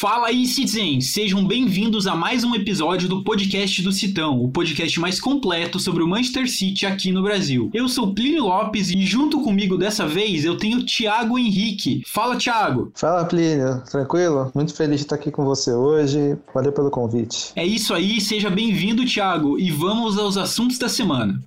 Fala 0.00 0.28
aí, 0.28 0.46
Citizens! 0.46 1.12
Sejam 1.12 1.46
bem-vindos 1.46 2.06
a 2.06 2.16
mais 2.16 2.42
um 2.42 2.54
episódio 2.54 3.06
do 3.06 3.22
podcast 3.22 3.82
do 3.82 3.92
Citão, 3.92 4.42
o 4.42 4.50
podcast 4.50 4.98
mais 4.98 5.20
completo 5.20 5.78
sobre 5.78 6.02
o 6.02 6.08
Manchester 6.08 6.50
City 6.50 6.86
aqui 6.86 7.12
no 7.12 7.22
Brasil. 7.22 7.70
Eu 7.74 7.86
sou 7.86 8.14
Plínio 8.14 8.44
Lopes 8.44 8.88
e 8.88 9.04
junto 9.04 9.42
comigo 9.42 9.76
dessa 9.76 10.06
vez 10.06 10.42
eu 10.42 10.56
tenho 10.56 10.86
Thiago 10.86 11.38
Henrique. 11.38 12.02
Fala, 12.06 12.34
Thiago! 12.38 12.90
Fala, 12.94 13.26
Plínio. 13.26 13.82
Tranquilo? 13.90 14.50
Muito 14.54 14.72
feliz 14.74 15.00
de 15.00 15.04
estar 15.04 15.16
aqui 15.16 15.30
com 15.30 15.44
você 15.44 15.70
hoje. 15.70 16.34
Valeu 16.54 16.72
pelo 16.72 16.90
convite. 16.90 17.52
É 17.54 17.66
isso 17.66 17.92
aí, 17.92 18.22
seja 18.22 18.48
bem-vindo, 18.48 19.04
Thiago, 19.04 19.58
e 19.58 19.70
vamos 19.70 20.16
aos 20.16 20.38
assuntos 20.38 20.78
da 20.78 20.88
semana. 20.88 21.38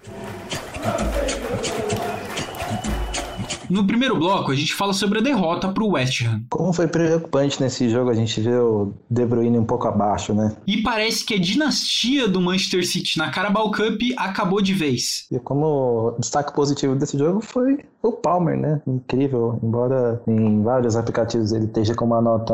No 3.70 3.86
primeiro 3.86 4.18
bloco, 4.18 4.52
a 4.52 4.56
gente 4.56 4.74
fala 4.74 4.94
sobre 4.94 5.20
a 5.20 5.22
derrota 5.22 5.70
para 5.70 5.84
o 5.84 5.92
West 5.92 6.22
Ham. 6.22 6.44
Como 6.50 6.74
foi 6.74 6.88
preocupante 6.88 7.62
nesse 7.62 7.90
jogo 7.90 8.10
a 8.10 8.14
gente 8.14 8.40
ver 8.42 8.60
o 8.60 8.94
De 9.10 9.26
Bruyne 9.26 9.58
um 9.58 9.66
pouco 9.66 9.88
abaixo, 9.88 10.34
né? 10.34 10.56
E 10.68 10.82
parece 10.82 11.26
que 11.26 11.34
a 11.34 11.40
dinastia 11.40 12.28
do 12.28 12.42
Manchester 12.42 12.86
City 12.86 13.18
na 13.18 13.30
Carabao 13.30 13.72
Cup 13.72 14.02
acabou 14.18 14.62
de 14.62 14.74
vez. 14.74 15.26
E 15.32 15.40
como 15.40 16.16
destaque 16.20 16.54
positivo 16.54 16.96
desse 16.96 17.18
jogo 17.18 17.42
foi 17.42 17.80
o 18.04 18.12
Palmer, 18.12 18.58
né? 18.58 18.82
Incrível. 18.86 19.60
Embora 19.64 20.22
em 20.28 20.62
vários 20.62 20.96
aplicativos 20.96 21.54
ele 21.54 21.66
esteja 21.66 21.96
com 21.96 22.06
uma 22.06 22.22
nota 22.22 22.54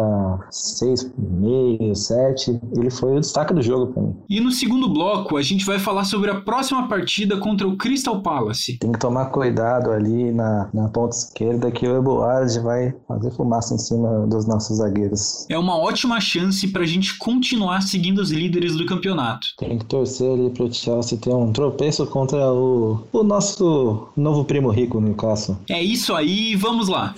6,5, 0.51 1.95
7, 1.95 2.59
ele 2.77 2.91
foi 2.91 3.17
o 3.17 3.19
destaque 3.19 3.53
do 3.53 3.61
jogo 3.61 3.91
para 3.91 4.03
mim. 4.03 4.15
E 4.29 4.39
no 4.39 4.51
segundo 4.51 4.87
bloco, 4.87 5.37
a 5.37 5.41
gente 5.41 5.65
vai 5.65 5.79
falar 5.79 6.03
sobre 6.03 6.29
a 6.29 6.41
próxima 6.41 6.87
partida 6.87 7.37
contra 7.37 7.67
o 7.67 7.75
Crystal 7.77 8.21
Palace. 8.21 8.77
Tem 8.77 8.91
que 8.91 8.99
tomar 8.99 9.25
cuidado 9.27 9.91
ali 9.91 10.31
na, 10.31 10.69
na 10.73 10.87
ponta 10.99 11.15
esquerda 11.15 11.71
que 11.71 11.87
o 11.87 11.97
Eboard 11.97 12.59
vai 12.59 12.93
fazer 13.07 13.31
fumaça 13.31 13.73
em 13.73 13.77
cima 13.77 14.27
dos 14.27 14.45
nossos 14.45 14.77
zagueiros. 14.77 15.45
É 15.49 15.57
uma 15.57 15.77
ótima 15.77 16.19
chance 16.19 16.67
para 16.67 16.83
a 16.83 16.87
gente 16.87 17.17
continuar 17.17 17.81
seguindo 17.81 18.19
os 18.19 18.31
líderes 18.31 18.75
do 18.75 18.85
campeonato. 18.85 19.47
Tem 19.57 19.77
que 19.77 19.85
torcer 19.85 20.31
ali 20.31 20.49
pro 20.49 20.71
Chelsea 20.71 21.17
ter 21.17 21.33
um 21.33 21.53
tropeço 21.53 22.05
contra 22.07 22.51
o, 22.51 23.01
o 23.13 23.23
nosso 23.23 24.09
novo 24.15 24.43
primo 24.43 24.69
rico, 24.69 24.99
no 24.99 25.13
caso. 25.15 25.57
É 25.69 25.81
isso 25.81 26.13
aí, 26.13 26.55
vamos 26.55 26.89
lá. 26.89 27.15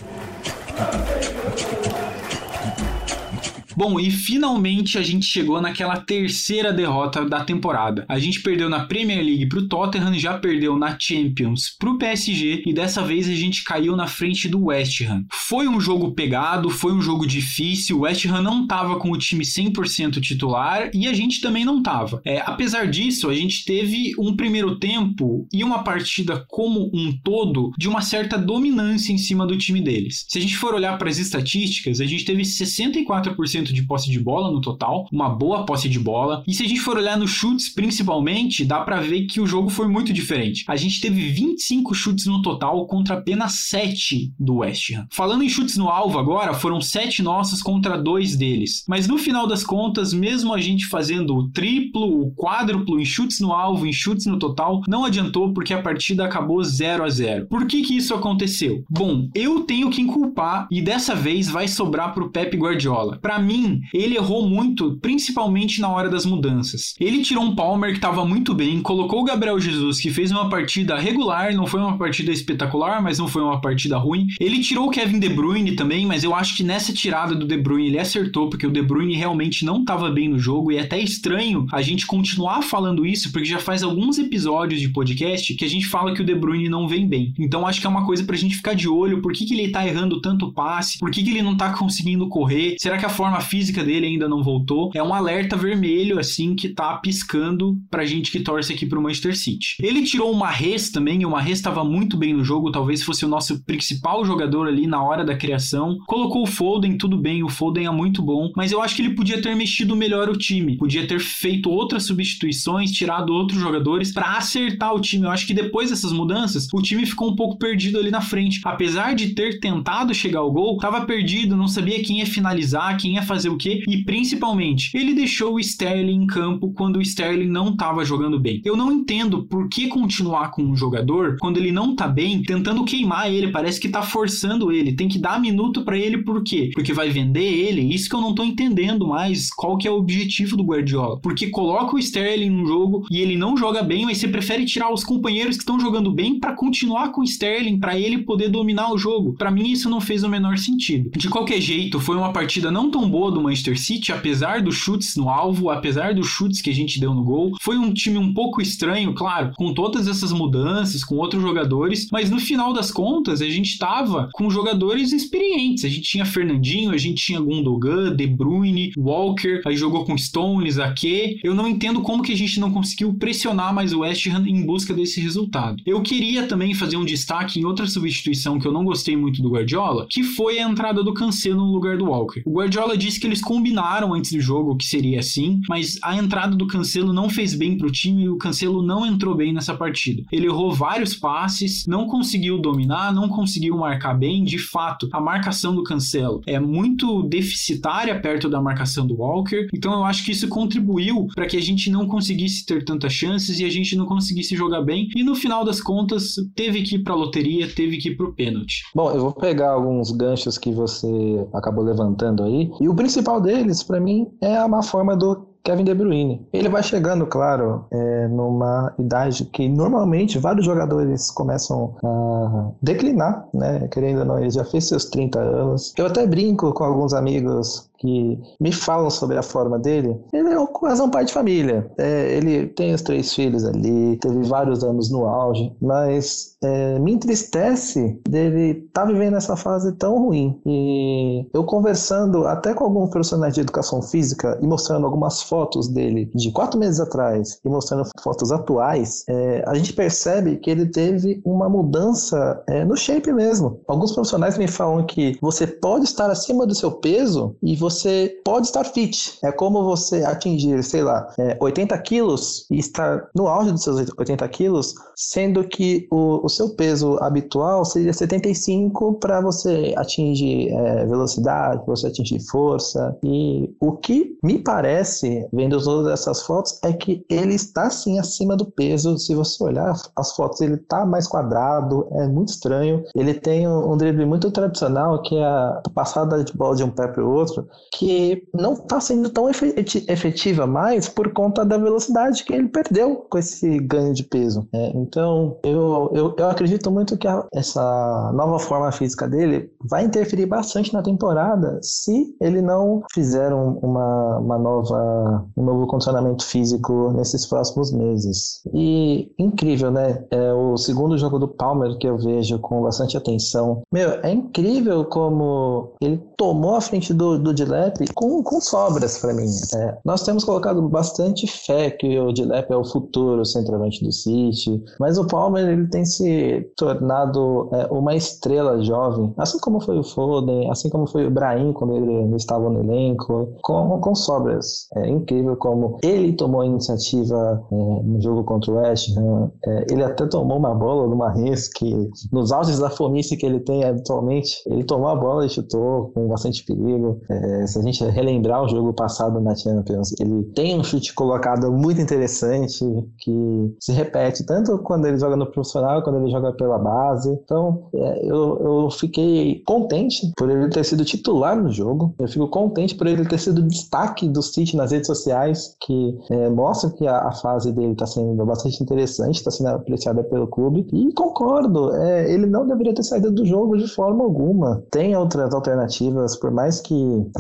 Bom, 3.76 4.00
e 4.00 4.12
finalmente 4.12 4.98
a 4.98 5.02
gente 5.02 5.26
chegou 5.26 5.62
naquela 5.62 5.98
terceira 5.98 6.74
derrota 6.74 7.26
da 7.26 7.44
temporada. 7.44 8.06
A 8.08 8.20
gente 8.20 8.42
perdeu 8.42 8.70
na 8.70 8.86
Premier 8.86 9.24
League 9.24 9.48
pro 9.48 9.68
Tottenham, 9.68 10.18
já 10.18 10.38
perdeu 10.38 10.78
na 10.78 10.98
Champions 11.00 11.76
pro 11.80 11.98
PSG 11.98 12.64
e 12.66 12.74
dessa 12.74 13.02
vez 13.02 13.30
a 13.30 13.34
gente 13.34 13.64
caiu 13.64 13.96
na 13.96 14.08
frente 14.08 14.48
do 14.48 14.66
West 14.66 15.02
Ham. 15.02 15.26
Foi 15.32 15.68
um 15.68 15.80
jogo 15.80 16.12
pegado, 16.12 16.70
foi 16.70 16.94
um 16.94 17.02
jogo 17.02 17.26
difícil. 17.26 17.98
O 17.98 18.02
West 18.02 18.26
Ham 18.26 18.42
não 18.42 18.68
tava 18.68 18.98
com 18.98 19.12
o 19.12 19.18
time 19.18 19.44
100% 19.44 20.20
titular 20.22 20.90
e 20.94 21.08
a 21.08 21.14
gente 21.14 21.42
também 21.42 21.64
não 21.64 21.82
tava. 21.82 22.22
É, 22.26 22.42
apesar 22.46 22.88
disso, 22.88 23.30
a 23.30 23.34
gente 23.34 23.66
teve 23.66 24.14
um 24.20 24.36
primeiro 24.36 24.78
tempo 24.78 25.48
e 25.54 25.64
uma 25.64 25.84
partida 25.84 26.46
como 26.48 26.90
um 26.94 27.18
todo 27.24 27.72
de 27.78 27.88
uma 27.88 28.02
certa 28.02 28.38
dominância 28.38 29.14
em 29.14 29.18
cima 29.18 29.46
do 29.46 29.58
time 29.58 29.82
deles. 29.82 30.26
Se 30.28 30.38
a 30.38 30.42
gente 30.42 30.58
for 30.58 30.74
olhar 30.74 30.98
para 30.98 31.10
as 31.10 31.18
estatísticas, 31.18 32.02
a 32.02 32.06
gente 32.06 32.26
teve 32.26 32.44
64% 32.44 33.61
de 33.64 33.84
posse 33.84 34.10
de 34.10 34.20
bola 34.20 34.52
no 34.52 34.62
total, 34.62 35.08
uma 35.12 35.30
boa 35.30 35.66
posse 35.66 35.90
de 35.90 36.00
bola. 36.00 36.44
E 36.48 36.54
se 36.54 36.64
a 36.64 36.68
gente 36.68 36.80
for 36.80 36.98
olhar 36.98 37.18
nos 37.18 37.32
chutes, 37.32 37.70
principalmente, 37.70 38.66
dá 38.66 38.82
para 38.82 39.02
ver 39.02 39.26
que 39.26 39.40
o 39.40 39.48
jogo 39.48 39.70
foi 39.70 39.88
muito 39.88 40.14
diferente. 40.14 40.64
A 40.68 40.76
gente 40.76 41.02
teve 41.02 41.30
25 41.30 41.94
chutes 41.94 42.26
no 42.26 42.42
total 42.42 42.86
contra 42.88 43.16
apenas 43.16 43.54
7 43.70 44.34
do 44.40 44.58
West 44.58 44.92
Ham. 44.92 45.08
Falando 45.12 45.44
em 45.44 45.50
chutes 45.50 45.78
no 45.78 45.90
alvo 45.90 46.18
agora, 46.18 46.54
foram 46.54 46.82
7 46.82 47.22
nossos 47.22 47.62
contra 47.62 47.98
2 47.98 48.36
deles. 48.36 48.84
Mas 48.88 49.08
no 49.08 49.18
final 49.18 49.48
das 49.48 49.64
contas, 49.64 50.14
mesmo 50.14 50.54
a 50.54 50.60
gente 50.60 50.86
fazendo 50.86 51.36
o 51.36 51.50
triplo, 51.50 52.22
o 52.22 52.32
quádruplo 52.34 53.00
em 53.00 53.06
chutes 53.06 53.40
no 53.40 53.52
alvo, 53.52 53.86
em 53.86 53.94
chutes 53.94 54.26
no 54.26 54.40
total, 54.40 54.82
não 54.88 55.06
adiantou 55.06 55.54
porque 55.54 55.74
a 55.74 55.82
partida 55.82 56.26
acabou 56.26 56.64
0 56.64 57.04
a 57.04 57.10
0. 57.10 57.48
Por 57.48 57.66
que 57.66 57.82
que 57.82 57.96
isso 57.96 58.14
aconteceu? 58.14 58.84
Bom, 58.90 59.30
eu 59.36 59.62
tenho 59.62 59.90
que 59.90 60.02
inculpar 60.02 60.68
e 60.72 60.82
dessa 60.82 61.16
vez 61.16 61.50
vai 61.50 61.68
sobrar 61.68 62.14
pro 62.14 62.32
Pep 62.32 62.56
Guardiola. 62.58 63.20
Para 63.22 63.40
mim 63.40 63.51
mim, 63.52 63.82
ele 63.94 64.16
errou 64.16 64.48
muito, 64.48 64.98
principalmente 65.02 65.82
na 65.82 65.90
hora 65.90 66.10
das 66.10 66.26
mudanças. 66.26 66.94
Ele 67.00 67.22
tirou 67.22 67.44
um 67.44 67.56
Palmer 67.56 67.92
que 67.92 67.98
estava 67.98 68.26
muito 68.26 68.54
bem, 68.54 68.82
colocou 68.82 69.22
o 69.22 69.24
Gabriel 69.24 69.60
Jesus, 69.60 70.00
que 70.00 70.10
fez 70.10 70.32
uma 70.32 70.50
partida 70.50 70.98
regular, 70.98 71.54
não 71.54 71.68
foi 71.68 71.80
uma 71.80 71.98
partida 71.98 72.32
espetacular, 72.32 73.02
mas 73.02 73.20
não 73.20 73.28
foi 73.28 73.42
uma 73.42 73.60
partida 73.60 73.98
ruim. 73.98 74.28
Ele 74.40 74.60
tirou 74.60 74.88
o 74.88 74.92
Kevin 74.92 75.20
De 75.20 75.30
Bruyne 75.30 75.76
também, 75.76 76.06
mas 76.06 76.24
eu 76.24 76.34
acho 76.34 76.56
que 76.56 76.64
nessa 76.64 76.94
tirada 76.94 77.36
do 77.36 77.46
De 77.46 77.58
Bruyne 77.58 77.88
ele 77.88 78.00
acertou, 78.00 78.50
porque 78.50 78.66
o 78.66 78.72
De 78.72 78.82
Bruyne 78.82 79.16
realmente 79.16 79.66
não 79.66 79.82
estava 79.82 80.10
bem 80.10 80.30
no 80.30 80.40
jogo, 80.40 80.72
e 80.72 80.78
é 80.78 80.82
até 80.82 81.00
estranho 81.00 81.66
a 81.72 81.82
gente 81.82 82.06
continuar 82.06 82.62
falando 82.62 83.06
isso, 83.06 83.32
porque 83.32 83.48
já 83.48 83.60
faz 83.60 83.84
alguns 83.84 84.18
episódios 84.18 84.80
de 84.80 84.90
podcast 84.90 85.54
que 85.54 85.66
a 85.66 85.70
gente 85.70 85.88
fala 85.88 86.14
que 86.14 86.22
o 86.22 86.26
De 86.26 86.36
Bruyne 86.36 86.70
não 86.70 86.88
vem 86.88 87.08
bem. 87.08 87.34
Então 87.38 87.68
acho 87.68 87.82
que 87.82 87.88
é 87.88 87.90
uma 87.90 88.06
coisa 88.06 88.24
pra 88.24 88.38
gente 88.38 88.56
ficar 88.56 88.74
de 88.74 88.88
olho, 88.88 89.22
por 89.22 89.34
que, 89.34 89.46
que 89.46 89.54
ele 89.54 89.72
tá 89.72 89.86
errando 89.86 90.22
tanto 90.22 90.52
passe, 90.54 91.00
por 91.00 91.12
que, 91.12 91.24
que 91.24 91.30
ele 91.30 91.42
não 91.42 91.58
tá 91.58 91.74
conseguindo 91.74 92.28
correr, 92.30 92.76
será 92.80 92.98
que 92.98 93.06
a 93.06 93.10
forma 93.10 93.41
física 93.42 93.84
dele 93.84 94.08
ainda 94.08 94.28
não 94.28 94.44
voltou. 94.44 94.92
É 94.94 95.04
um 95.04 95.14
alerta 95.14 95.56
vermelho, 95.56 96.20
assim, 96.20 96.56
que 96.56 96.70
tá 96.70 96.98
piscando 96.98 97.78
pra 97.90 98.06
gente 98.06 98.32
que 98.32 98.40
torce 98.40 98.74
aqui 98.74 98.86
pro 98.86 99.02
Manchester 99.02 99.38
City. 99.38 99.76
Ele 99.82 100.04
tirou 100.04 100.32
uma 100.32 100.50
res 100.50 100.90
também, 100.90 101.22
e 101.22 101.26
o 101.26 101.30
Mahrez 101.30 101.58
estava 101.58 101.84
muito 101.84 102.18
bem 102.18 102.34
no 102.34 102.44
jogo, 102.44 102.72
talvez 102.72 103.04
fosse 103.04 103.26
o 103.26 103.28
nosso 103.28 103.64
principal 103.64 104.24
jogador 104.26 104.68
ali 104.68 104.88
na 104.88 105.04
hora 105.04 105.24
da 105.24 105.36
criação. 105.36 105.98
Colocou 106.08 106.44
o 106.44 106.48
Foden, 106.48 106.98
tudo 106.98 107.18
bem, 107.18 107.44
o 107.44 107.50
Foden 107.50 107.86
é 107.86 107.92
muito 107.92 108.22
bom, 108.22 108.52
mas 108.56 108.72
eu 108.72 108.82
acho 108.82 108.96
que 108.96 109.02
ele 109.02 109.16
podia 109.16 109.42
ter 109.42 109.56
mexido 109.56 109.96
melhor 109.96 110.30
o 110.30 110.38
time, 110.38 110.78
podia 110.78 111.08
ter 111.08 111.20
feito 111.20 111.70
outras 111.70 112.06
substituições, 112.06 112.92
tirado 112.92 113.34
outros 113.34 113.60
jogadores 113.60 114.12
para 114.12 114.38
acertar 114.38 114.94
o 114.94 115.00
time. 115.00 115.26
Eu 115.26 115.32
acho 115.32 115.48
que 115.48 115.54
depois 115.54 115.90
dessas 115.90 116.12
mudanças, 116.12 116.68
o 116.74 116.82
time 116.82 117.06
ficou 117.06 117.32
um 117.32 117.36
pouco 117.36 117.58
perdido 117.58 118.00
ali 118.00 118.12
na 118.12 118.22
frente. 118.22 118.62
Apesar 118.64 119.16
de 119.16 119.34
ter 119.34 119.60
tentado 119.60 120.14
chegar 120.14 120.40
ao 120.40 120.52
gol, 120.52 120.78
tava 120.78 121.06
perdido, 121.06 121.56
não 121.56 121.68
sabia 121.68 122.02
quem 122.04 122.20
ia 122.20 122.26
finalizar, 122.26 122.98
quem 122.98 123.16
ia 123.16 123.22
fazer 123.32 123.50
o 123.50 123.56
quê, 123.56 123.82
e 123.88 124.04
principalmente, 124.04 124.92
ele 124.94 125.14
deixou 125.14 125.54
o 125.54 125.60
Sterling 125.60 126.24
em 126.24 126.28
campo 126.28 126.74
quando 126.74 126.98
o 126.98 127.02
Sterling 127.02 127.48
não 127.48 127.70
estava 127.70 128.04
jogando 128.04 128.38
bem. 128.38 128.62
Eu 128.66 128.76
não 128.76 128.92
entendo 128.92 129.44
por 129.46 129.70
que 129.70 129.88
continuar 129.88 130.52
com 130.52 130.64
um 130.64 130.76
jogador 130.76 131.38
quando 131.40 131.58
ele 131.58 131.72
não 131.72 131.96
tá 131.96 132.10
bem, 132.10 132.44
tentando 132.44 132.84
queimar 132.84 133.32
ele, 133.32 133.52
parece 133.52 133.80
que 133.80 133.88
tá 133.88 134.02
forçando 134.02 134.70
ele, 134.70 134.96
tem 134.96 135.08
que 135.08 135.18
dar 135.18 135.40
minuto 135.40 135.86
para 135.86 135.98
ele 135.98 136.24
por 136.24 136.44
quê? 136.44 136.72
Porque 136.74 136.92
vai 136.92 137.10
vender 137.10 137.42
ele, 137.42 137.94
isso 137.94 138.10
que 138.10 138.16
eu 138.16 138.22
não 138.22 138.36
tô 138.36 138.44
entendendo 138.44 139.08
mais, 139.08 139.50
qual 139.50 139.78
que 139.78 139.88
é 139.88 139.92
o 139.92 139.96
objetivo 139.98 140.58
do 140.58 140.64
Guardiola. 140.64 141.20
Porque 141.22 141.48
coloca 141.48 141.96
o 141.96 142.00
Sterling 142.00 142.50
no 142.50 142.66
jogo 142.66 143.06
e 143.10 143.20
ele 143.20 143.38
não 143.38 143.56
joga 143.56 143.82
bem, 143.82 144.06
mas 144.06 144.18
você 144.18 144.28
prefere 144.28 144.66
tirar 144.66 144.92
os 144.92 145.06
companheiros 145.06 145.56
que 145.56 145.64
estão 145.64 145.80
jogando 145.80 146.12
bem 146.12 146.38
para 146.38 146.54
continuar 146.54 147.12
com 147.12 147.22
o 147.22 147.24
Sterling, 147.24 147.80
para 147.80 147.98
ele 147.98 148.20
poder 148.20 148.50
dominar 148.50 148.92
o 148.92 148.98
jogo. 148.98 149.36
Para 149.38 149.52
mim 149.52 149.72
isso 149.72 149.90
não 149.90 150.02
fez 150.02 150.22
o 150.24 150.30
menor 150.30 150.58
sentido. 150.58 151.12
De 151.18 151.30
qualquer 151.30 151.62
jeito, 151.62 152.00
foi 152.00 152.18
uma 152.18 152.34
partida 152.34 152.70
não 152.72 152.90
tão 152.90 153.10
boa 153.10 153.21
boa 153.22 153.32
do 153.32 153.40
Manchester 153.40 153.80
City, 153.80 154.12
apesar 154.12 154.64
dos 154.64 154.74
chutes 154.74 155.16
no 155.16 155.30
alvo, 155.30 155.70
apesar 155.70 156.16
dos 156.16 156.26
chutes 156.26 156.60
que 156.60 156.72
a 156.72 156.74
gente 156.74 157.00
deu 157.00 157.14
no 157.14 157.24
gol. 157.24 157.56
Foi 157.62 157.78
um 157.78 157.94
time 157.94 158.18
um 158.18 158.34
pouco 158.34 158.60
estranho, 158.60 159.14
claro, 159.14 159.52
com 159.56 159.76
todas 159.76 160.08
essas 160.08 160.32
mudanças, 160.32 161.04
com 161.04 161.18
outros 161.18 161.40
jogadores, 161.40 162.08
mas 162.12 162.32
no 162.32 162.40
final 162.40 162.74
das 162.74 162.90
contas 162.90 163.40
a 163.40 163.48
gente 163.48 163.74
estava 163.74 164.28
com 164.34 164.50
jogadores 164.50 165.14
experientes. 165.14 165.86
A 165.86 165.88
gente 165.88 166.02
tinha 166.02 166.26
Fernandinho, 166.26 166.90
a 166.90 166.98
gente 166.98 167.24
tinha 167.24 167.40
Gundogan, 167.40 168.16
De 168.16 168.26
Bruyne, 168.26 168.92
Walker, 168.98 169.62
aí 169.68 169.78
jogou 169.78 170.04
com 170.04 170.18
Stones, 170.18 170.80
Ake. 170.80 171.40
Eu 171.44 171.54
não 171.54 171.68
entendo 171.68 172.02
como 172.02 172.24
que 172.24 172.34
a 172.34 172.38
gente 172.38 172.60
não 172.60 172.72
conseguiu 172.72 173.14
pressionar 173.14 173.72
mais 173.72 173.94
o 173.94 174.00
West 174.00 174.26
Ham 174.26 174.48
em 174.48 174.66
busca 174.66 174.96
desse 174.96 175.22
resultado. 175.22 175.78
Eu 175.86 176.02
queria 176.02 176.48
também 176.48 176.74
fazer 176.74 176.98
um 176.98 177.06
destaque 177.06 177.60
em 177.60 177.66
outra 177.66 177.86
substituição 177.86 178.58
que 178.58 178.66
eu 178.66 178.72
não 178.72 178.84
gostei 178.84 179.16
muito 179.16 179.44
do 179.44 179.52
Guardiola, 179.52 180.08
que 180.10 180.24
foi 180.24 180.58
a 180.58 180.68
entrada 180.68 181.04
do 181.04 181.14
Cancelo 181.14 181.64
no 181.68 181.72
lugar 181.72 182.00
do 182.00 182.06
Walker. 182.06 182.42
O 182.48 182.54
Guardiola 182.54 182.98
disse 182.98 183.11
que 183.18 183.28
eles 183.28 183.42
combinaram 183.42 184.14
antes 184.14 184.32
do 184.32 184.40
jogo 184.40 184.76
que 184.76 184.86
seria 184.86 185.20
assim, 185.20 185.62
mas 185.68 185.98
a 186.04 186.16
entrada 186.16 186.56
do 186.56 186.68
Cancelo 186.68 187.14
não 187.14 187.30
fez 187.30 187.54
bem 187.54 187.78
pro 187.78 187.92
time 187.92 188.24
e 188.24 188.30
o 188.30 188.38
Cancelo 188.38 188.82
não 188.82 189.06
entrou 189.06 189.36
bem 189.36 189.54
nessa 189.54 189.74
partida. 189.74 190.24
Ele 190.32 190.48
errou 190.48 190.72
vários 190.72 191.16
passes, 191.16 191.86
não 191.88 192.08
conseguiu 192.08 192.58
dominar, 192.60 193.14
não 193.14 193.30
conseguiu 193.30 193.78
marcar 193.78 194.14
bem. 194.14 194.44
De 194.44 194.58
fato, 194.58 195.08
a 195.12 195.20
marcação 195.20 195.76
do 195.76 195.84
Cancelo 195.84 196.42
é 196.46 196.60
muito 196.60 197.24
deficitária 197.24 198.20
perto 198.20 198.50
da 198.50 198.62
marcação 198.62 199.06
do 199.06 199.16
Walker, 199.16 199.68
então 199.74 199.94
eu 199.94 200.04
acho 200.04 200.24
que 200.26 200.32
isso 200.32 200.48
contribuiu 200.48 201.28
para 201.34 201.46
que 201.46 201.58
a 201.58 201.62
gente 201.62 201.90
não 201.90 202.08
conseguisse 202.08 202.66
ter 202.66 202.84
tantas 202.84 203.14
chances 203.14 203.60
e 203.60 203.66
a 203.66 203.70
gente 203.70 203.96
não 203.96 204.06
conseguisse 204.06 204.56
jogar 204.56 204.82
bem. 204.82 205.10
E 205.16 205.24
no 205.24 205.36
final 205.36 205.64
das 205.64 205.82
contas, 205.82 206.36
teve 206.56 206.82
que 206.84 206.96
ir 206.96 207.04
pra 207.04 207.16
loteria, 207.16 207.68
teve 207.68 207.98
que 207.98 208.10
ir 208.10 208.18
pro 208.18 208.34
pênalti. 208.34 208.84
Bom, 208.96 209.12
eu 209.12 209.22
vou 209.22 209.34
pegar 209.34 209.72
alguns 209.72 210.12
ganchos 210.12 210.58
que 210.58 210.72
você 210.72 211.08
acabou 211.54 211.84
levantando 211.84 212.44
aí. 212.44 212.70
E 212.80 212.88
o 212.88 212.94
principal 213.02 213.42
deles, 213.42 213.82
para 213.82 214.00
mim, 214.00 214.32
é 214.40 214.56
a 214.58 214.68
má 214.68 214.84
forma 214.84 215.16
do 215.16 215.48
Kevin 215.64 215.84
De 215.84 215.94
Bruyne. 215.94 216.48
Ele 216.54 216.70
vai 216.70 216.84
chegando, 216.84 217.26
claro, 217.26 217.86
é, 217.92 218.28
numa 218.28 218.94
idade 219.00 219.46
que 219.46 219.68
normalmente 219.68 220.38
vários 220.38 220.66
jogadores 220.66 221.32
começam 221.32 221.96
a 222.04 222.70
declinar, 222.82 223.48
né? 223.54 223.88
Querendo 223.90 224.20
ou 224.20 224.26
não, 224.26 224.40
ele 224.40 224.52
já 224.52 224.64
fez 224.64 224.88
seus 224.88 225.06
30 225.06 225.40
anos. 225.40 225.94
Eu 225.98 226.06
até 226.06 226.26
brinco 226.26 226.72
com 226.74 226.84
alguns 226.84 227.14
amigos 227.14 227.90
que 228.02 228.40
me 228.60 228.72
falam 228.72 229.12
sobre 229.12 229.38
a 229.38 229.44
forma 229.44 229.78
dele, 229.78 230.20
ele 230.34 230.50
é 230.50 230.68
quase 230.68 231.02
um 231.02 231.10
pai 231.10 231.24
de 231.24 231.32
família. 231.32 231.90
É, 231.98 232.36
ele 232.36 232.68
tem 232.68 232.94
os 232.94 233.02
três 233.04 233.34
filhos 233.34 233.64
ali, 233.64 234.18
teve 234.18 234.42
vários 234.44 234.84
anos 234.84 235.12
no 235.12 235.26
auge, 235.26 235.72
mas 235.80 236.58
é, 236.64 236.98
me 236.98 237.14
entristece 237.14 238.20
dele 238.28 238.86
estar 238.88 239.02
tá 239.02 239.08
vivendo 239.08 239.38
essa 239.38 239.56
fase 239.56 239.92
tão 239.94 240.18
ruim. 240.18 240.60
E 240.66 241.48
eu 241.54 241.64
conversando 241.64 242.48
até 242.48 242.74
com 242.74 242.86
alguns 242.86 243.12
profissionais 243.12 243.54
de 243.54 243.62
educação 243.62 244.02
física 244.02 244.58
e 244.62 244.66
mostrando 244.66 245.06
algumas 245.06 245.44
fotos 245.44 245.88
dele 245.88 246.32
de 246.34 246.52
quatro 246.52 246.80
meses 246.80 247.00
atrás 247.00 247.60
e 247.64 247.70
mostrando 247.70 248.10
fotos 248.24 248.52
atuais, 248.52 249.24
é, 249.30 249.64
a 249.68 249.76
gente 249.76 249.94
percebe 249.94 250.58
que 250.58 250.72
ele 250.72 250.88
teve 250.88 251.40
uma 251.46 251.70
mudança 251.70 252.64
é, 252.68 252.84
no 252.84 252.98
shape 252.98 253.32
mesmo. 253.32 253.82
Alguns 253.88 254.12
profissionais 254.12 254.58
me 254.58 254.68
falam 254.68 255.06
que 255.06 255.38
você 255.40 255.68
pode 255.68 256.06
estar 256.06 256.32
acima 256.32 256.66
do 256.66 256.74
seu 256.74 256.92
peso 256.92 257.56
e 257.62 257.76
você 257.76 257.91
você 257.92 258.40
pode 258.44 258.68
estar 258.68 258.84
fit. 258.84 259.38
É 259.44 259.52
como 259.52 259.84
você 259.84 260.24
atingir, 260.24 260.82
sei 260.84 261.04
lá, 261.04 261.28
é, 261.38 261.58
80 261.60 261.98
quilos 262.00 262.66
e 262.72 262.80
estar 262.80 263.30
no 263.36 263.48
auge 263.48 263.72
dos 263.72 263.84
seus 263.84 264.10
80 264.18 264.48
quilos, 264.50 264.96
sendo 265.16 265.64
que 265.64 266.08
o, 266.12 266.46
o 266.46 266.50
seu 266.50 266.70
peso 266.70 267.18
habitual 267.22 267.84
seria 267.86 268.14
75 268.14 269.16
para 269.16 269.42
você 269.42 269.94
atingir 269.98 270.70
é, 270.70 271.06
velocidade, 271.06 271.84
você 271.86 272.08
atingir 272.08 272.40
força. 272.40 273.18
E 273.24 273.70
o 273.80 273.94
que 273.94 274.38
me 274.42 274.60
parece, 274.60 275.48
vendo 275.52 275.82
todas 275.84 276.12
essas 276.12 276.42
fotos, 276.44 276.80
é 276.84 276.94
que 276.94 277.26
ele 277.30 277.56
está 277.56 277.90
sim 277.90 278.20
acima 278.20 278.56
do 278.56 278.66
peso. 278.66 279.18
Se 279.18 279.36
você 279.36 279.64
olhar 279.64 279.94
as 280.16 280.36
fotos, 280.36 280.62
ele 280.62 280.76
está 280.76 281.06
mais 281.06 281.28
quadrado, 281.28 282.08
é 282.12 282.28
muito 282.28 282.50
estranho. 282.50 283.04
Ele 283.16 283.34
tem 283.34 283.68
um, 283.68 283.92
um 283.92 283.98
drible 283.98 284.26
muito 284.26 284.50
tradicional, 284.52 285.22
que 285.22 285.36
é 285.36 285.44
a 285.44 285.82
passada 285.94 286.44
de 286.44 286.54
bola 286.54 286.76
de 286.76 286.84
um 286.84 286.90
pé 286.90 287.08
para 287.08 287.24
o 287.24 287.32
outro, 287.32 287.68
que 287.92 288.48
não 288.54 288.74
está 288.74 289.00
sendo 289.00 289.30
tão 289.30 289.50
efetiva 289.50 290.66
mais 290.66 291.10
por 291.10 291.32
conta 291.34 291.66
da 291.66 291.78
velocidade 291.78 292.44
que 292.44 292.54
ele 292.54 292.70
perdeu 292.70 293.26
com 293.30 293.38
esse 293.38 293.80
ganho 293.80 294.14
de 294.14 294.24
peso. 294.24 294.68
É, 294.74 294.92
então, 294.96 295.58
eu, 295.64 296.10
eu, 296.14 296.36
eu, 296.38 296.50
acredito 296.50 296.90
muito 296.90 297.18
que 297.18 297.28
a, 297.28 297.46
essa 297.54 298.32
nova 298.34 298.60
forma 298.60 298.92
física 298.92 299.28
dele 299.28 299.72
vai 299.90 300.06
interferir 300.06 300.46
bastante 300.46 300.94
na 300.94 301.02
temporada 301.02 301.80
se 301.82 302.36
ele 302.40 302.62
não 302.62 303.04
fizer 303.14 303.54
um, 303.54 303.78
uma, 303.80 304.38
uma 304.40 304.58
nova, 304.58 305.46
um 305.58 305.64
novo 305.64 305.88
condicionamento 305.88 306.46
físico 306.46 307.12
nesses 307.14 307.46
próximos 307.46 307.92
meses. 307.92 308.62
E 308.74 309.32
incrível, 309.38 309.92
né? 309.92 310.24
É 310.32 310.54
o 310.54 310.78
segundo 310.78 311.18
jogo 311.18 311.38
do 311.38 311.48
Palmer 311.48 311.98
que 311.98 312.08
eu 312.08 312.18
vejo 312.18 312.60
com 312.60 312.82
bastante 312.82 313.18
atenção. 313.18 313.82
Meu, 313.92 314.12
é 314.24 314.32
incrível 314.32 315.06
como 315.06 315.94
ele 316.02 316.18
tomou 316.38 316.76
a 316.76 316.82
frente 316.82 317.14
do, 317.14 317.38
do 317.38 317.54
Dilep 317.72 318.14
com, 318.14 318.44
com 318.44 318.60
sobras 318.60 319.18
para 319.18 319.34
mim. 319.34 319.48
É, 319.76 319.98
nós 320.04 320.24
temos 320.24 320.44
colocado 320.44 320.82
bastante 320.90 321.48
fé 321.48 321.90
que 321.90 322.20
o 322.20 322.34
Dilep 322.34 322.72
é 322.72 322.76
o 322.76 322.84
futuro 322.84 323.46
centroavante 323.46 324.04
do 324.04 324.12
City, 324.12 324.84
mas 325.00 325.18
o 325.18 325.26
Palmer 325.26 325.68
ele 325.68 325.88
tem 325.88 326.04
se 326.04 326.70
tornado 326.76 327.70
é, 327.72 327.88
uma 327.92 328.16
estrela 328.16 328.82
jovem, 328.84 329.34
assim 329.38 329.58
como 329.60 329.80
foi 329.80 329.98
o 329.98 330.04
Foden, 330.04 330.70
assim 330.70 330.90
como 330.90 331.08
foi 331.08 331.26
o 331.26 331.32
Brahim 331.32 331.72
quando 331.74 331.96
ele 331.96 332.36
estava 332.36 332.70
no 332.70 332.80
elenco, 332.80 333.54
com, 333.64 334.00
com 334.00 334.16
sobras. 334.16 334.88
É 334.96 335.08
incrível 335.08 335.56
como 335.56 335.98
ele 336.04 336.34
tomou 336.34 336.62
a 336.62 336.66
iniciativa 336.66 337.64
é, 337.72 337.76
no 337.76 338.22
jogo 338.22 338.44
contra 338.44 338.72
o 338.72 338.76
West 338.76 339.16
Ham. 339.18 339.52
É, 339.66 339.86
ele 339.92 340.04
até 340.04 340.26
tomou 340.28 340.58
uma 340.58 340.74
bola 340.74 341.08
do 341.08 341.16
Marrins 341.16 341.68
que 341.68 342.10
nos 342.32 342.52
auges 342.52 342.80
da 342.80 342.90
fomice 342.90 343.38
que 343.38 343.46
ele 343.46 343.60
tem 343.60 343.84
atualmente, 343.84 344.62
ele 344.66 344.84
tomou 344.84 345.08
a 345.08 345.16
bola 345.16 345.46
e 345.46 345.50
chutou 345.50 346.12
com 346.14 346.28
bastante 346.28 346.66
perigo. 346.66 347.22
É, 347.30 347.61
se 347.68 347.80
a 347.80 347.82
gente 347.82 348.04
relembrar 348.06 348.64
o 348.64 348.68
jogo 348.68 348.94
passado 348.94 349.40
na 349.40 349.56
Champions, 349.56 350.14
ele 350.20 350.44
tem 350.56 350.80
um 350.80 350.84
chute 350.84 351.14
colocado 351.14 351.72
muito 351.72 352.02
interessante 352.02 352.84
que 353.20 353.76
se 353.80 353.92
repete 353.92 354.46
tanto 354.46 354.78
quando 354.80 355.06
ele 355.06 355.18
joga 355.18 355.36
no 355.36 355.50
profissional, 355.50 356.04
quando 356.04 356.20
ele 356.20 356.32
joga 356.32 356.52
pela 356.54 356.78
base. 356.78 357.30
Então, 357.44 357.90
é, 357.94 358.26
eu, 358.26 358.60
eu 358.62 358.90
fiquei 358.92 359.62
contente 359.66 360.32
por 360.38 360.50
ele 360.50 360.70
ter 360.70 360.84
sido 360.84 361.06
titular 361.06 361.62
no 361.62 361.72
jogo. 361.72 362.14
Eu 362.20 362.28
fico 362.28 362.48
contente 362.48 362.96
por 362.96 363.08
ele 363.08 363.26
ter 363.26 363.40
sido 363.40 363.62
destaque 363.64 364.28
do 364.28 364.42
City 364.42 364.76
nas 364.76 364.92
redes 364.92 365.08
sociais, 365.08 365.76
que 365.86 366.18
é, 366.30 366.50
mostra 366.50 366.90
que 366.92 367.08
a, 367.08 367.28
a, 367.28 367.32
fase 367.32 367.72
dele 367.72 367.94
está 367.94 368.06
sendo 368.06 368.46
bastante 368.46 368.82
interessante, 368.84 369.36
está 369.36 369.52
sendo 369.52 369.70
apreciada 369.70 370.24
pelo 370.24 370.48
clube. 370.48 370.88
E 370.92 371.14
concordo, 371.14 371.94
é, 371.96 372.32
ele 372.32 372.46
não 372.46 372.68
deveria 372.68 372.94
ter 372.94 373.04
saído 373.04 373.32
do 373.32 373.46
jogo 373.46 373.78
de 373.78 373.88
forma 373.88 374.24
alguma. 374.24 374.84
Tem 374.92 375.16
outras 375.16 375.54
alternativas 375.54 376.36
por 376.38 376.52
mais 376.52 376.80
que 376.80 376.94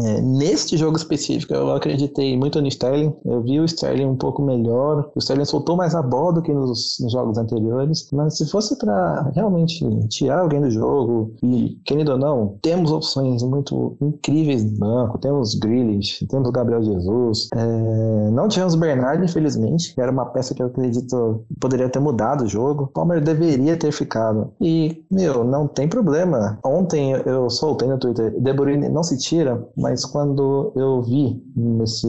é, 0.03 0.21
neste 0.21 0.77
jogo 0.77 0.97
específico 0.97 1.53
eu 1.53 1.71
acreditei 1.71 2.37
muito 2.37 2.61
no 2.61 2.67
Sterling, 2.67 3.13
eu 3.25 3.41
vi 3.41 3.59
o 3.59 3.65
Sterling 3.65 4.05
um 4.05 4.15
pouco 4.15 4.41
melhor, 4.41 5.09
o 5.15 5.19
Sterling 5.19 5.45
soltou 5.45 5.75
mais 5.75 5.93
a 5.95 6.01
bola 6.01 6.33
do 6.33 6.41
que 6.41 6.53
nos, 6.53 6.97
nos 6.99 7.11
jogos 7.11 7.37
anteriores, 7.37 8.07
mas 8.11 8.37
se 8.37 8.49
fosse 8.49 8.77
para 8.77 9.31
realmente 9.35 9.85
tirar 10.07 10.39
alguém 10.39 10.61
do 10.61 10.69
jogo, 10.69 11.33
e 11.43 11.79
querendo 11.85 12.13
ou 12.13 12.17
não, 12.17 12.55
temos 12.61 12.91
opções 12.91 13.43
muito 13.43 13.97
incríveis 14.01 14.63
no 14.63 14.77
banco, 14.77 15.17
temos 15.17 15.55
Grealish, 15.55 16.25
temos 16.27 16.49
Gabriel 16.51 16.83
Jesus, 16.83 17.49
é, 17.53 18.29
não 18.31 18.47
tivemos 18.47 18.75
Bernard, 18.75 19.23
infelizmente, 19.23 19.93
que 19.93 20.01
era 20.01 20.11
uma 20.11 20.25
peça 20.25 20.53
que 20.53 20.61
eu 20.61 20.67
acredito 20.67 21.43
poderia 21.59 21.89
ter 21.89 21.99
mudado 21.99 22.43
o 22.43 22.47
jogo, 22.47 22.87
Palmer 22.93 23.21
deveria 23.21 23.77
ter 23.77 23.91
ficado, 23.91 24.51
e, 24.59 25.03
meu, 25.11 25.43
não 25.43 25.67
tem 25.67 25.87
problema, 25.87 26.59
ontem 26.63 27.11
eu 27.25 27.49
soltei 27.49 27.87
no 27.87 27.97
Twitter, 27.97 28.31
De 28.39 28.53
Bruyne 28.53 28.89
não 28.89 29.03
se 29.03 29.17
tira, 29.17 29.67
mas 29.75 29.90
quando 30.05 30.71
eu 30.75 31.01
vi 31.01 31.41
nesse. 31.55 32.07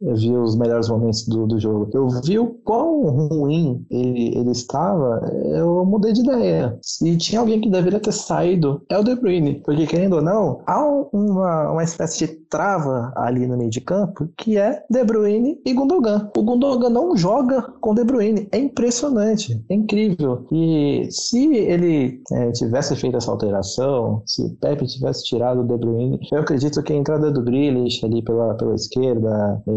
Eu 0.00 0.16
vi 0.16 0.36
os 0.36 0.56
melhores 0.56 0.88
momentos 0.88 1.26
do, 1.26 1.46
do 1.46 1.58
jogo, 1.58 1.88
eu 1.92 2.08
vi 2.24 2.38
o 2.38 2.46
quão 2.64 3.28
ruim 3.28 3.84
ele, 3.90 4.36
ele 4.36 4.50
estava, 4.50 5.20
eu 5.44 5.84
mudei 5.84 6.12
de 6.12 6.22
ideia. 6.22 6.78
Se 6.82 7.16
tinha 7.16 7.40
alguém 7.40 7.60
que 7.60 7.70
deveria 7.70 8.00
ter 8.00 8.12
saído, 8.12 8.82
é 8.88 8.98
o 8.98 9.04
De 9.04 9.14
Bruyne. 9.14 9.62
Porque, 9.64 9.86
querendo 9.86 10.16
ou 10.16 10.22
não, 10.22 10.60
há 10.66 10.84
uma, 11.12 11.72
uma 11.72 11.84
espécie 11.84 12.26
de 12.26 12.40
trava 12.50 13.12
ali 13.14 13.46
no 13.46 13.56
meio 13.56 13.70
de 13.70 13.80
campo 13.80 14.28
que 14.36 14.56
é 14.58 14.82
De 14.90 15.04
Bruyne 15.04 15.60
e 15.64 15.72
Gundogan. 15.72 16.28
O 16.36 16.42
Gundogan 16.42 16.90
não 16.90 17.16
joga 17.16 17.62
com 17.80 17.94
De 17.94 18.04
Bruyne. 18.04 18.48
É 18.50 18.58
impressionante, 18.58 19.62
é 19.68 19.74
incrível. 19.74 20.46
E 20.50 21.08
se 21.10 21.54
ele 21.54 22.20
é, 22.32 22.50
tivesse 22.50 22.96
feito 22.96 23.16
essa 23.16 23.30
alteração, 23.30 24.22
se 24.26 24.48
Pepe 24.56 24.86
tivesse 24.86 25.24
tirado 25.24 25.60
o 25.60 25.66
De 25.66 25.76
Bruyne 25.76 26.18
eu 26.32 26.40
acredito 26.40 26.82
que 26.82 26.92
a 26.92 26.96
entrada 27.20 27.30
do 27.30 27.42
Grealish 27.42 28.04
ali 28.04 28.22
pela, 28.22 28.54
pela 28.54 28.74
esquerda, 28.74 29.62
é, 29.66 29.70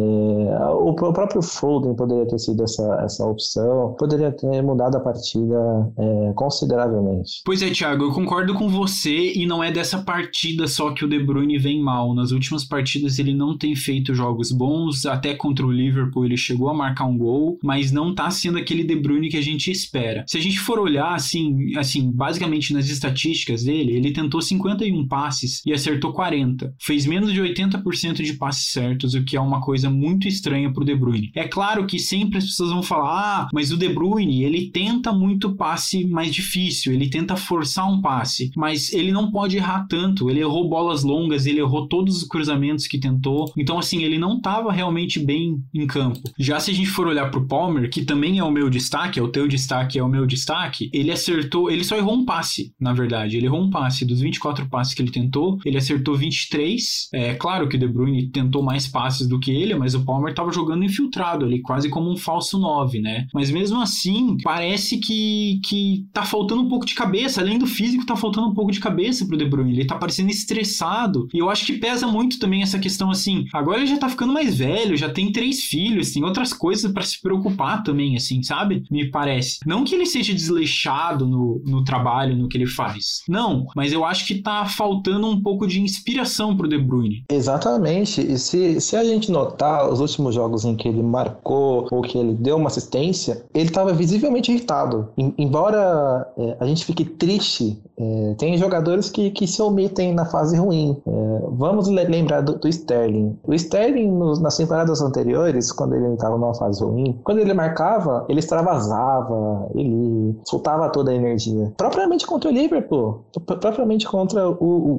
o, 0.69 0.89
o, 0.89 1.13
próprio 1.13 1.41
Foden 1.41 1.95
poderia 1.95 2.25
ter 2.25 2.39
sido 2.39 2.63
essa, 2.63 3.01
essa 3.03 3.25
opção, 3.25 3.95
poderia 3.99 4.31
ter 4.31 4.61
mudado 4.61 4.95
a 4.95 4.99
partida 4.99 5.91
é, 5.97 6.33
consideravelmente. 6.33 7.41
Pois 7.45 7.61
é, 7.61 7.69
Thiago, 7.69 8.05
eu 8.05 8.11
concordo 8.11 8.53
com 8.53 8.69
você 8.69 9.33
e 9.33 9.45
não 9.45 9.63
é 9.63 9.71
dessa 9.71 9.99
partida 9.99 10.67
só 10.67 10.91
que 10.91 11.03
o 11.03 11.07
De 11.07 11.19
Bruyne 11.19 11.57
vem 11.57 11.81
mal. 11.81 12.15
Nas 12.15 12.31
últimas 12.31 12.63
partidas 12.63 13.19
ele 13.19 13.33
não 13.33 13.57
tem 13.57 13.75
feito 13.75 14.13
jogos 14.13 14.51
bons, 14.51 15.05
até 15.05 15.35
contra 15.35 15.65
o 15.65 15.71
Liverpool 15.71 16.25
ele 16.25 16.37
chegou 16.37 16.69
a 16.69 16.73
marcar 16.73 17.05
um 17.05 17.17
gol, 17.17 17.59
mas 17.63 17.91
não 17.91 18.15
tá 18.15 18.31
sendo 18.31 18.57
aquele 18.57 18.83
De 18.83 18.95
Bruyne 18.95 19.29
que 19.29 19.37
a 19.37 19.41
gente 19.41 19.69
espera. 19.69 20.23
Se 20.27 20.37
a 20.37 20.41
gente 20.41 20.59
for 20.59 20.79
olhar 20.79 21.13
assim, 21.13 21.75
assim, 21.77 22.11
basicamente 22.11 22.73
nas 22.73 22.89
estatísticas 22.89 23.63
dele, 23.63 23.95
ele 23.95 24.13
tentou 24.13 24.41
51 24.41 25.07
passes 25.07 25.61
e 25.65 25.73
acertou 25.73 26.13
40. 26.13 26.73
Fez 26.79 27.05
menos 27.05 27.32
de 27.33 27.41
80% 27.41 28.23
de 28.23 28.33
passes 28.33 28.71
certos, 28.71 29.13
o 29.13 29.23
que 29.23 29.35
é 29.35 29.41
uma 29.41 29.61
coisa 29.61 29.89
muito 29.89 30.27
estranha 30.27 30.71
pro 30.71 30.85
De 30.85 30.95
Bruyne. 30.95 31.31
É 31.35 31.47
claro 31.47 31.85
que 31.85 31.99
sempre 31.99 32.37
as 32.37 32.45
pessoas 32.45 32.71
vão 32.71 32.83
falar: 32.83 33.09
"Ah, 33.09 33.49
mas 33.53 33.71
o 33.71 33.77
De 33.77 33.89
Bruyne, 33.89 34.43
ele 34.43 34.69
tenta 34.71 35.11
muito 35.11 35.55
passe 35.55 36.05
mais 36.05 36.33
difícil, 36.33 36.93
ele 36.93 37.09
tenta 37.09 37.35
forçar 37.35 37.89
um 37.89 38.01
passe, 38.01 38.51
mas 38.55 38.93
ele 38.93 39.11
não 39.11 39.31
pode 39.31 39.57
errar 39.57 39.87
tanto. 39.87 40.29
Ele 40.29 40.39
errou 40.39 40.69
bolas 40.69 41.03
longas, 41.03 41.45
ele 41.45 41.59
errou 41.59 41.87
todos 41.87 42.17
os 42.17 42.23
cruzamentos 42.23 42.87
que 42.87 42.99
tentou. 42.99 43.51
Então 43.57 43.77
assim, 43.77 44.03
ele 44.03 44.17
não 44.17 44.37
estava 44.37 44.71
realmente 44.71 45.19
bem 45.19 45.61
em 45.73 45.87
campo. 45.87 46.19
Já 46.37 46.59
se 46.59 46.71
a 46.71 46.73
gente 46.73 46.89
for 46.89 47.07
olhar 47.07 47.29
pro 47.29 47.47
Palmer, 47.47 47.89
que 47.89 48.03
também 48.03 48.39
é 48.39 48.43
o 48.43 48.51
meu 48.51 48.69
destaque, 48.69 49.19
é 49.19 49.23
o 49.23 49.27
teu 49.27 49.47
destaque, 49.47 49.97
é 49.99 50.03
o 50.03 50.09
meu 50.09 50.25
destaque, 50.25 50.89
ele 50.93 51.11
acertou, 51.11 51.69
ele 51.69 51.83
só 51.83 51.95
errou 51.95 52.15
um 52.15 52.25
passe, 52.25 52.73
na 52.79 52.93
verdade. 52.93 53.37
Ele 53.37 53.45
errou 53.45 53.61
um 53.61 53.69
passe 53.69 54.05
dos 54.05 54.21
24 54.21 54.67
passes 54.67 54.93
que 54.93 55.01
ele 55.01 55.11
tentou, 55.11 55.59
ele 55.65 55.77
acertou 55.77 56.15
23, 56.15 57.09
é, 57.13 57.22
É 57.29 57.35
claro 57.35 57.67
que 57.67 57.77
De 57.77 57.87
Bruyne 57.87 58.29
tentou 58.29 58.63
mais 58.63 58.87
passes 58.87 59.27
do 59.27 59.39
que 59.39 59.51
ele, 59.51 59.75
mas 59.75 59.95
o 59.95 60.03
Palmer 60.03 60.31
estava 60.31 60.51
jogando 60.51 60.83
infiltrado 60.83 61.45
ali, 61.45 61.61
quase 61.61 61.89
como 61.89 62.11
um 62.11 62.17
falso 62.17 62.59
9, 62.59 62.99
né? 62.99 63.27
Mas 63.33 63.49
mesmo 63.49 63.81
assim, 63.81 64.37
parece 64.43 64.97
que, 64.97 65.59
que 65.63 66.05
tá 66.11 66.23
faltando 66.23 66.61
um 66.61 66.69
pouco 66.69 66.85
de 66.85 66.95
cabeça, 66.95 67.41
além 67.41 67.57
do 67.57 67.67
físico, 67.67 68.05
tá 68.05 68.15
faltando 68.15 68.47
um 68.47 68.53
pouco 68.53 68.71
de 68.71 68.79
cabeça 68.79 69.25
pro 69.25 69.37
De 69.37 69.45
Bruyne. 69.45 69.73
Ele 69.73 69.85
tá 69.85 69.95
parecendo 69.95 70.29
estressado. 70.29 71.27
E 71.33 71.39
eu 71.39 71.49
acho 71.49 71.65
que 71.65 71.73
pesa 71.73 72.07
muito 72.07 72.39
também 72.39 72.61
essa 72.61 72.79
questão 72.79 73.09
assim. 73.09 73.45
Agora 73.53 73.79
ele 73.79 73.87
já 73.87 73.97
tá 73.97 74.09
ficando 74.09 74.33
mais 74.33 74.57
velho, 74.57 74.97
já 74.97 75.09
tem 75.09 75.31
três 75.31 75.63
filhos, 75.63 76.11
tem 76.11 76.23
outras 76.23 76.53
coisas 76.53 76.91
para 76.91 77.03
se 77.03 77.21
preocupar 77.21 77.83
também, 77.83 78.15
assim, 78.15 78.41
sabe? 78.43 78.83
Me 78.89 79.09
parece. 79.09 79.59
Não 79.65 79.83
que 79.83 79.95
ele 79.95 80.05
seja 80.05 80.33
desleixado 80.33 81.27
no, 81.27 81.61
no 81.65 81.83
trabalho, 81.83 82.35
no 82.35 82.47
que 82.47 82.57
ele 82.57 82.67
faz. 82.67 83.21
Não, 83.27 83.65
mas 83.75 83.93
eu 83.93 84.05
acho 84.05 84.25
que 84.25 84.41
tá 84.41 84.65
faltando 84.65 85.27
um 85.27 85.41
pouco 85.41 85.67
de 85.67 85.81
inspiração 85.81 86.55
pro 86.55 86.67
De 86.67 86.77
Bruyne. 86.77 87.12
Exatamente. 87.29 88.21
E 88.21 88.37
se, 88.37 88.79
se 88.79 88.95
a 88.95 89.03
gente 89.03 89.31
notar 89.31 89.89
os 89.89 89.99
últimos 89.99 90.35
jogos 90.35 90.65
em 90.65 90.75
que 90.75 90.87
ele 90.87 91.03
marcou 91.03 91.87
ou 91.91 92.01
que 92.01 92.17
ele 92.17 92.33
deu 92.33 92.57
uma 92.57 92.67
assistência, 92.67 93.43
ele 93.53 93.69
estava 93.69 93.93
visivelmente 93.93 94.51
irritado. 94.51 95.09
Em, 95.17 95.33
embora 95.37 96.27
é, 96.37 96.57
a 96.59 96.65
gente 96.65 96.85
fique 96.85 97.05
triste, 97.05 97.81
é, 97.97 98.35
tem 98.37 98.57
jogadores 98.57 99.09
que, 99.09 99.31
que 99.31 99.45
se 99.47 99.61
omitem 99.61 100.13
na 100.13 100.25
fase 100.25 100.57
ruim. 100.57 100.97
É, 101.05 101.43
vamos 101.51 101.87
lembrar 101.87 102.41
do, 102.41 102.57
do, 102.57 102.67
Sterling. 102.67 103.37
O 103.43 103.53
Sterling, 103.53 104.11
nos, 104.11 104.39
nas 104.39 104.57
temporadas 104.57 105.01
anteriores, 105.01 105.71
quando 105.71 105.95
ele 105.95 106.13
estava 106.13 106.37
numa 106.37 106.53
fase 106.55 106.83
ruim, 106.83 107.19
quando 107.23 107.39
ele 107.39 107.53
marcava, 107.53 108.25
ele 108.27 108.39
extravasava, 108.39 109.69
ele 109.75 110.35
soltava 110.45 110.89
toda 110.89 111.11
a 111.11 111.15
energia. 111.15 111.71
Propriamente 111.77 112.25
contra 112.25 112.49
o 112.49 112.53
Liverpool, 112.53 113.23
propriamente 113.45 114.07
contra 114.07 114.49
o, 114.49 114.55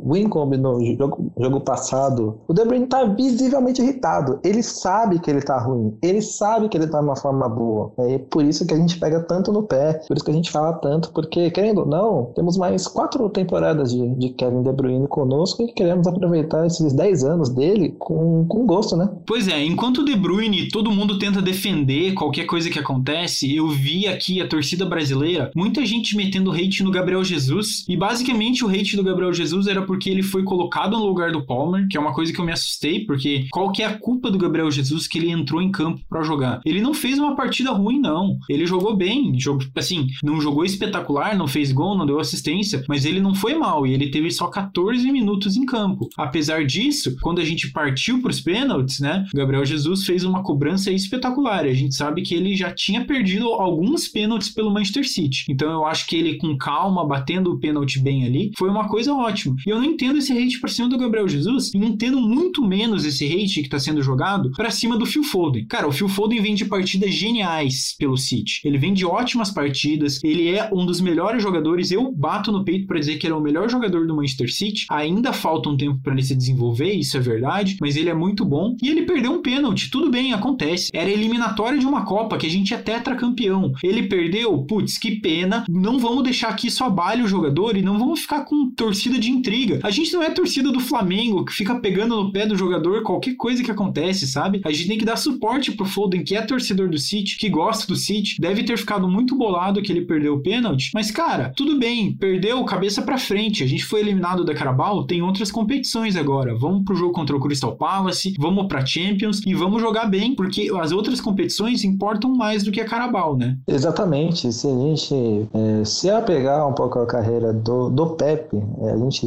o 0.07 0.13
Wincombe 0.13 0.57
no 0.57 0.85
jogo, 0.97 1.33
jogo 1.39 1.61
passado, 1.61 2.04
o 2.09 2.53
De 2.53 2.65
Bruyne 2.65 2.85
está 2.85 3.05
visivelmente 3.05 3.83
irritado. 3.83 4.41
Ele 4.43 4.63
sabe 4.63 5.19
que 5.19 5.31
ele 5.31 5.39
está 5.39 5.59
ruim, 5.59 5.97
ele 6.03 6.21
sabe 6.21 6.69
que 6.69 6.77
ele 6.77 6.85
está 6.85 7.01
numa 7.01 7.17
forma 7.17 7.49
boa. 7.49 7.93
É 7.99 8.19
por 8.19 8.45
isso 8.45 8.67
que 8.67 8.75
a 8.75 8.77
gente 8.77 8.99
pega 8.99 9.21
tanto 9.21 9.53
no 9.53 9.63
pé, 9.63 9.95
por 10.07 10.17
isso 10.17 10.25
que 10.25 10.31
a 10.31 10.35
gente 10.35 10.51
fala 10.51 10.73
tanto, 10.75 11.13
porque, 11.13 11.51
querendo 11.51 11.81
ou 11.83 11.87
não, 11.87 12.33
temos 12.35 12.57
mais 12.57 12.87
quatro 12.87 13.29
temporadas 13.29 13.93
de, 13.93 14.09
de 14.17 14.31
Kevin 14.31 14.63
De 14.63 14.73
Bruyne 14.73 15.09
conosco 15.09 15.63
e 15.63 15.73
queremos 15.73 16.07
aproveitar 16.07 16.67
esses 16.67 16.93
10 16.93 17.25
anos 17.25 17.49
dele 17.49 17.95
com, 17.99 18.47
com 18.47 18.67
gosto, 18.67 18.97
né? 18.97 19.09
Pois 19.27 19.49
é, 19.49 19.63
enquanto 19.65 19.99
o 19.99 20.05
De 20.05 20.17
Bruyne 20.17 20.69
todo 20.69 20.91
mundo 20.91 21.19
tenta 21.19 21.41
defender 21.41 22.15
qualquer 22.15 22.47
coisa 22.47 22.71
que 22.71 22.79
acontece, 22.79 23.55
eu 23.55 23.69
vi 23.69 24.07
aqui 24.07 24.41
a 24.41 24.49
torcida 24.49 24.85
brasileira, 24.85 25.51
muita 25.55 25.85
gente 25.85 26.17
metendo 26.17 26.53
hate 26.53 26.83
no 26.83 26.91
Gabriel 26.91 27.25
Jesus, 27.25 27.85
e 27.89 27.97
basicamente 27.97 28.65
o 28.65 28.69
hate 28.69 28.97
do 28.97 29.05
Gabriel 29.05 29.33
Jesus 29.33 29.67
era 29.67 29.83
porque 29.83 30.11
ele 30.11 30.23
foi 30.23 30.43
colocado 30.43 30.97
no 30.97 31.05
lugar 31.05 31.33
do 31.33 31.45
Palmer, 31.45 31.87
que 31.95 31.99
é 31.99 32.01
uma 32.01 32.13
coisa 32.13 32.33
que 32.33 32.41
eu 32.41 32.45
me 32.45 32.51
assustei, 32.51 33.05
porque 33.07 33.47
qual 33.53 33.71
que 33.71 33.81
é 33.81 33.87
a 33.87 33.97
culpa 33.97 34.29
do 34.29 34.37
Gabriel 34.37 34.69
Jesus 34.69 35.07
que 35.07 35.17
ele 35.17 35.31
entrou 35.31 35.63
em 35.63 35.71
campo 35.71 36.01
para 36.09 36.25
jogar? 36.25 36.61
Ele 36.67 36.81
não 36.81 36.93
fez 36.93 37.21
uma 37.21 37.37
partida 37.37 37.71
ruim, 37.71 38.01
não. 38.01 38.37
Ele 38.51 38.67
jogou 38.67 38.97
bem, 38.97 39.39
jogou, 39.39 39.65
assim, 39.77 40.09
não 40.21 40.41
jogou 40.41 40.65
espetacular, 40.65 41.39
não 41.39 41.47
fez 41.47 41.71
gol, 41.71 41.97
não 41.97 42.05
deu 42.05 42.19
assistência, 42.19 42.83
mas 42.89 43.05
ele 43.05 43.21
não 43.21 43.33
foi 43.33 43.55
mal 43.55 43.87
e 43.87 43.95
ele 43.95 44.11
teve 44.11 44.29
só 44.33 44.49
14 44.49 45.09
minutos 45.13 45.57
em 45.57 45.65
campo. 45.65 46.09
Apesar 46.19 46.67
disso, 46.67 47.15
quando 47.23 47.41
a 47.41 47.45
gente 47.45 47.71
partiu 47.71 48.21
para 48.21 48.33
os 48.33 48.41
pênaltis, 48.41 48.99
né, 48.99 49.25
Gabriel 49.33 49.65
Jesus 49.65 50.05
fez 50.05 50.25
uma 50.25 50.43
cobrança 50.43 50.91
espetacular. 50.91 51.65
A 51.65 51.75
gente 51.75 51.95
sabe 51.95 52.23
que 52.23 52.35
ele 52.35 52.57
já 52.57 52.73
tinha 52.73 53.05
perdido 53.05 53.47
alguns 53.51 54.09
pênaltis 54.09 54.49
pelo 54.49 54.73
Manchester 54.73 55.09
City. 55.09 55.45
Então 55.49 55.71
eu 55.71 55.87
acho 55.87 56.09
que 56.09 56.17
ele 56.17 56.39
com 56.39 56.59
calma, 56.59 57.07
batendo 57.07 57.53
o 57.53 57.61
pênalti 57.61 58.01
bem 58.01 58.25
ali, 58.25 58.51
foi 58.59 58.69
uma 58.69 58.89
coisa 58.89 59.15
ótima. 59.15 59.55
E 59.65 59.71
eu 59.71 59.79
não 59.79 59.85
entendo 59.85 60.19
esse 60.19 60.33
hate 60.33 60.59
para 60.59 60.69
cima 60.69 60.89
do 60.89 60.99
Gabriel 60.99 61.29
Jesus 61.29 61.71
e 61.75 61.85
entendo 61.85 62.21
muito 62.21 62.65
menos 62.65 63.05
esse 63.05 63.25
hate 63.27 63.61
que 63.61 63.67
está 63.67 63.79
sendo 63.79 64.03
jogado 64.03 64.51
para 64.53 64.71
cima 64.71 64.97
do 64.97 65.05
Phil 65.05 65.25
Foden. 65.25 65.67
Cara, 65.67 65.89
o 65.89 65.93
Phil 65.93 66.09
Foden 66.09 66.41
vem 66.41 66.55
de 66.55 66.65
partidas 66.65 67.13
geniais 67.13 67.95
pelo 67.99 68.17
City. 68.17 68.61
Ele 68.65 68.79
vem 68.79 68.95
de 68.95 69.05
ótimas 69.05 69.51
partidas, 69.51 70.21
ele 70.23 70.49
é 70.49 70.71
um 70.73 70.87
dos 70.87 71.01
melhores 71.01 71.43
jogadores. 71.43 71.91
Eu 71.91 72.13
bato 72.13 72.53
no 72.53 72.65
peito 72.65 72.87
para 72.87 72.99
dizer 72.99 73.17
que 73.17 73.27
ele 73.27 73.35
é 73.35 73.37
o 73.37 73.41
melhor 73.41 73.69
jogador 73.69 74.07
do 74.07 74.15
Manchester 74.15 74.53
City. 74.53 74.87
Ainda 74.91 75.33
falta 75.33 75.69
um 75.69 75.77
tempo 75.77 76.01
para 76.03 76.13
ele 76.13 76.23
se 76.23 76.35
desenvolver, 76.35 76.93
isso 76.93 77.17
é 77.17 77.21
verdade, 77.21 77.77
mas 77.81 77.97
ele 77.97 78.11
é 78.11 78.15
muito 78.15 78.45
bom. 78.45 78.77
E 78.83 78.89
ele 78.89 79.03
perdeu 79.03 79.33
um 79.33 79.43
pênalti, 79.43 79.91
tudo 79.91 80.11
bem, 80.11 80.33
acontece. 80.33 80.91
Era 80.95 81.11
eliminatória 81.11 81.79
de 81.79 81.87
uma 81.87 82.05
Copa 82.05 82.37
que 82.37 82.47
a 82.47 82.51
gente 82.51 82.75
é 82.75 82.77
tetracampeão. 82.77 83.73
Ele 83.83 84.05
perdeu, 84.05 84.57
putz, 84.65 84.99
que 84.99 85.13
pena. 85.13 85.65
Não 85.69 85.99
vamos 85.99 86.23
deixar 86.23 86.55
que 86.55 86.69
isso 86.69 86.85
abale 86.85 87.23
o 87.23 87.29
jogador 87.29 87.77
e 87.77 87.83
não 87.83 87.99
vamos 87.99 88.21
ficar 88.21 88.45
com 88.45 88.71
torcida 88.71 89.19
de 89.19 89.31
intriga. 89.31 89.81
A 89.83 89.91
gente 89.91 90.13
não 90.13 90.23
é 90.23 90.31
torcida 90.31 90.71
do 90.71 90.81
Flamengo 90.81 91.45
que 91.45 91.53
fica 91.53 91.64
pegando 91.81 92.17
no 92.17 92.33
pé 92.33 92.47
do 92.47 92.57
jogador 92.57 93.03
qualquer 93.03 93.35
coisa 93.37 93.63
que 93.63 93.71
acontece, 93.71 94.27
sabe? 94.27 94.61
A 94.65 94.73
gente 94.73 94.89
tem 94.89 94.99
que 94.99 95.05
dar 95.05 95.17
suporte 95.17 95.73
pro 95.73 95.87
Foden, 95.87 96.25
que 96.25 96.37
é 96.37 96.43
torcedor 96.43 96.89
do 96.89 96.99
City, 96.99 97.37
que 97.39 97.49
gosta 97.49 97.87
do 97.87 97.97
City. 97.97 98.41
Deve 98.41 98.65
ter 98.65 98.77
ficado 98.77 99.09
muito 99.09 99.37
bolado 99.37 99.81
que 99.83 99.93
ele 99.93 100.05
perdeu 100.05 100.35
o 100.35 100.41
pênalti, 100.41 100.91
mas 100.95 101.11
cara, 101.11 101.53
tudo 101.57 101.79
bem, 101.79 102.13
perdeu 102.13 102.65
cabeça 102.65 103.03
para 103.03 103.19
frente. 103.19 103.63
A 103.63 103.67
gente 103.67 103.85
foi 103.85 104.01
eliminado 104.01 104.45
da 104.45 104.55
Carabao, 104.55 105.07
tem 105.07 105.23
outras 105.23 105.51
competições 105.51 106.17
agora. 106.17 106.55
Vamos 106.57 106.85
pro 106.85 106.97
jogo 106.97 107.13
contra 107.13 107.37
o 107.37 107.41
Crystal 107.41 107.77
Palace, 107.77 108.35
vamos 108.39 108.67
pra 108.67 108.85
Champions 108.85 109.41
e 109.47 109.55
vamos 109.55 109.81
jogar 109.81 110.07
bem, 110.07 110.35
porque 110.35 110.71
as 110.81 110.93
outras 110.93 111.21
competições 111.21 111.85
importam 111.85 112.35
mais 112.35 112.65
do 112.65 112.73
que 112.73 112.81
a 112.81 112.85
Carabao, 112.85 113.37
né? 113.37 113.57
Exatamente. 113.67 114.53
Se 114.53 114.67
a 114.67 114.71
gente 114.71 115.49
é, 115.53 115.85
se 115.85 116.11
apegar 116.11 116.69
um 116.69 116.73
pouco 116.73 116.99
a 116.99 117.07
carreira 117.07 117.53
do, 117.53 117.89
do 117.91 118.11
Pepe, 118.11 118.57
é, 118.83 118.91
a 118.91 118.97
gente 118.97 119.27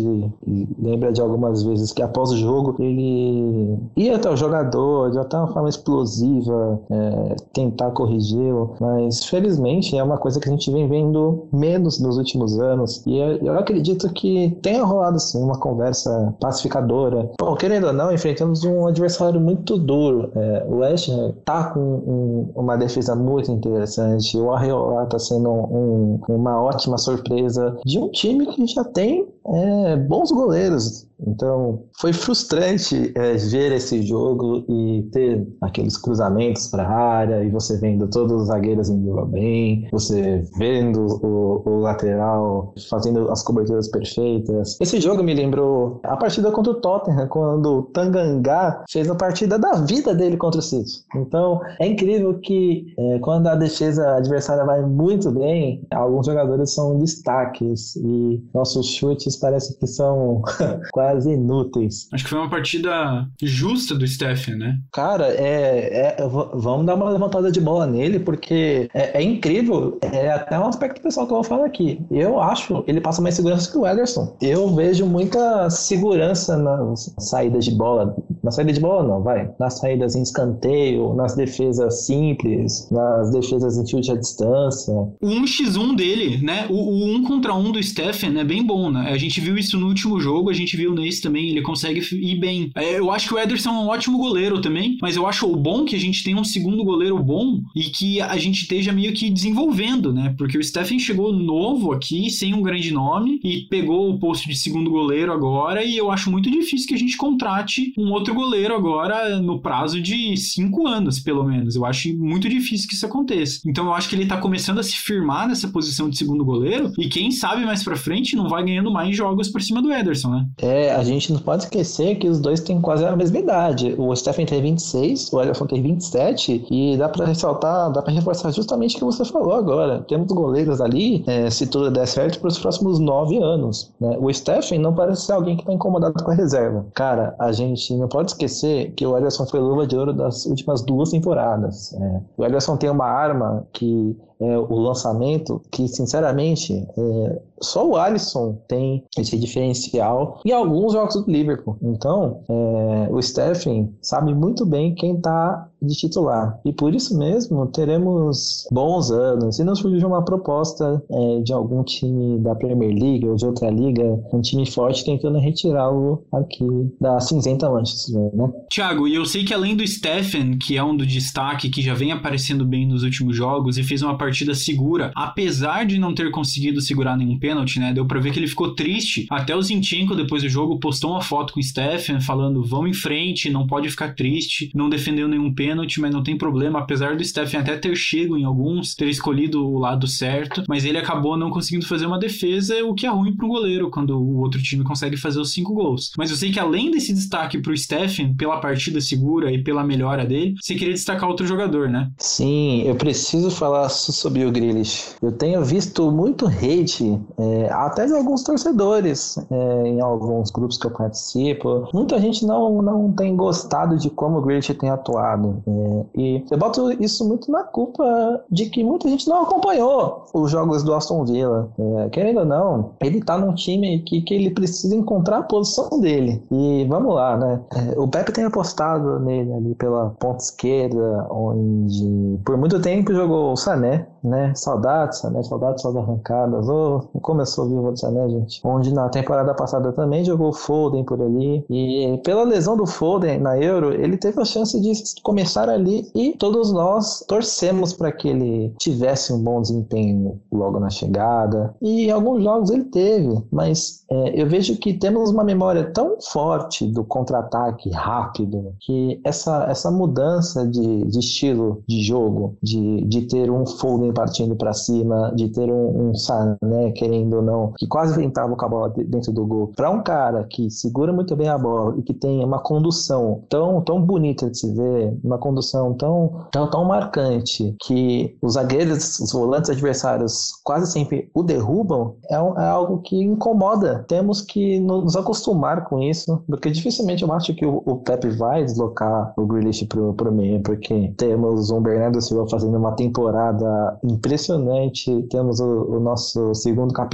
lembra 0.79 1.11
de 1.11 1.21
algumas 1.21 1.63
vezes 1.63 1.91
que 1.91 2.01
após 2.01 2.26
o 2.31 2.37
jogo 2.37 2.75
ele 2.79 3.77
ia 3.95 4.15
até 4.15 4.29
o 4.29 4.35
jogador 4.35 5.11
de 5.11 5.19
até 5.19 5.37
uma 5.37 5.47
forma 5.47 5.69
explosiva, 5.69 6.79
é, 6.89 7.35
tentar 7.53 7.91
corrigi-lo, 7.91 8.75
mas 8.79 9.25
felizmente 9.25 9.97
é 9.97 10.03
uma 10.03 10.17
coisa 10.17 10.39
que 10.39 10.47
a 10.47 10.51
gente 10.51 10.71
vem 10.71 10.87
vendo 10.87 11.47
menos 11.51 11.99
nos 11.99 12.17
últimos 12.17 12.59
anos 12.59 13.03
e 13.05 13.17
eu 13.17 13.57
acredito 13.57 14.09
que 14.13 14.57
tenha 14.61 14.83
rolado 14.83 15.19
sim 15.19 15.41
uma 15.41 15.59
conversa 15.59 16.35
pacificadora. 16.39 17.31
Bom, 17.39 17.55
querendo 17.55 17.87
ou 17.87 17.93
não, 17.93 18.11
enfrentamos 18.11 18.63
um 18.63 18.87
adversário 18.87 19.39
muito 19.39 19.77
duro. 19.77 20.31
É, 20.35 20.65
o 20.67 20.77
West 20.77 21.09
tá 21.45 21.71
com 21.71 21.79
um, 21.79 22.51
uma 22.55 22.77
defesa 22.77 23.15
muito 23.15 23.51
interessante. 23.51 24.37
O 24.37 24.51
Arreola 24.51 25.05
tá 25.05 25.19
sendo 25.19 25.49
um, 25.49 26.19
uma 26.27 26.61
ótima 26.61 26.97
surpresa 26.97 27.77
de 27.85 27.99
um 27.99 28.09
time 28.09 28.45
que 28.47 28.65
já 28.67 28.83
tem 28.83 29.27
é, 29.45 29.95
bons 29.95 30.31
goleiros. 30.31 31.06
Então, 31.25 31.83
foi 31.99 32.13
frustrante 32.13 33.11
é, 33.15 33.33
ver 33.33 33.71
esse 33.71 34.01
jogo 34.03 34.65
e 34.69 35.09
ter 35.11 35.47
aqueles 35.61 35.97
cruzamentos 35.97 36.67
para 36.67 36.83
a 36.83 36.95
área 36.95 37.43
e 37.43 37.49
você 37.49 37.77
vendo 37.79 38.07
todos 38.09 38.41
os 38.41 38.47
zagueiros 38.47 38.89
indo 38.89 39.25
bem, 39.25 39.87
você 39.91 40.43
vendo 40.57 41.07
o, 41.23 41.63
o, 41.67 41.79
lateral 41.79 42.73
fazendo 42.89 43.31
as 43.31 43.43
coberturas 43.43 43.87
perfeitas. 43.89 44.77
Esse 44.79 44.99
jogo 44.99 45.23
me 45.23 45.33
lembrou 45.33 45.99
a 46.03 46.15
partida 46.15 46.51
contra 46.51 46.73
o 46.73 46.75
Tottenham, 46.75 47.27
quando 47.27 47.77
o 47.77 47.81
Tangangá 47.83 48.83
fez 48.89 49.09
a 49.09 49.15
partida 49.15 49.57
da 49.57 49.73
vida 49.73 50.13
dele 50.13 50.37
contra 50.37 50.59
o 50.59 50.63
City. 50.63 51.03
Então, 51.15 51.59
é 51.79 51.87
incrível 51.87 52.39
que 52.39 52.93
é, 52.97 53.19
quando 53.19 53.47
a 53.47 53.55
defesa 53.55 54.15
adversária 54.15 54.65
vai 54.65 54.81
muito 54.81 55.31
bem, 55.31 55.85
alguns 55.91 56.25
jogadores 56.25 56.73
são 56.73 56.97
destaques 56.99 57.95
e 57.95 58.43
nossos 58.53 58.87
chutes 58.87 59.35
parece 59.37 59.77
que 59.79 59.87
são 59.87 60.41
quase 60.91 61.06
inúteis. 61.25 62.07
Acho 62.13 62.23
que 62.23 62.29
foi 62.29 62.39
uma 62.39 62.49
partida 62.49 63.27
justa 63.41 63.95
do 63.95 64.07
Stephen, 64.07 64.55
né? 64.55 64.77
Cara, 64.91 65.27
é, 65.27 66.15
é, 66.17 66.27
vamos 66.53 66.85
dar 66.85 66.95
uma 66.95 67.09
levantada 67.09 67.51
de 67.51 67.61
bola 67.61 67.85
nele, 67.85 68.19
porque 68.19 68.89
é, 68.93 69.19
é, 69.19 69.23
incrível. 69.23 69.97
É 70.01 70.31
até 70.31 70.57
um 70.59 70.67
aspecto 70.67 71.01
pessoal 71.01 71.25
que 71.25 71.33
eu 71.33 71.37
vou 71.37 71.43
falar 71.43 71.65
aqui. 71.65 71.99
Eu 72.11 72.39
acho 72.41 72.83
ele 72.87 73.01
passa 73.01 73.21
mais 73.21 73.35
segurança 73.35 73.71
que 73.71 73.77
o 73.77 73.87
Ederson. 73.87 74.35
Eu 74.41 74.73
vejo 74.73 75.05
muita 75.05 75.69
segurança 75.69 76.57
nas 76.57 77.13
saídas 77.19 77.65
de 77.65 77.71
bola. 77.71 78.15
Na 78.43 78.51
saída 78.51 78.73
de 78.73 78.79
bola, 78.79 79.07
não, 79.07 79.23
vai. 79.23 79.49
Nas 79.59 79.79
saídas 79.79 80.15
em 80.15 80.21
escanteio, 80.21 81.13
nas 81.13 81.35
defesas 81.35 82.05
simples, 82.05 82.89
nas 82.91 83.31
defesas 83.31 83.77
em 83.77 83.87
chute 83.87 84.11
à 84.11 84.15
distância. 84.15 84.93
O 84.93 85.27
1x1 85.27 85.95
dele, 85.95 86.43
né? 86.43 86.67
O, 86.69 86.75
o 86.75 87.15
1 87.15 87.23
contra 87.23 87.53
1 87.53 87.71
do 87.71 87.83
Stephen 87.83 88.37
é 88.39 88.43
bem 88.43 88.65
bom, 88.65 88.91
né? 88.91 89.09
A 89.11 89.17
gente 89.17 89.39
viu 89.39 89.57
isso 89.57 89.77
no 89.79 89.87
último 89.87 90.19
jogo, 90.19 90.49
a 90.49 90.53
gente 90.53 90.75
viu 90.75 90.93
nesse 90.97 91.21
também, 91.21 91.49
ele 91.49 91.61
consegue 91.61 92.01
ir 92.15 92.39
bem. 92.39 92.71
É, 92.75 92.99
eu 92.99 93.11
acho 93.11 93.27
que 93.27 93.33
o 93.33 93.39
Ederson 93.39 93.69
é 93.69 93.73
um 93.73 93.87
ótimo 93.87 94.17
goleiro 94.17 94.61
também, 94.61 94.97
mas 95.01 95.15
eu 95.15 95.25
acho 95.25 95.47
bom 95.55 95.85
que 95.85 95.95
a 95.95 95.99
gente 95.99 96.23
tem 96.23 96.35
um 96.35 96.43
segundo 96.43 96.83
goleiro 96.83 97.17
bom 97.21 97.59
e 97.75 97.85
que 97.85 98.21
a 98.21 98.37
gente 98.37 98.61
esteja 98.61 98.91
meio 98.91 99.13
que 99.13 99.29
desenvolvendo, 99.29 100.13
né? 100.13 100.33
Porque 100.37 100.57
o 100.57 100.63
Stephen 100.63 100.99
chegou 100.99 101.33
novo 101.33 101.91
aqui, 101.91 102.29
sem 102.29 102.53
um 102.53 102.61
grande 102.61 102.91
nome, 102.91 103.39
e 103.43 103.67
pegou 103.69 104.09
o 104.09 104.19
posto 104.19 104.47
de 104.47 104.55
segundo 104.55 104.89
goleiro 104.89 105.31
agora, 105.31 105.83
e 105.83 105.97
eu 105.97 106.11
acho 106.11 106.31
muito 106.31 106.49
difícil 106.49 106.87
que 106.87 106.93
a 106.93 106.97
gente 106.97 107.17
contrate 107.17 107.93
um 107.97 108.11
outro 108.11 108.33
goleiro 108.33 108.75
agora 108.75 109.39
no 109.39 109.61
prazo 109.61 110.01
de 110.01 110.35
cinco 110.37 110.87
anos, 110.87 111.19
pelo 111.19 111.43
menos. 111.43 111.75
Eu 111.75 111.85
acho 111.85 112.15
muito 112.17 112.49
difícil 112.49 112.87
que 112.87 112.95
isso 112.95 113.05
aconteça. 113.05 113.61
Então 113.65 113.85
eu 113.85 113.93
acho 113.93 114.09
que 114.09 114.15
ele 114.15 114.25
tá 114.25 114.37
começando 114.37 114.79
a 114.79 114.83
se 114.83 114.97
firmar 114.97 115.47
nessa 115.47 115.67
posição 115.67 116.09
de 116.09 116.17
segundo 116.17 116.43
goleiro, 116.45 116.91
e 116.97 117.07
quem 117.07 117.31
sabe 117.31 117.65
mais 117.65 117.83
pra 117.83 117.95
frente 117.95 118.35
não 118.35 118.49
vai 118.49 118.63
ganhando 118.63 118.91
mais 118.91 119.15
jogos 119.15 119.49
por 119.49 119.61
cima 119.61 119.81
do 119.81 119.91
Ederson, 119.91 120.29
né? 120.31 120.45
É, 120.61 120.86
a 120.89 121.03
gente 121.03 121.31
não 121.31 121.39
pode 121.39 121.63
esquecer 121.63 122.15
que 122.15 122.27
os 122.27 122.39
dois 122.39 122.59
têm 122.59 122.81
quase 122.81 123.05
a 123.05 123.15
mesma 123.15 123.39
idade. 123.39 123.95
O 123.97 124.15
Stephen 124.15 124.45
tem 124.45 124.61
26, 124.61 125.31
o 125.33 125.41
Ederson 125.41 125.65
tem 125.65 125.81
27, 125.81 126.65
e 126.69 126.97
dá 126.97 127.09
pra 127.09 127.25
ressaltar, 127.25 127.91
dá 127.91 128.01
pra 128.01 128.13
reforçar 128.13 128.51
justamente 128.51 128.95
o 128.95 128.99
que 128.99 129.05
você 129.05 129.25
falou 129.25 129.53
agora. 129.53 130.03
Temos 130.07 130.31
goleiros 130.31 130.81
ali, 130.81 131.23
é, 131.27 131.49
se 131.49 131.67
tudo 131.67 131.91
der 131.91 132.07
certo, 132.07 132.39
para 132.39 132.47
os 132.47 132.59
próximos 132.59 132.99
nove 132.99 133.37
anos. 133.37 133.91
Né? 133.99 134.17
O 134.19 134.31
Stephen 134.33 134.79
não 134.79 134.93
parece 134.93 135.23
ser 135.23 135.33
alguém 135.33 135.57
que 135.57 135.65
tá 135.65 135.73
incomodado 135.73 136.23
com 136.23 136.31
a 136.31 136.33
reserva. 136.33 136.85
Cara, 136.93 137.35
a 137.39 137.51
gente 137.51 137.95
não 137.95 138.07
pode 138.07 138.31
esquecer 138.31 138.91
que 138.95 139.05
o 139.05 139.17
Ederson 139.17 139.45
foi 139.45 139.59
luva 139.59 139.85
de 139.85 139.97
ouro 139.97 140.13
das 140.13 140.45
últimas 140.45 140.81
duas 140.81 141.11
temporadas. 141.11 141.93
É. 141.93 142.21
O 142.37 142.45
Ederson 142.45 142.77
tem 142.77 142.89
uma 142.89 143.05
arma 143.05 143.65
que 143.73 144.17
é, 144.39 144.57
o 144.57 144.75
lançamento, 144.75 145.61
que 145.71 145.87
sinceramente 145.87 146.87
é, 146.95 147.41
só 147.61 147.87
o 147.87 147.95
Alisson 147.95 148.61
tem 148.67 149.03
esse 149.17 149.37
diferencial 149.37 150.39
e 150.45 150.51
alguns 150.51 150.93
jogos 150.93 151.15
do 151.15 151.31
Liverpool. 151.31 151.77
Então, 151.81 152.41
é, 152.49 153.09
o 153.11 153.21
Stephen 153.21 153.93
sabe 154.01 154.33
muito 154.33 154.65
bem 154.65 154.93
quem 154.95 155.15
está 155.15 155.69
de 155.81 155.95
titular. 155.95 156.59
E 156.65 156.73
por 156.73 156.93
isso 156.93 157.17
mesmo 157.17 157.67
teremos 157.67 158.67
bons 158.71 159.11
anos. 159.11 159.59
E 159.59 159.63
não 159.63 159.75
surge 159.75 160.03
uma 160.05 160.23
proposta 160.23 161.01
é, 161.09 161.41
de 161.41 161.53
algum 161.53 161.83
time 161.83 162.39
da 162.39 162.55
Premier 162.55 162.93
League 162.93 163.27
ou 163.27 163.35
de 163.35 163.45
outra 163.45 163.69
liga, 163.69 164.03
um 164.33 164.41
time 164.41 164.69
forte 164.69 165.05
tentando 165.05 165.39
retirá-lo 165.39 166.23
aqui 166.33 166.65
da 166.99 167.19
cinzenta 167.19 167.69
Manchester, 167.69 168.35
né? 168.35 168.51
Thiago, 168.71 169.07
e 169.07 169.15
eu 169.15 169.25
sei 169.25 169.43
que 169.43 169.53
além 169.53 169.75
do 169.75 169.85
Stephen, 169.85 170.57
que 170.57 170.77
é 170.77 170.83
um 170.83 170.95
do 170.95 171.05
destaque, 171.05 171.69
que 171.69 171.81
já 171.81 171.93
vem 171.93 172.11
aparecendo 172.11 172.65
bem 172.65 172.87
nos 172.87 173.03
últimos 173.03 173.35
jogos 173.35 173.77
e 173.77 173.83
fez 173.83 174.01
uma 174.01 174.17
partida 174.17 174.53
segura, 174.55 175.11
apesar 175.15 175.85
de 175.85 175.99
não 175.99 176.13
ter 176.13 176.31
conseguido 176.31 176.81
segurar 176.81 177.17
nenhum 177.17 177.39
pênalti, 177.47 177.79
né? 177.79 177.93
Deu 177.93 178.05
pra 178.05 178.19
ver 178.19 178.31
que 178.31 178.39
ele 178.39 178.47
ficou 178.47 178.75
triste. 178.75 179.25
Até 179.29 179.55
o 179.55 179.61
Zinchenko, 179.61 180.15
depois 180.15 180.43
do 180.43 180.49
jogo, 180.49 180.79
postou 180.79 181.11
uma 181.11 181.21
foto 181.21 181.53
com 181.53 181.59
o 181.59 181.63
Stephen 181.63 182.19
falando: 182.19 182.61
vamos 182.63 182.89
em 182.89 182.93
frente, 182.93 183.49
não 183.49 183.65
pode 183.65 183.89
ficar 183.89 184.13
triste, 184.13 184.69
não 184.75 184.89
defendeu 184.89 185.27
nenhum 185.27 185.53
pênalti, 185.53 186.01
mas 186.01 186.13
não 186.13 186.21
tem 186.21 186.37
problema. 186.37 186.79
Apesar 186.79 187.15
do 187.15 187.23
Stephen 187.23 187.61
até 187.61 187.77
ter 187.77 187.95
chego 187.95 188.37
em 188.37 188.43
alguns, 188.43 188.95
ter 188.95 189.07
escolhido 189.07 189.65
o 189.65 189.79
lado 189.79 190.07
certo, 190.07 190.63
mas 190.67 190.83
ele 190.83 190.97
acabou 190.97 191.37
não 191.37 191.49
conseguindo 191.49 191.85
fazer 191.85 192.05
uma 192.05 192.19
defesa, 192.19 192.83
o 192.83 192.93
que 192.93 193.05
é 193.05 193.09
ruim 193.09 193.35
pro 193.35 193.47
goleiro 193.47 193.89
quando 193.89 194.19
o 194.19 194.39
outro 194.39 194.61
time 194.61 194.83
consegue 194.83 195.15
fazer 195.15 195.39
os 195.39 195.51
cinco 195.51 195.73
gols. 195.73 196.11
Mas 196.17 196.29
eu 196.29 196.35
sei 196.35 196.51
que 196.51 196.59
além 196.59 196.91
desse 196.91 197.13
destaque 197.13 197.59
pro 197.59 197.77
Stephen, 197.77 198.33
pela 198.35 198.59
partida 198.59 198.99
segura 198.99 199.51
e 199.51 199.63
pela 199.63 199.83
melhora 199.83 200.25
dele, 200.25 200.55
você 200.59 200.75
queria 200.75 200.93
destacar 200.93 201.29
outro 201.29 201.47
jogador, 201.47 201.89
né? 201.89 202.11
Sim, 202.17 202.83
eu 202.83 202.95
preciso 202.95 203.49
falar 203.49 203.89
sobre 203.89 204.45
o 204.45 204.51
Grealish. 204.51 205.15
Eu 205.21 205.31
tenho 205.31 205.63
visto 205.63 206.11
muito 206.11 206.45
hate, 206.45 207.17
é, 207.39 207.69
até 207.71 208.05
de 208.05 208.13
alguns 208.13 208.43
torcedores, 208.43 209.37
é, 209.51 209.87
em 209.87 210.01
alguns 210.01 210.49
grupos 210.49 210.77
que 210.77 210.87
eu 210.87 210.91
participo. 210.91 211.87
Muita 211.93 212.19
gente 212.19 212.45
não, 212.45 212.81
não 212.81 213.11
tem 213.11 213.35
gostado 213.35 213.97
de 213.97 214.09
como 214.09 214.39
o 214.39 214.41
Grealish 214.41 214.73
tem 214.73 214.89
atuado. 214.89 215.61
É, 215.67 216.05
e 216.15 216.45
eu 216.49 216.57
boto 216.57 216.91
isso 217.03 217.27
muito 217.27 217.51
na 217.51 217.63
culpa 217.63 218.43
de 218.49 218.69
que 218.69 218.83
muita 218.83 219.07
gente 219.07 219.27
não 219.29 219.43
acompanhou 219.43 220.25
os 220.33 220.49
jogos 220.51 220.83
do 220.83 220.93
Aston 220.93 221.25
Villa. 221.25 221.69
É, 221.77 222.09
querendo 222.09 222.39
ou 222.39 222.45
não, 222.45 222.91
ele 223.01 223.21
tá 223.21 223.37
num 223.37 223.53
time 223.53 223.99
que, 223.99 224.21
que 224.21 224.33
ele 224.33 224.49
precisa 224.49 224.95
encontrar 224.95 225.39
a 225.39 225.43
posição 225.43 225.99
dele. 225.99 226.43
E 226.51 226.85
vamos 226.89 227.13
lá, 227.13 227.37
né? 227.37 227.61
É, 227.75 227.99
o 227.99 228.07
Pepe 228.07 228.31
tem 228.31 228.45
apostado 228.45 229.19
nele 229.19 229.53
ali 229.53 229.75
pela 229.75 230.09
ponta 230.19 230.43
esquerda, 230.43 231.27
onde 231.29 232.39
por 232.43 232.57
muito 232.57 232.79
tempo 232.81 233.13
jogou 233.13 233.53
o 233.53 233.57
Sané, 233.57 234.07
né? 234.23 234.53
Saudades, 234.55 235.21
né? 235.23 235.43
Saudades 235.43 235.81
só 235.81 235.89
arrancadas. 235.97 236.67
Oh, 236.67 237.01
começou 237.27 237.65
o 237.65 237.67
vivo 237.67 237.97
Sané, 237.97 238.29
gente. 238.29 238.61
Onde 238.63 238.93
na 238.93 239.09
temporada 239.09 239.53
passada 239.53 239.91
também 239.91 240.23
jogou 240.23 240.49
o 240.49 240.53
Foden 240.53 241.03
por 241.03 241.21
ali. 241.21 241.65
E 241.69 242.17
pela 242.23 242.43
lesão 242.43 242.77
do 242.77 242.85
Foden 242.85 243.37
na 243.39 243.59
Euro, 243.59 243.93
ele 243.93 244.15
teve 244.15 244.41
a 244.41 244.45
chance 244.45 244.79
de 244.79 244.93
começar 245.21 245.67
ali 245.67 246.09
e 246.15 246.31
todos 246.37 246.71
nós 246.71 247.25
torcemos 247.27 247.91
para 247.91 248.13
que 248.13 248.29
ele 248.29 248.73
tivesse 248.79 249.33
um 249.33 249.43
bom 249.43 249.61
desempenho 249.61 250.39
logo 250.49 250.79
na 250.79 250.89
chegada. 250.89 251.75
E 251.81 252.09
alguns 252.09 252.43
jogos 252.43 252.69
ele 252.69 252.85
teve, 252.85 253.43
mas 253.51 254.05
é, 254.09 254.41
eu 254.41 254.47
vejo 254.47 254.77
que 254.77 254.93
temos 254.93 255.29
uma 255.29 255.43
memória 255.43 255.91
tão 255.91 256.21
forte 256.21 256.87
do 256.87 257.03
contra-ataque 257.03 257.89
rápido 257.89 258.73
que 258.79 259.19
essa, 259.25 259.65
essa 259.69 259.91
mudança 259.91 260.65
de, 260.65 261.03
de 261.07 261.19
estilo 261.19 261.83
de 261.85 262.01
jogo, 262.01 262.55
de, 262.63 263.01
de 263.01 263.23
ter 263.23 263.51
um 263.51 263.65
Foden 263.65 264.13
partindo 264.13 264.55
para 264.55 264.71
cima, 264.71 265.33
de 265.35 265.49
ter 265.49 265.69
um, 265.69 266.09
um 266.09 266.15
Sané, 266.15 266.91
querendo 266.95 267.16
ou 267.33 267.41
não, 267.41 267.73
que 267.77 267.87
quase 267.87 268.23
entrava 268.23 268.55
com 268.55 268.65
a 268.65 268.69
bola 268.69 268.93
dentro 268.95 269.31
do 269.31 269.45
gol, 269.45 269.71
para 269.75 269.89
um 269.89 270.01
cara 270.01 270.43
que 270.49 270.69
segura 270.69 271.13
muito 271.13 271.35
bem 271.35 271.49
a 271.49 271.57
bola 271.57 271.95
e 271.97 272.01
que 272.01 272.13
tem 272.13 272.43
uma 272.43 272.59
condução 272.59 273.43
tão, 273.49 273.81
tão 273.81 274.01
bonita 274.01 274.49
de 274.49 274.57
se 274.57 274.73
ver, 274.73 275.17
uma 275.23 275.37
condução 275.37 275.93
tão, 275.93 276.47
tão, 276.51 276.69
tão 276.69 276.85
marcante, 276.85 277.75
que 277.81 278.35
os 278.41 278.53
zagueiros, 278.53 279.19
os 279.19 279.31
volantes 279.31 279.69
adversários 279.69 280.51
quase 280.63 280.91
sempre 280.91 281.29
o 281.33 281.43
derrubam, 281.43 282.15
é, 282.29 282.35
é 282.35 282.67
algo 282.67 282.99
que 282.99 283.17
incomoda. 283.21 284.05
Temos 284.07 284.41
que 284.41 284.79
nos 284.79 285.15
acostumar 285.15 285.85
com 285.85 286.01
isso, 286.01 286.43
porque 286.47 286.69
dificilmente 286.69 287.23
eu 287.23 287.31
acho 287.31 287.53
que 287.53 287.65
o, 287.65 287.81
o 287.85 287.97
Pepe 287.97 288.29
vai 288.29 288.63
deslocar 288.63 289.33
o 289.37 289.45
Grealish 289.45 289.85
pro, 289.85 290.13
pro 290.13 290.31
meio, 290.31 290.61
porque 290.61 291.13
temos 291.17 291.69
um 291.71 291.81
Bernardo 291.81 292.21
Silva 292.21 292.47
fazendo 292.49 292.77
uma 292.77 292.93
temporada 292.93 293.99
impressionante. 294.03 295.23
Temos 295.29 295.59
o, 295.59 295.65
o, 295.65 295.99
nosso 295.99 296.53
segundo 296.53 296.93
capitão, 296.93 297.06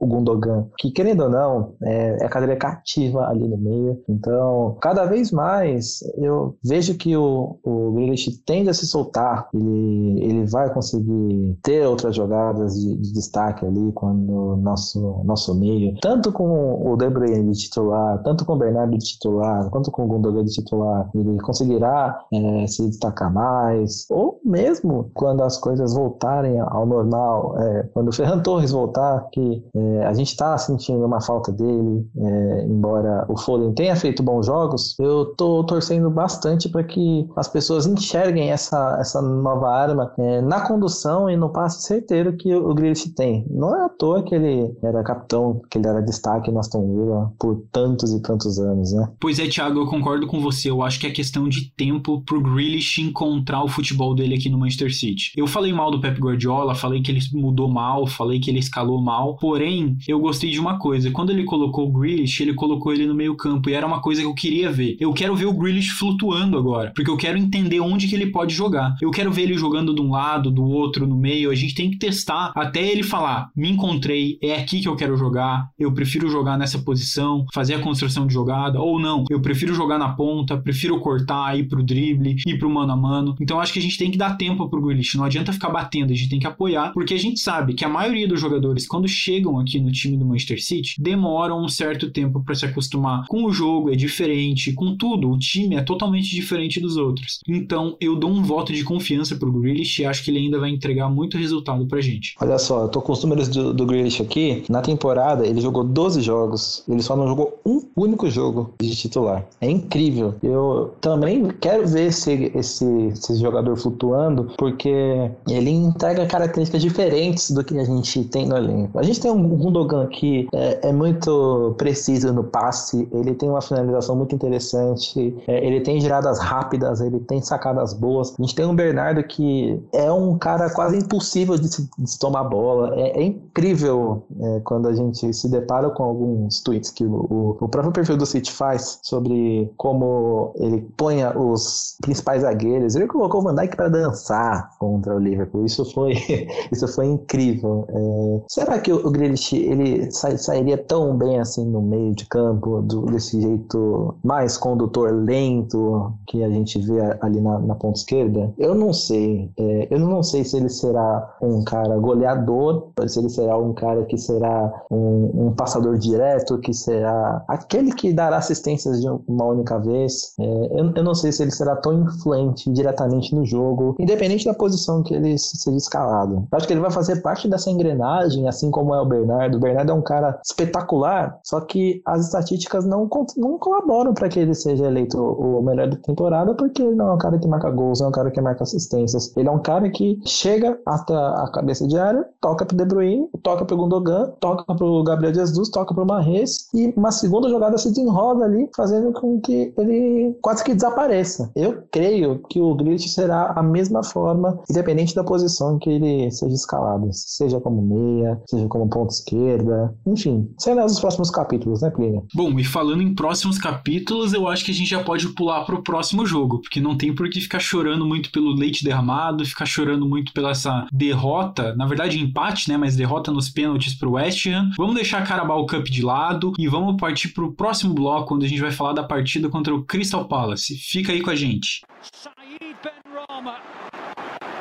o 0.00 0.06
Gundogan, 0.06 0.66
que 0.78 0.90
querendo 0.90 1.24
ou 1.24 1.30
não, 1.30 1.74
é, 1.82 2.24
é 2.24 2.28
cadeira 2.28 2.56
cativa 2.56 3.26
ali 3.28 3.46
no 3.46 3.56
meio. 3.56 4.02
Então, 4.08 4.76
cada 4.80 5.04
vez 5.04 5.30
mais 5.30 6.00
eu 6.16 6.56
vejo 6.64 6.96
que 6.96 7.16
o, 7.16 7.58
o 7.62 7.92
Grealish 7.92 8.42
tende 8.44 8.70
a 8.70 8.74
se 8.74 8.86
soltar. 8.86 9.48
Ele, 9.54 10.24
ele 10.24 10.46
vai 10.46 10.72
conseguir 10.72 11.58
ter 11.62 11.86
outras 11.86 12.14
jogadas 12.14 12.74
de, 12.74 12.96
de 12.96 13.12
destaque 13.12 13.64
ali 13.64 13.92
quando 13.92 14.56
nosso 14.56 15.22
nosso 15.24 15.54
meio, 15.54 15.94
tanto 16.00 16.32
com 16.32 16.90
o 16.90 16.96
De 16.96 17.08
Bruyne 17.08 17.50
de 17.50 17.58
titular, 17.58 18.22
tanto 18.22 18.44
com 18.44 18.54
o 18.54 18.56
Bernardo 18.56 18.96
de 18.96 19.04
titular, 19.04 19.68
quanto 19.70 19.90
com 19.90 20.04
o 20.04 20.06
Gundogan 20.06 20.44
de 20.44 20.52
titular, 20.52 21.08
ele 21.14 21.40
conseguirá 21.40 22.18
é, 22.32 22.66
se 22.66 22.86
destacar 22.86 23.32
mais, 23.32 24.06
ou 24.10 24.40
mesmo 24.44 25.10
quando 25.14 25.42
as 25.42 25.58
coisas 25.58 25.94
voltarem 25.94 26.58
ao 26.60 26.86
normal, 26.86 27.58
é, 27.58 27.82
quando 27.94 28.08
o 28.08 28.12
Ferran 28.12 28.40
Torres 28.40 28.70
voltar, 28.70 29.23
que 29.30 29.62
é, 29.74 30.06
a 30.06 30.12
gente 30.12 30.28
está 30.28 30.56
sentindo 30.58 31.04
uma 31.04 31.20
falta 31.20 31.52
dele, 31.52 32.06
é, 32.16 32.64
embora 32.64 33.24
o 33.28 33.36
Foden 33.36 33.72
tenha 33.74 33.96
feito 33.96 34.22
bons 34.22 34.46
jogos, 34.46 34.94
eu 34.98 35.34
tô 35.36 35.64
torcendo 35.64 36.10
bastante 36.10 36.68
para 36.68 36.84
que 36.84 37.28
as 37.36 37.48
pessoas 37.48 37.86
enxerguem 37.86 38.50
essa, 38.50 38.96
essa 39.00 39.20
nova 39.20 39.68
arma 39.68 40.12
é, 40.18 40.40
na 40.40 40.60
condução 40.60 41.28
e 41.28 41.36
no 41.36 41.50
passe 41.50 41.82
certeiro 41.82 42.36
que 42.36 42.54
o 42.54 42.74
Grealish 42.74 43.14
tem. 43.14 43.46
Não 43.50 43.74
é 43.74 43.84
à 43.84 43.88
toa 43.88 44.22
que 44.22 44.34
ele 44.34 44.76
era 44.82 45.02
capitão, 45.02 45.60
que 45.70 45.78
ele 45.78 45.88
era 45.88 46.00
destaque 46.00 46.50
no 46.50 46.58
Aston 46.58 46.94
Villa 46.94 47.32
por 47.38 47.62
tantos 47.72 48.12
e 48.12 48.20
tantos 48.20 48.58
anos, 48.58 48.92
né? 48.92 49.08
Pois 49.20 49.38
é, 49.38 49.48
Thiago, 49.48 49.80
eu 49.80 49.86
concordo 49.86 50.26
com 50.26 50.40
você. 50.40 50.70
Eu 50.70 50.82
acho 50.82 51.00
que 51.00 51.06
é 51.06 51.10
questão 51.10 51.48
de 51.48 51.70
tempo 51.76 52.22
pro 52.22 52.42
Grealish 52.42 53.00
encontrar 53.00 53.62
o 53.62 53.68
futebol 53.68 54.14
dele 54.14 54.34
aqui 54.34 54.48
no 54.48 54.58
Manchester 54.58 54.94
City. 54.94 55.32
Eu 55.36 55.46
falei 55.46 55.72
mal 55.72 55.90
do 55.90 56.00
Pep 56.00 56.20
Guardiola, 56.20 56.74
falei 56.74 57.00
que 57.02 57.10
ele 57.10 57.20
mudou 57.32 57.68
mal, 57.68 58.06
falei 58.06 58.40
que 58.40 58.50
ele 58.50 58.58
escalou 58.58 59.00
mal. 59.00 59.13
Porém, 59.40 59.96
eu 60.06 60.18
gostei 60.18 60.50
de 60.50 60.60
uma 60.60 60.78
coisa. 60.78 61.10
Quando 61.10 61.30
ele 61.30 61.44
colocou 61.44 61.88
o 61.88 61.92
Grealish, 61.92 62.42
ele 62.42 62.54
colocou 62.54 62.92
ele 62.92 63.06
no 63.06 63.14
meio 63.14 63.36
campo 63.36 63.70
e 63.70 63.74
era 63.74 63.86
uma 63.86 64.00
coisa 64.00 64.20
que 64.20 64.26
eu 64.26 64.34
queria 64.34 64.70
ver. 64.70 64.96
Eu 65.00 65.12
quero 65.12 65.34
ver 65.34 65.46
o 65.46 65.52
Grealish 65.52 65.90
flutuando 65.90 66.58
agora, 66.58 66.92
porque 66.94 67.10
eu 67.10 67.16
quero 67.16 67.38
entender 67.38 67.80
onde 67.80 68.08
que 68.08 68.14
ele 68.14 68.26
pode 68.26 68.54
jogar. 68.54 68.94
Eu 69.00 69.10
quero 69.10 69.32
ver 69.32 69.42
ele 69.42 69.54
jogando 69.54 69.94
de 69.94 70.00
um 70.00 70.10
lado, 70.10 70.50
do 70.50 70.64
outro, 70.64 71.06
no 71.06 71.16
meio. 71.16 71.50
A 71.50 71.54
gente 71.54 71.74
tem 71.74 71.90
que 71.90 71.98
testar 71.98 72.52
até 72.54 72.82
ele 72.82 73.02
falar: 73.02 73.48
"Me 73.56 73.70
encontrei, 73.70 74.38
é 74.42 74.56
aqui 74.56 74.80
que 74.80 74.88
eu 74.88 74.96
quero 74.96 75.16
jogar. 75.16 75.68
Eu 75.78 75.92
prefiro 75.92 76.28
jogar 76.28 76.58
nessa 76.58 76.78
posição, 76.78 77.44
fazer 77.52 77.74
a 77.74 77.80
construção 77.80 78.26
de 78.26 78.34
jogada 78.34 78.80
ou 78.80 78.98
não. 78.98 79.24
Eu 79.30 79.40
prefiro 79.40 79.74
jogar 79.74 79.98
na 79.98 80.10
ponta, 80.10 80.56
prefiro 80.56 81.00
cortar, 81.00 81.58
ir 81.58 81.68
pro 81.68 81.82
drible, 81.82 82.36
ir 82.46 82.58
pro 82.58 82.70
mano 82.70 82.92
a 82.92 82.96
mano. 82.96 83.34
Então 83.40 83.60
acho 83.60 83.72
que 83.72 83.78
a 83.78 83.82
gente 83.82 83.98
tem 83.98 84.10
que 84.10 84.18
dar 84.18 84.36
tempo 84.36 84.68
pro 84.68 84.80
Grealish. 84.80 85.16
Não 85.16 85.24
adianta 85.24 85.52
ficar 85.52 85.70
batendo, 85.70 86.12
a 86.12 86.16
gente 86.16 86.28
tem 86.28 86.38
que 86.38 86.46
apoiar, 86.46 86.92
porque 86.92 87.14
a 87.14 87.18
gente 87.18 87.40
sabe 87.40 87.74
que 87.74 87.84
a 87.84 87.88
maioria 87.88 88.28
dos 88.28 88.40
jogadores 88.40 88.86
quando 88.94 89.08
chegam 89.08 89.58
aqui 89.58 89.80
no 89.80 89.90
time 89.90 90.16
do 90.16 90.24
Manchester 90.24 90.62
City 90.62 90.94
demoram 91.00 91.64
um 91.64 91.68
certo 91.68 92.12
tempo 92.12 92.40
para 92.44 92.54
se 92.54 92.64
acostumar 92.64 93.26
com 93.26 93.44
o 93.44 93.52
jogo, 93.52 93.90
é 93.90 93.96
diferente, 93.96 94.72
com 94.72 94.96
tudo. 94.96 95.32
O 95.32 95.36
time 95.36 95.74
é 95.74 95.82
totalmente 95.82 96.30
diferente 96.30 96.78
dos 96.78 96.96
outros. 96.96 97.40
Então 97.48 97.96
eu 98.00 98.14
dou 98.14 98.30
um 98.30 98.44
voto 98.44 98.72
de 98.72 98.84
confiança 98.84 99.34
pro 99.34 99.50
Grealish 99.50 100.00
e 100.00 100.06
acho 100.06 100.22
que 100.22 100.30
ele 100.30 100.38
ainda 100.38 100.60
vai 100.60 100.70
entregar 100.70 101.08
muito 101.08 101.36
resultado 101.36 101.84
pra 101.86 102.00
gente. 102.00 102.36
Olha 102.40 102.56
só, 102.56 102.82
eu 102.82 102.88
tô 102.88 103.02
com 103.02 103.12
os 103.12 103.20
números 103.24 103.48
do, 103.48 103.74
do 103.74 103.84
Grealish 103.84 104.22
aqui. 104.22 104.62
Na 104.68 104.80
temporada 104.80 105.44
ele 105.44 105.60
jogou 105.60 105.82
12 105.82 106.22
jogos, 106.22 106.84
ele 106.88 107.02
só 107.02 107.16
não 107.16 107.26
jogou 107.26 107.60
um 107.66 107.82
único 107.96 108.30
jogo 108.30 108.74
de 108.80 108.94
titular. 108.94 109.44
É 109.60 109.68
incrível. 109.68 110.36
Eu 110.40 110.94
também 111.00 111.48
quero 111.60 111.84
ver 111.88 112.06
esse, 112.06 112.52
esse, 112.54 112.84
esse 113.08 113.40
jogador 113.40 113.76
flutuando, 113.76 114.52
porque 114.56 115.32
ele 115.48 115.70
entrega 115.70 116.26
características 116.26 116.80
diferentes 116.80 117.50
do 117.50 117.64
que 117.64 117.76
a 117.76 117.84
gente 117.84 118.22
tem 118.26 118.46
no 118.46 118.56
elenco. 118.56 118.83
A 118.94 119.02
gente 119.02 119.20
tem 119.20 119.30
um 119.30 119.48
Gundogan 119.56 120.06
que 120.06 120.48
é, 120.52 120.88
é 120.88 120.92
muito 120.92 121.74
preciso 121.78 122.32
no 122.32 122.44
passe, 122.44 123.08
ele 123.12 123.34
tem 123.34 123.48
uma 123.48 123.60
finalização 123.60 124.16
muito 124.16 124.34
interessante, 124.34 125.36
é, 125.46 125.66
ele 125.66 125.80
tem 125.80 126.00
giradas 126.00 126.38
rápidas, 126.38 127.00
ele 127.00 127.20
tem 127.20 127.40
sacadas 127.40 127.92
boas. 127.92 128.34
A 128.38 128.42
gente 128.42 128.54
tem 128.54 128.64
um 128.64 128.74
Bernardo 128.74 129.22
que 129.22 129.80
é 129.92 130.10
um 130.12 130.36
cara 130.38 130.70
quase 130.70 130.98
impossível 130.98 131.56
de 131.56 131.68
se, 131.68 131.88
de 131.98 132.10
se 132.10 132.18
tomar 132.18 132.44
bola. 132.44 132.94
É, 132.96 133.20
é 133.20 133.22
incrível 133.22 134.24
é, 134.40 134.60
quando 134.60 134.88
a 134.88 134.92
gente 134.94 135.32
se 135.32 135.48
depara 135.48 135.90
com 135.90 136.02
alguns 136.02 136.60
tweets 136.62 136.90
que 136.90 137.04
o, 137.04 137.56
o 137.60 137.68
próprio 137.68 137.92
perfil 137.92 138.16
do 138.16 138.26
City 138.26 138.52
faz 138.52 138.98
sobre 139.02 139.70
como 139.76 140.52
ele 140.56 140.86
põe 140.96 141.24
os 141.36 141.96
principais 142.00 142.42
zagueiros. 142.42 142.94
Ele 142.94 143.06
colocou 143.06 143.40
o 143.40 143.44
Van 143.44 143.54
Dijk 143.54 143.76
para 143.76 143.88
dançar 143.88 144.70
contra 144.78 145.14
o 145.14 145.18
Liverpool. 145.18 145.64
Isso 145.64 145.84
foi, 145.92 146.14
isso 146.72 146.86
foi 146.88 147.06
incrível. 147.06 147.86
É, 147.88 148.42
será 148.48 148.73
que 148.78 148.92
o, 148.92 149.10
Grealish 149.10 149.56
ele 149.56 150.10
sa, 150.10 150.36
sairia 150.36 150.78
tão 150.78 151.16
bem 151.16 151.38
assim 151.38 151.64
no 151.64 151.82
meio 151.82 152.14
de 152.14 152.26
campo, 152.26 152.82
do, 152.82 153.02
desse 153.06 153.40
jeito 153.40 154.14
mais 154.22 154.56
condutor 154.56 155.12
lento 155.12 156.12
que 156.26 156.42
a 156.42 156.48
gente 156.48 156.78
vê 156.78 157.00
ali 157.20 157.40
na, 157.40 157.58
na 157.58 157.74
ponta 157.74 157.98
esquerda? 157.98 158.52
Eu 158.58 158.74
não 158.74 158.92
sei. 158.92 159.50
É, 159.58 159.88
eu 159.90 159.98
não 159.98 160.22
sei 160.22 160.44
se 160.44 160.56
ele 160.56 160.68
será 160.68 161.36
um 161.40 161.62
cara 161.64 161.96
goleador, 161.98 162.88
se 163.06 163.18
ele 163.18 163.28
será 163.28 163.56
um 163.56 163.72
cara 163.72 164.04
que 164.04 164.16
será 164.16 164.72
um, 164.90 165.46
um 165.46 165.52
passador 165.52 165.98
direto, 165.98 166.58
que 166.58 166.72
será 166.72 167.44
aquele 167.48 167.92
que 167.92 168.12
dará 168.12 168.38
assistências 168.38 169.00
de 169.00 169.08
uma 169.28 169.44
única 169.46 169.78
vez. 169.78 170.34
É, 170.38 170.80
eu, 170.80 170.92
eu 170.94 171.04
não 171.04 171.14
sei 171.14 171.32
se 171.32 171.42
ele 171.42 171.50
será 171.50 171.76
tão 171.76 172.02
influente 172.02 172.70
diretamente 172.70 173.34
no 173.34 173.44
jogo, 173.44 173.96
independente 173.98 174.44
da 174.44 174.54
posição 174.54 175.02
que 175.02 175.14
ele 175.14 175.38
seja 175.38 175.76
escalado. 175.76 176.46
Eu 176.50 176.56
acho 176.56 176.66
que 176.66 176.72
ele 176.72 176.80
vai 176.80 176.90
fazer 176.90 177.22
parte 177.22 177.48
dessa 177.48 177.70
engrenagem, 177.70 178.48
assim 178.48 178.63
como 178.70 178.94
é 178.94 179.00
o 179.00 179.06
Bernardo. 179.06 179.56
O 179.56 179.60
Bernardo 179.60 179.92
é 179.92 179.94
um 179.94 180.02
cara 180.02 180.40
espetacular, 180.44 181.38
só 181.44 181.60
que 181.60 182.02
as 182.04 182.26
estatísticas 182.26 182.84
não, 182.84 183.08
não 183.36 183.58
colaboram 183.58 184.14
para 184.14 184.28
que 184.28 184.38
ele 184.40 184.54
seja 184.54 184.86
eleito 184.86 185.20
o 185.20 185.62
melhor 185.62 185.88
da 185.88 185.96
temporada, 185.96 186.54
porque 186.54 186.82
ele 186.82 186.94
não 186.94 187.08
é 187.08 187.12
um 187.14 187.18
cara 187.18 187.38
que 187.38 187.48
marca 187.48 187.70
gols, 187.70 188.00
não 188.00 188.06
é 188.06 188.08
um 188.08 188.12
cara 188.12 188.30
que 188.30 188.40
marca 188.40 188.62
assistências. 188.62 189.34
Ele 189.36 189.48
é 189.48 189.52
um 189.52 189.58
cara 189.58 189.88
que 189.90 190.20
chega 190.24 190.78
até 190.86 191.14
a 191.14 191.48
cabeça 191.52 191.86
de 191.86 191.98
área, 191.98 192.24
toca 192.40 192.64
pro 192.64 192.76
De 192.76 192.84
Bruyne, 192.84 193.28
toca 193.42 193.64
pro 193.64 193.76
Gundogan, 193.76 194.32
toca 194.40 194.74
pro 194.74 195.02
Gabriel 195.04 195.34
Jesus, 195.34 195.70
toca 195.70 195.94
pro 195.94 196.06
Marres 196.06 196.68
e 196.74 196.92
uma 196.96 197.10
segunda 197.10 197.48
jogada 197.48 197.78
se 197.78 197.88
desenrola 197.88 198.44
ali, 198.44 198.68
fazendo 198.74 199.12
com 199.12 199.40
que 199.40 199.72
ele 199.76 200.36
quase 200.42 200.64
que 200.64 200.74
desapareça. 200.74 201.50
Eu 201.54 201.82
creio 201.90 202.40
que 202.48 202.60
o 202.60 202.74
Grealish 202.74 203.08
será 203.08 203.52
a 203.56 203.62
mesma 203.62 204.02
forma, 204.02 204.58
independente 204.70 205.14
da 205.14 205.24
posição 205.24 205.76
em 205.76 205.78
que 205.78 205.90
ele 205.90 206.30
seja 206.30 206.54
escalado, 206.54 207.08
seja 207.12 207.60
como 207.60 207.82
meia, 207.82 208.40
seja 208.54 208.68
como 208.68 208.88
ponta 208.88 209.12
esquerda, 209.12 209.94
enfim, 210.06 210.48
será 210.58 210.82
nos 210.82 211.00
próximos 211.00 211.30
capítulos, 211.30 211.82
né, 211.82 211.90
Plínio? 211.90 212.26
Bom, 212.34 212.58
e 212.58 212.64
falando 212.64 213.02
em 213.02 213.14
próximos 213.14 213.58
capítulos, 213.58 214.32
eu 214.32 214.48
acho 214.48 214.64
que 214.64 214.70
a 214.70 214.74
gente 214.74 214.88
já 214.88 215.02
pode 215.02 215.28
pular 215.30 215.64
pro 215.64 215.82
próximo 215.82 216.24
jogo, 216.26 216.60
porque 216.60 216.80
não 216.80 216.96
tem 216.96 217.14
por 217.14 217.28
que 217.28 217.40
ficar 217.40 217.60
chorando 217.60 218.06
muito 218.06 218.30
pelo 218.30 218.54
leite 218.54 218.84
derramado, 218.84 219.44
ficar 219.44 219.66
chorando 219.66 220.06
muito 220.08 220.32
pela 220.32 220.50
essa 220.50 220.86
derrota, 220.92 221.74
na 221.74 221.86
verdade 221.86 222.20
empate, 222.20 222.68
né, 222.68 222.76
mas 222.76 222.96
derrota 222.96 223.32
nos 223.32 223.50
pênaltis 223.50 223.94
pro 223.94 224.12
West 224.12 224.46
Ham. 224.46 224.70
Vamos 224.76 224.94
deixar 224.94 225.18
a 225.18 225.26
Carabao 225.26 225.66
Cup 225.66 225.86
de 225.86 226.02
lado 226.02 226.52
e 226.58 226.68
vamos 226.68 226.96
partir 226.96 227.28
pro 227.28 227.52
próximo 227.52 227.94
bloco, 227.94 228.34
onde 228.34 228.46
a 228.46 228.48
gente 228.48 228.60
vai 228.60 228.70
falar 228.70 228.92
da 228.92 229.02
partida 229.02 229.48
contra 229.48 229.74
o 229.74 229.84
Crystal 229.84 230.26
Palace. 230.26 230.76
Fica 230.76 231.12
aí 231.12 231.20
com 231.20 231.30
a 231.30 231.36
gente. 231.36 231.82
Saeed 232.12 232.76
Ben 232.82 233.04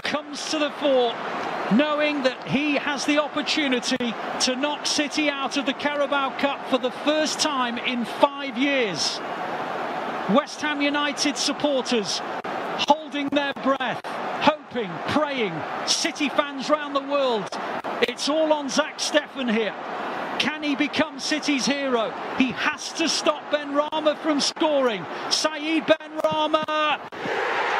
comes 0.03 0.51
to 0.51 0.59
the 0.59 0.69
fore, 0.79 1.13
knowing 1.77 2.23
that 2.23 2.47
he 2.47 2.75
has 2.75 3.05
the 3.05 3.17
opportunity 3.21 4.13
to 4.41 4.55
knock 4.55 4.85
City 4.85 5.29
out 5.29 5.57
of 5.57 5.65
the 5.65 5.73
Carabao 5.73 6.37
Cup 6.37 6.69
for 6.69 6.77
the 6.77 6.91
first 6.91 7.39
time 7.39 7.77
in 7.77 8.05
five 8.05 8.57
years. 8.57 9.19
West 10.33 10.61
Ham 10.61 10.81
United 10.81 11.37
supporters 11.37 12.21
holding 12.87 13.27
their 13.29 13.53
breath, 13.63 14.01
hoping, 14.05 14.89
praying. 15.09 15.53
City 15.87 16.29
fans 16.29 16.69
round 16.69 16.95
the 16.95 17.01
world. 17.01 17.47
It's 18.01 18.29
all 18.29 18.53
on 18.53 18.69
Zach 18.69 18.99
Steffen 18.99 19.51
here. 19.51 19.73
Can 20.39 20.63
he 20.63 20.75
become 20.75 21.19
City's 21.19 21.65
hero? 21.65 22.13
He 22.37 22.51
has 22.51 22.91
to 22.93 23.07
stop 23.07 23.49
Ben 23.51 23.73
Rama 23.73 24.15
from 24.21 24.39
scoring. 24.39 25.05
Saeed 25.29 25.85
Ben 25.85 26.19
Rama 26.23 26.99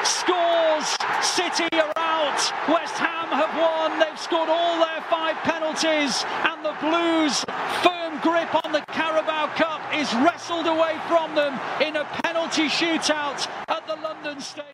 scores. 0.04 0.98
City 1.22 1.68
out. 2.14 2.42
West 2.70 2.94
Ham 3.02 3.30
have 3.34 3.54
won. 3.58 4.00
They've 4.00 4.20
scored 4.20 4.50
all 4.50 4.78
their 4.80 5.02
five 5.10 5.36
penalties, 5.44 6.24
and 6.46 6.64
the 6.64 6.76
Blues' 6.80 7.44
firm 7.82 8.20
grip 8.22 8.54
on 8.64 8.72
the 8.72 8.82
Carabao 8.94 9.48
Cup 9.56 9.82
is 9.94 10.14
wrestled 10.22 10.68
away 10.68 10.96
from 11.08 11.34
them 11.36 11.60
in 11.82 11.96
a 11.96 12.06
penalty 12.24 12.68
shootout 12.68 13.48